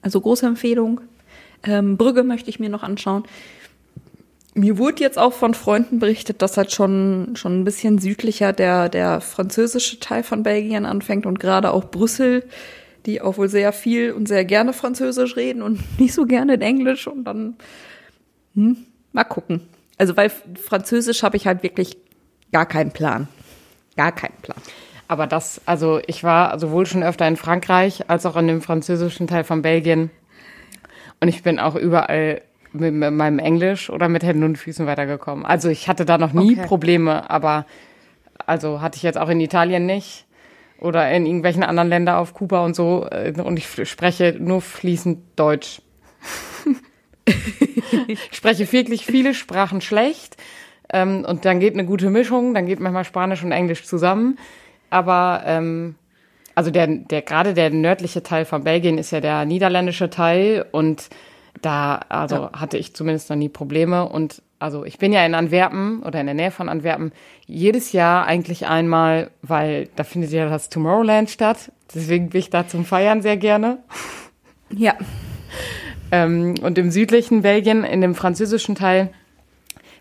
Also 0.00 0.20
große 0.20 0.46
Empfehlung. 0.46 1.00
Ähm, 1.64 1.96
Brügge 1.96 2.22
möchte 2.22 2.50
ich 2.50 2.60
mir 2.60 2.68
noch 2.68 2.84
anschauen. 2.84 3.24
Mir 4.58 4.76
wurde 4.76 5.04
jetzt 5.04 5.18
auch 5.18 5.32
von 5.32 5.54
Freunden 5.54 6.00
berichtet, 6.00 6.42
dass 6.42 6.56
halt 6.56 6.72
schon, 6.72 7.36
schon 7.36 7.60
ein 7.60 7.64
bisschen 7.64 7.98
südlicher 7.98 8.52
der, 8.52 8.88
der 8.88 9.20
französische 9.20 10.00
Teil 10.00 10.24
von 10.24 10.42
Belgien 10.42 10.84
anfängt 10.84 11.26
und 11.26 11.38
gerade 11.38 11.72
auch 11.72 11.84
Brüssel, 11.84 12.44
die 13.06 13.20
auch 13.20 13.38
wohl 13.38 13.48
sehr 13.48 13.72
viel 13.72 14.10
und 14.10 14.26
sehr 14.26 14.44
gerne 14.44 14.72
Französisch 14.72 15.36
reden 15.36 15.62
und 15.62 15.80
nicht 16.00 16.12
so 16.12 16.26
gerne 16.26 16.54
in 16.54 16.62
Englisch 16.62 17.06
und 17.06 17.22
dann, 17.22 17.56
hm, 18.56 18.78
mal 19.12 19.22
gucken. 19.22 19.60
Also 19.96 20.16
weil 20.16 20.28
Französisch 20.30 21.22
habe 21.22 21.36
ich 21.36 21.46
halt 21.46 21.62
wirklich 21.62 21.96
gar 22.50 22.66
keinen 22.66 22.90
Plan. 22.90 23.28
Gar 23.96 24.10
keinen 24.10 24.36
Plan. 24.42 24.58
Aber 25.06 25.28
das, 25.28 25.60
also 25.66 26.00
ich 26.08 26.24
war 26.24 26.58
sowohl 26.58 26.84
schon 26.84 27.04
öfter 27.04 27.28
in 27.28 27.36
Frankreich 27.36 28.10
als 28.10 28.26
auch 28.26 28.36
in 28.36 28.48
dem 28.48 28.60
französischen 28.60 29.28
Teil 29.28 29.44
von 29.44 29.62
Belgien. 29.62 30.10
Und 31.20 31.28
ich 31.28 31.44
bin 31.44 31.60
auch 31.60 31.76
überall 31.76 32.42
mit, 32.72 32.94
meinem 32.94 33.38
Englisch 33.38 33.90
oder 33.90 34.08
mit 34.08 34.22
Händen 34.22 34.44
und 34.44 34.56
Füßen 34.56 34.86
weitergekommen. 34.86 35.44
Also 35.44 35.68
ich 35.68 35.88
hatte 35.88 36.04
da 36.04 36.18
noch 36.18 36.32
nie 36.32 36.52
okay. 36.52 36.66
Probleme, 36.66 37.30
aber 37.30 37.66
also 38.46 38.80
hatte 38.80 38.96
ich 38.96 39.02
jetzt 39.02 39.18
auch 39.18 39.28
in 39.28 39.40
Italien 39.40 39.86
nicht 39.86 40.26
oder 40.78 41.10
in 41.10 41.26
irgendwelchen 41.26 41.62
anderen 41.62 41.88
Ländern 41.88 42.16
auf 42.16 42.34
Kuba 42.34 42.64
und 42.64 42.74
so 42.74 43.06
äh, 43.10 43.32
und 43.42 43.58
ich 43.58 43.68
spreche 43.88 44.36
nur 44.38 44.60
fließend 44.60 45.18
Deutsch. 45.36 45.82
ich 48.06 48.20
spreche 48.32 48.70
wirklich 48.72 49.06
viele 49.06 49.34
Sprachen 49.34 49.80
schlecht 49.80 50.36
ähm, 50.92 51.24
und 51.26 51.44
dann 51.44 51.60
geht 51.60 51.74
eine 51.74 51.84
gute 51.84 52.10
Mischung, 52.10 52.54
dann 52.54 52.66
geht 52.66 52.80
manchmal 52.80 53.04
Spanisch 53.04 53.42
und 53.42 53.52
Englisch 53.52 53.84
zusammen, 53.84 54.38
aber 54.90 55.42
ähm, 55.46 55.96
also 56.54 56.70
der, 56.70 56.86
der 56.88 57.22
gerade 57.22 57.54
der 57.54 57.70
nördliche 57.70 58.22
Teil 58.22 58.44
von 58.44 58.64
Belgien 58.64 58.98
ist 58.98 59.12
ja 59.12 59.20
der 59.20 59.44
niederländische 59.44 60.10
Teil 60.10 60.66
und 60.72 61.08
da 61.62 62.00
also 62.08 62.36
ja. 62.36 62.52
hatte 62.54 62.78
ich 62.78 62.94
zumindest 62.94 63.30
noch 63.30 63.36
nie 63.36 63.48
Probleme 63.48 64.08
und 64.08 64.42
also 64.58 64.84
ich 64.84 64.98
bin 64.98 65.12
ja 65.12 65.24
in 65.24 65.34
Antwerpen 65.34 66.02
oder 66.02 66.20
in 66.20 66.26
der 66.26 66.34
Nähe 66.34 66.50
von 66.50 66.68
Antwerpen 66.68 67.12
jedes 67.46 67.92
Jahr 67.92 68.26
eigentlich 68.26 68.66
einmal, 68.66 69.30
weil 69.42 69.88
da 69.96 70.04
findet 70.04 70.32
ja 70.32 70.48
das 70.48 70.68
Tomorrowland 70.68 71.30
statt. 71.30 71.70
Deswegen 71.94 72.30
bin 72.30 72.40
ich 72.40 72.50
da 72.50 72.66
zum 72.66 72.84
Feiern 72.84 73.22
sehr 73.22 73.36
gerne. 73.36 73.78
Ja. 74.70 74.94
ähm, 76.12 76.54
und 76.60 76.76
im 76.76 76.90
südlichen 76.90 77.42
Belgien, 77.42 77.84
in 77.84 78.00
dem 78.00 78.14
französischen 78.14 78.74
Teil, 78.74 79.10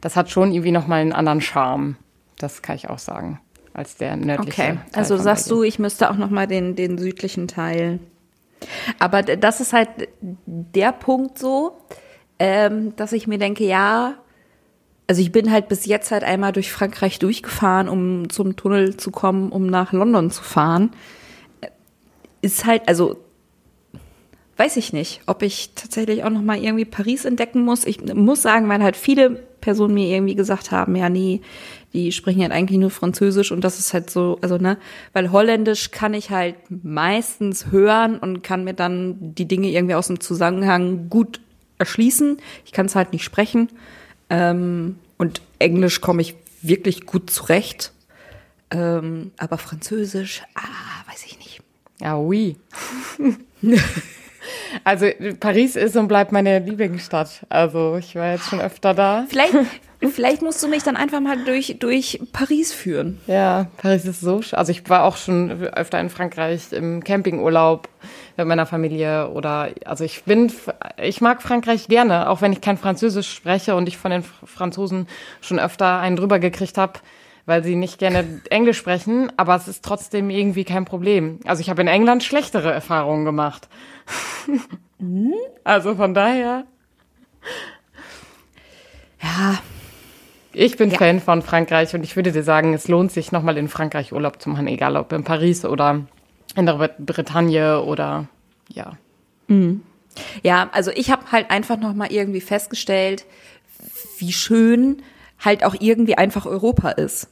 das 0.02 0.16
hat 0.16 0.30
schon 0.30 0.52
irgendwie 0.52 0.72
nochmal 0.72 1.02
einen 1.02 1.14
anderen 1.14 1.42
Charme. 1.42 1.96
Das 2.40 2.62
kann 2.62 2.76
ich 2.76 2.90
auch 2.90 3.00
sagen, 3.00 3.40
als 3.74 3.96
der 3.98 4.16
nördliche. 4.16 4.62
Okay, 4.62 4.74
Teil 4.74 4.80
also 4.94 5.18
sagst 5.18 5.46
Belgien. 5.46 5.62
du, 5.62 5.68
ich 5.68 5.80
müsste 5.80 6.10
auch 6.10 6.18
nochmal 6.18 6.48
den, 6.48 6.76
den 6.76 6.98
südlichen 6.98 7.48
Teil 7.48 8.00
aber 9.00 9.24
das 9.24 9.62
ist 9.62 9.74
halt 9.74 9.90
der 10.46 10.92
Punkt 10.92 11.38
so, 11.38 11.78
ähm, 12.40 12.96
dass 12.96 13.14
ich 13.14 13.28
mir 13.28 13.38
denke, 13.38 13.66
ja, 13.66 14.16
also 15.08 15.22
ich 15.22 15.32
bin 15.32 15.52
halt 15.52 15.70
bis 15.70 15.86
jetzt 15.86 16.12
halt 16.12 16.24
einmal 16.24 16.52
durch 16.52 16.72
Frankreich 16.72 17.20
durchgefahren, 17.20 17.88
um 17.88 18.30
zum 18.30 18.56
Tunnel 18.56 18.98
zu 18.98 19.12
kommen, 19.12 19.52
um 19.52 19.68
nach 19.68 19.94
London 19.94 20.30
zu 20.32 20.44
fahren. 20.44 20.92
Ist 22.42 22.66
halt, 22.66 22.88
also 22.88 23.18
weiß 24.58 24.76
ich 24.78 24.92
nicht, 24.92 25.22
ob 25.28 25.44
ich 25.44 25.72
tatsächlich 25.76 26.24
auch 26.24 26.30
noch 26.30 26.42
mal 26.42 26.62
irgendwie 26.62 26.86
Paris 26.86 27.26
entdecken 27.26 27.64
muss. 27.64 27.86
Ich 27.86 28.04
muss 28.14 28.42
sagen, 28.42 28.68
weil 28.68 28.84
halt 28.84 28.98
viele 28.98 29.30
Personen 29.62 29.94
mir 29.94 30.14
irgendwie 30.14 30.36
gesagt 30.36 30.72
haben, 30.72 30.96
ja 30.96 31.10
nee, 31.10 31.42
die 31.94 32.12
sprechen 32.12 32.42
halt 32.42 32.52
eigentlich 32.52 32.80
nur 32.80 32.92
Französisch 32.92 33.52
und 33.52 33.64
das 33.64 33.80
ist 33.80 33.94
halt 33.94 34.10
so, 34.10 34.38
also 34.42 34.58
ne, 34.58 34.78
weil 35.14 35.32
Holländisch 35.32 35.92
kann 35.92 36.14
ich 36.14 36.30
halt 36.30 36.56
meistens 36.70 37.72
hören 37.72 38.20
und 38.20 38.44
kann 38.44 38.64
mir 38.64 38.74
dann 38.74 39.36
die 39.36 39.46
Dinge 39.46 39.70
irgendwie 39.70 39.96
aus 39.96 40.08
dem 40.08 40.20
Zusammenhang 40.20 41.10
gut 41.10 41.40
erschließen. 41.78 42.38
Ich 42.66 42.72
kann 42.72 42.88
es 42.88 42.96
halt 42.96 43.14
nicht 43.14 43.24
sprechen. 43.24 43.70
Ähm, 44.30 44.98
und 45.18 45.42
Englisch 45.60 46.02
komme 46.02 46.22
ich 46.22 46.36
wirklich 46.62 47.06
gut 47.06 47.30
zurecht. 47.30 47.94
Ähm, 48.72 49.32
aber 49.38 49.58
Französisch, 49.58 50.44
ah, 50.56 51.10
weiß 51.10 51.26
ich 51.26 51.38
nicht. 51.38 51.62
Ja, 52.02 52.18
oui. 52.18 52.58
Also 54.84 55.08
Paris 55.40 55.76
ist 55.76 55.96
und 55.96 56.08
bleibt 56.08 56.32
meine 56.32 56.60
Lieblingsstadt. 56.60 57.46
Also 57.50 57.98
ich 57.98 58.16
war 58.16 58.32
jetzt 58.32 58.46
schon 58.46 58.62
öfter 58.62 58.94
da. 58.94 59.26
Vielleicht, 59.28 59.54
vielleicht 60.02 60.42
musst 60.42 60.62
du 60.62 60.68
mich 60.68 60.84
dann 60.84 60.96
einfach 60.96 61.20
mal 61.20 61.44
durch, 61.44 61.78
durch 61.80 62.20
Paris 62.32 62.74
führen. 62.74 63.20
Ja, 63.28 63.68
Paris 63.78 64.06
ist 64.06 64.22
so. 64.22 64.42
Also 64.52 64.72
ich 64.72 64.88
war 64.90 65.04
auch 65.04 65.18
schon 65.18 65.64
öfter 65.64 66.00
in 66.00 66.10
Frankreich 66.10 66.72
im 66.72 67.04
Campingurlaub 67.04 67.90
mit 68.38 68.48
meiner 68.48 68.66
Familie 68.66 69.30
oder 69.30 69.70
also 69.86 70.04
ich 70.04 70.24
bin, 70.24 70.52
ich 71.02 71.22
mag 71.22 71.42
Frankreich 71.42 71.88
gerne, 71.88 72.30
auch 72.30 72.42
wenn 72.42 72.54
ich 72.54 72.62
kein 72.62 72.78
Französisch 72.78 73.34
spreche 73.34 73.76
und 73.76 73.88
ich 73.88 73.98
von 73.98 74.12
den 74.12 74.24
Franzosen 74.24 75.08
schon 75.42 75.60
öfter 75.60 76.00
einen 76.00 76.16
drüber 76.16 76.40
gekriegt 76.40 76.78
habe 76.78 77.00
weil 77.48 77.64
sie 77.64 77.76
nicht 77.76 77.98
gerne 77.98 78.42
Englisch 78.52 78.78
sprechen, 78.78 79.32
aber 79.38 79.56
es 79.56 79.68
ist 79.68 79.84
trotzdem 79.84 80.30
irgendwie 80.30 80.66
kein 80.66 80.86
Problem. 80.86 81.40
Also 81.46 81.62
ich 81.62 81.72
habe 81.72 81.82
in 81.82 81.88
England 81.88 82.24
schlechtere 82.24 82.72
Erfahrungen 82.72 83.26
gemacht. 83.26 83.68
also 85.64 85.96
von 85.96 86.14
daher. 86.14 86.66
Ja. 89.24 89.60
Ich 90.60 90.76
bin 90.76 90.90
Ja. 90.90 90.98
Fan 90.98 91.20
von 91.20 91.44
Frankreich 91.44 91.94
und 91.94 92.04
ich 92.04 92.16
würde 92.16 92.32
dir 92.32 92.42
sagen, 92.42 92.74
es 92.74 92.88
lohnt 92.88 93.12
sich 93.12 93.32
nochmal 93.32 93.58
in 93.58 93.68
Frankreich 93.68 94.12
Urlaub 94.12 94.42
zu 94.42 94.50
machen, 94.50 94.66
egal 94.66 94.98
ob 94.98 95.14
in 95.14 95.24
Paris 95.24 95.64
oder 95.66 96.02
in 96.56 96.66
der 96.66 96.96
Bretagne 96.98 97.84
oder 97.84 98.28
ja. 98.68 98.94
Ja, 100.42 100.70
also 100.72 100.90
ich 100.96 101.12
habe 101.12 101.32
halt 101.32 101.52
einfach 101.52 101.78
noch 101.78 101.94
mal 101.94 102.12
irgendwie 102.12 102.42
festgestellt, 102.42 103.26
wie 104.18 104.34
schön 104.34 105.04
halt 105.40 105.64
auch 105.64 105.76
irgendwie 105.80 106.18
einfach 106.18 106.48
Europa 106.48 106.90
ist. 106.90 107.30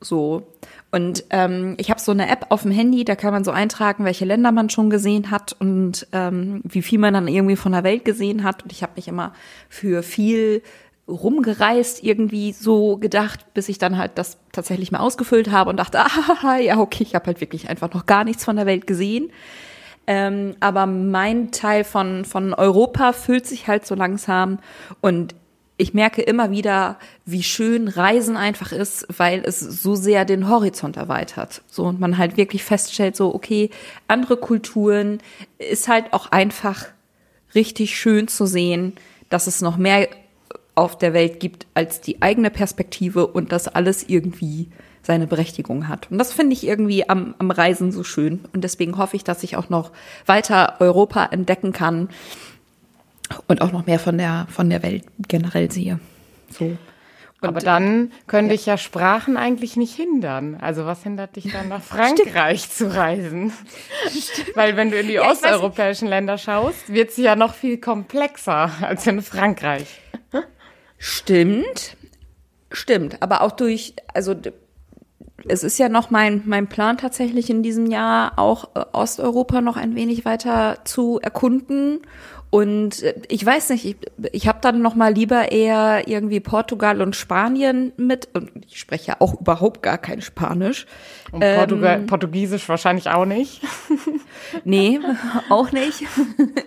So. 0.00 0.46
Und 0.90 1.24
ähm, 1.28 1.74
ich 1.76 1.90
habe 1.90 2.00
so 2.00 2.12
eine 2.12 2.30
App 2.30 2.46
auf 2.48 2.62
dem 2.62 2.70
Handy, 2.70 3.04
da 3.04 3.14
kann 3.14 3.34
man 3.34 3.44
so 3.44 3.50
eintragen, 3.50 4.06
welche 4.06 4.24
Länder 4.24 4.52
man 4.52 4.70
schon 4.70 4.88
gesehen 4.88 5.30
hat 5.30 5.54
und 5.58 6.06
ähm, 6.12 6.62
wie 6.64 6.80
viel 6.80 6.98
man 6.98 7.12
dann 7.12 7.28
irgendwie 7.28 7.56
von 7.56 7.72
der 7.72 7.84
Welt 7.84 8.06
gesehen 8.06 8.42
hat. 8.42 8.62
Und 8.62 8.72
ich 8.72 8.82
habe 8.82 8.92
mich 8.96 9.06
immer 9.06 9.34
für 9.68 10.02
viel 10.02 10.62
rumgereist 11.08 12.04
irgendwie 12.04 12.52
so 12.52 12.98
gedacht, 12.98 13.54
bis 13.54 13.68
ich 13.68 13.78
dann 13.78 13.96
halt 13.96 14.12
das 14.16 14.38
tatsächlich 14.52 14.92
mal 14.92 15.00
ausgefüllt 15.00 15.50
habe 15.50 15.70
und 15.70 15.76
dachte, 15.76 16.00
ah, 16.42 16.56
ja, 16.58 16.78
okay, 16.78 17.02
ich 17.02 17.14
habe 17.14 17.26
halt 17.26 17.40
wirklich 17.40 17.68
einfach 17.68 17.92
noch 17.92 18.06
gar 18.06 18.24
nichts 18.24 18.44
von 18.44 18.56
der 18.56 18.66
Welt 18.66 18.86
gesehen. 18.86 19.30
Ähm, 20.06 20.54
aber 20.60 20.86
mein 20.86 21.50
Teil 21.50 21.84
von, 21.84 22.24
von 22.24 22.54
Europa 22.54 23.12
füllt 23.12 23.46
sich 23.46 23.68
halt 23.68 23.86
so 23.86 23.94
langsam 23.94 24.58
und 25.00 25.34
ich 25.80 25.94
merke 25.94 26.22
immer 26.22 26.50
wieder, 26.50 26.98
wie 27.24 27.44
schön 27.44 27.86
Reisen 27.86 28.36
einfach 28.36 28.72
ist, 28.72 29.06
weil 29.16 29.42
es 29.44 29.60
so 29.60 29.94
sehr 29.94 30.24
den 30.24 30.48
Horizont 30.48 30.96
erweitert. 30.96 31.62
So 31.68 31.84
und 31.84 32.00
man 32.00 32.18
halt 32.18 32.36
wirklich 32.36 32.64
feststellt, 32.64 33.14
so, 33.14 33.32
okay, 33.32 33.70
andere 34.08 34.36
Kulturen 34.36 35.18
ist 35.58 35.86
halt 35.86 36.12
auch 36.12 36.32
einfach 36.32 36.86
richtig 37.54 37.96
schön 37.96 38.26
zu 38.26 38.44
sehen, 38.46 38.94
dass 39.28 39.46
es 39.46 39.60
noch 39.60 39.76
mehr 39.76 40.08
auf 40.78 40.96
der 40.96 41.12
Welt 41.12 41.40
gibt 41.40 41.66
als 41.74 42.00
die 42.00 42.22
eigene 42.22 42.50
Perspektive 42.50 43.26
und 43.26 43.50
dass 43.50 43.66
alles 43.66 44.08
irgendwie 44.08 44.68
seine 45.02 45.26
Berechtigung 45.26 45.88
hat. 45.88 46.08
Und 46.08 46.18
das 46.18 46.32
finde 46.32 46.52
ich 46.52 46.64
irgendwie 46.64 47.08
am, 47.08 47.34
am 47.38 47.50
Reisen 47.50 47.90
so 47.90 48.04
schön. 48.04 48.44
Und 48.52 48.62
deswegen 48.62 48.96
hoffe 48.96 49.16
ich, 49.16 49.24
dass 49.24 49.42
ich 49.42 49.56
auch 49.56 49.70
noch 49.70 49.90
weiter 50.24 50.76
Europa 50.78 51.26
entdecken 51.32 51.72
kann 51.72 52.10
und 53.48 53.60
auch 53.60 53.72
noch 53.72 53.86
mehr 53.86 53.98
von 53.98 54.18
der, 54.18 54.46
von 54.50 54.70
der 54.70 54.84
Welt 54.84 55.04
generell 55.26 55.68
sehe. 55.72 55.98
So. 56.50 56.76
Und 57.40 57.48
Aber 57.48 57.60
dann 57.60 58.12
können 58.28 58.48
dich 58.48 58.66
ja 58.66 58.76
Sprachen 58.78 59.36
eigentlich 59.36 59.76
nicht 59.76 59.96
hindern. 59.96 60.56
Also 60.60 60.86
was 60.86 61.02
hindert 61.02 61.34
dich 61.34 61.50
dann 61.50 61.68
nach 61.68 61.82
Frankreich 61.82 62.70
zu 62.70 62.94
reisen? 62.94 63.52
Weil 64.54 64.76
wenn 64.76 64.92
du 64.92 64.98
in 64.98 65.08
die 65.08 65.14
Ja, 65.14 65.28
osteuropäischen 65.30 66.06
Länder 66.06 66.38
schaust, 66.38 66.92
wird 66.92 67.10
sie 67.10 67.22
ja 67.22 67.34
noch 67.34 67.54
viel 67.54 67.78
komplexer 67.78 68.70
als 68.80 69.06
in 69.08 69.22
Frankreich. 69.22 69.86
Stimmt, 70.98 71.96
stimmt, 72.72 73.22
aber 73.22 73.42
auch 73.42 73.52
durch, 73.52 73.94
also 74.12 74.34
es 75.46 75.62
ist 75.62 75.78
ja 75.78 75.88
noch 75.88 76.10
mein, 76.10 76.42
mein 76.46 76.68
Plan 76.68 76.98
tatsächlich 76.98 77.48
in 77.50 77.62
diesem 77.62 77.86
Jahr 77.86 78.38
auch 78.38 78.74
äh, 78.74 78.84
Osteuropa 78.92 79.60
noch 79.60 79.76
ein 79.76 79.94
wenig 79.94 80.24
weiter 80.24 80.78
zu 80.84 81.20
erkunden. 81.22 82.00
Und 82.50 83.02
äh, 83.02 83.14
ich 83.28 83.44
weiß 83.44 83.70
nicht, 83.70 83.84
ich, 83.84 83.96
ich 84.32 84.48
habe 84.48 84.58
dann 84.62 84.80
noch 84.80 84.94
mal 84.94 85.12
lieber 85.12 85.52
eher 85.52 86.08
irgendwie 86.08 86.40
Portugal 86.40 87.02
und 87.02 87.14
Spanien 87.14 87.92
mit. 87.96 88.28
Und 88.32 88.50
ich 88.66 88.78
spreche 88.78 89.08
ja 89.08 89.16
auch 89.18 89.38
überhaupt 89.40 89.82
gar 89.82 89.98
kein 89.98 90.22
Spanisch. 90.22 90.86
Und 91.30 91.40
Portugal 91.40 92.00
Portugiesisch 92.00 92.68
wahrscheinlich 92.68 93.08
auch 93.08 93.26
nicht. 93.26 93.62
Nee, 94.64 94.98
auch 95.50 95.72
nicht. 95.72 96.04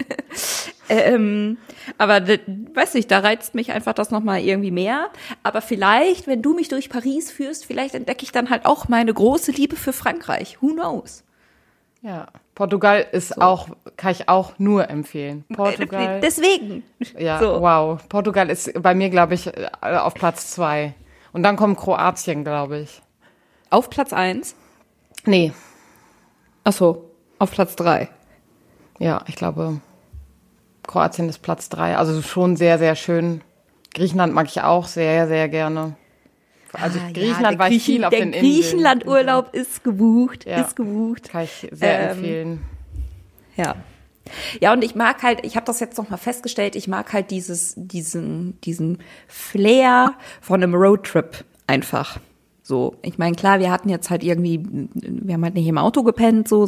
ähm, 0.90 1.58
aber 1.98 2.28
weiß 2.28 2.94
nicht, 2.94 3.10
da 3.10 3.20
reizt 3.20 3.56
mich 3.56 3.72
einfach 3.72 3.94
das 3.94 4.12
nochmal 4.12 4.42
irgendwie 4.42 4.72
mehr. 4.72 5.10
Aber 5.42 5.62
vielleicht, 5.62 6.28
wenn 6.28 6.42
du 6.42 6.54
mich 6.54 6.68
durch 6.68 6.90
Paris 6.90 7.32
führst, 7.32 7.66
vielleicht 7.66 7.96
entdecke 7.96 8.24
ich 8.24 8.32
dann 8.32 8.50
halt 8.50 8.66
auch 8.66 8.88
meine 8.88 9.14
große 9.14 9.52
Liebe 9.52 9.76
für 9.76 9.94
Frankreich. 9.94 10.62
Who 10.62 10.74
knows? 10.74 11.24
Ja, 12.04 12.28
Portugal 12.62 13.08
ist 13.12 13.42
auch, 13.42 13.70
kann 13.98 14.12
ich 14.12 14.30
auch 14.30 14.54
nur 14.60 14.88
empfehlen. 14.88 15.46
Portugal. 15.52 16.20
Deswegen. 16.22 16.84
Ja, 17.18 17.40
So. 17.40 17.60
wow. 17.60 18.00
Portugal 18.08 18.52
ist 18.52 18.72
bei 18.84 18.94
mir, 18.94 19.10
glaube 19.10 19.34
ich, 19.34 19.48
äh, 19.48 19.68
auf 19.82 20.14
Platz 20.14 20.52
zwei. 20.52 20.94
Und 21.34 21.42
dann 21.42 21.56
kommt 21.56 21.80
Kroatien, 21.80 22.44
glaube 22.44 22.78
ich. 22.82 23.02
Auf 23.72 23.90
Platz 23.90 24.14
eins. 24.14 24.56
Nee, 25.26 25.54
Ach 26.64 26.72
so, 26.74 27.10
auf 27.40 27.50
Platz 27.50 27.76
drei. 27.76 28.10
ja, 29.00 29.24
ich 29.26 29.36
glaube, 29.36 29.82
Kroatien 30.86 31.30
ist 31.30 31.40
Platz 31.40 31.68
drei. 31.68 31.98
Also 31.98 32.22
schon 32.22 32.58
sehr, 32.58 32.78
sehr 32.78 32.96
schön. 32.96 33.42
Griechenland 33.96 34.36
mag 34.36 34.46
ich 34.46 34.62
auch 34.62 34.86
sehr, 34.86 35.28
sehr 35.28 35.50
gerne. 35.50 35.96
Also 36.74 37.00
Ah, 37.00 37.08
ja, 37.08 37.12
Griechenland 37.14 37.52
der 37.54 37.60
war 37.60 37.68
ich 37.70 37.74
Griechen- 37.84 37.94
viel 37.96 38.04
auf 38.06 38.10
der 38.12 38.20
den 38.20 38.34
Inseln. 38.34 38.44
Griechenland-Urlaub 38.54 39.54
ist 39.54 39.84
gebucht, 39.84 40.46
Ja. 40.46 40.62
ist 40.62 40.76
gebucht. 40.76 41.30
Kann 41.30 41.44
ich 41.44 41.68
sehr 41.72 42.00
Ähm, 42.12 42.18
empfehlen. 42.18 42.62
Ja. 43.58 43.76
Ja, 44.62 44.72
und 44.72 44.84
ich 44.84 44.96
mag 44.96 45.24
halt, 45.24 45.44
ich 45.44 45.56
habe 45.56 45.66
das 45.66 45.80
jetzt 45.80 45.98
noch 45.98 46.10
mal 46.10 46.18
festgestellt, 46.18 46.76
ich 46.76 46.88
mag 46.88 47.12
halt 47.12 47.32
dieses, 47.32 47.74
diesen, 47.76 48.60
diesen 48.62 49.00
Flair 49.28 50.14
von 50.40 50.62
einem 50.64 50.76
Roadtrip 50.76 51.44
einfach. 51.68 52.20
So, 52.64 52.96
ich 53.02 53.18
meine, 53.18 53.36
klar, 53.36 53.60
wir 53.60 53.72
hatten 53.72 53.90
jetzt 53.90 54.10
halt 54.10 54.24
irgendwie, 54.24 54.64
wir 54.94 55.34
haben 55.34 55.44
halt 55.44 55.56
nicht 55.56 55.68
im 55.68 55.78
Auto 55.80 56.04
gepennt, 56.04 56.48
so, 56.48 56.66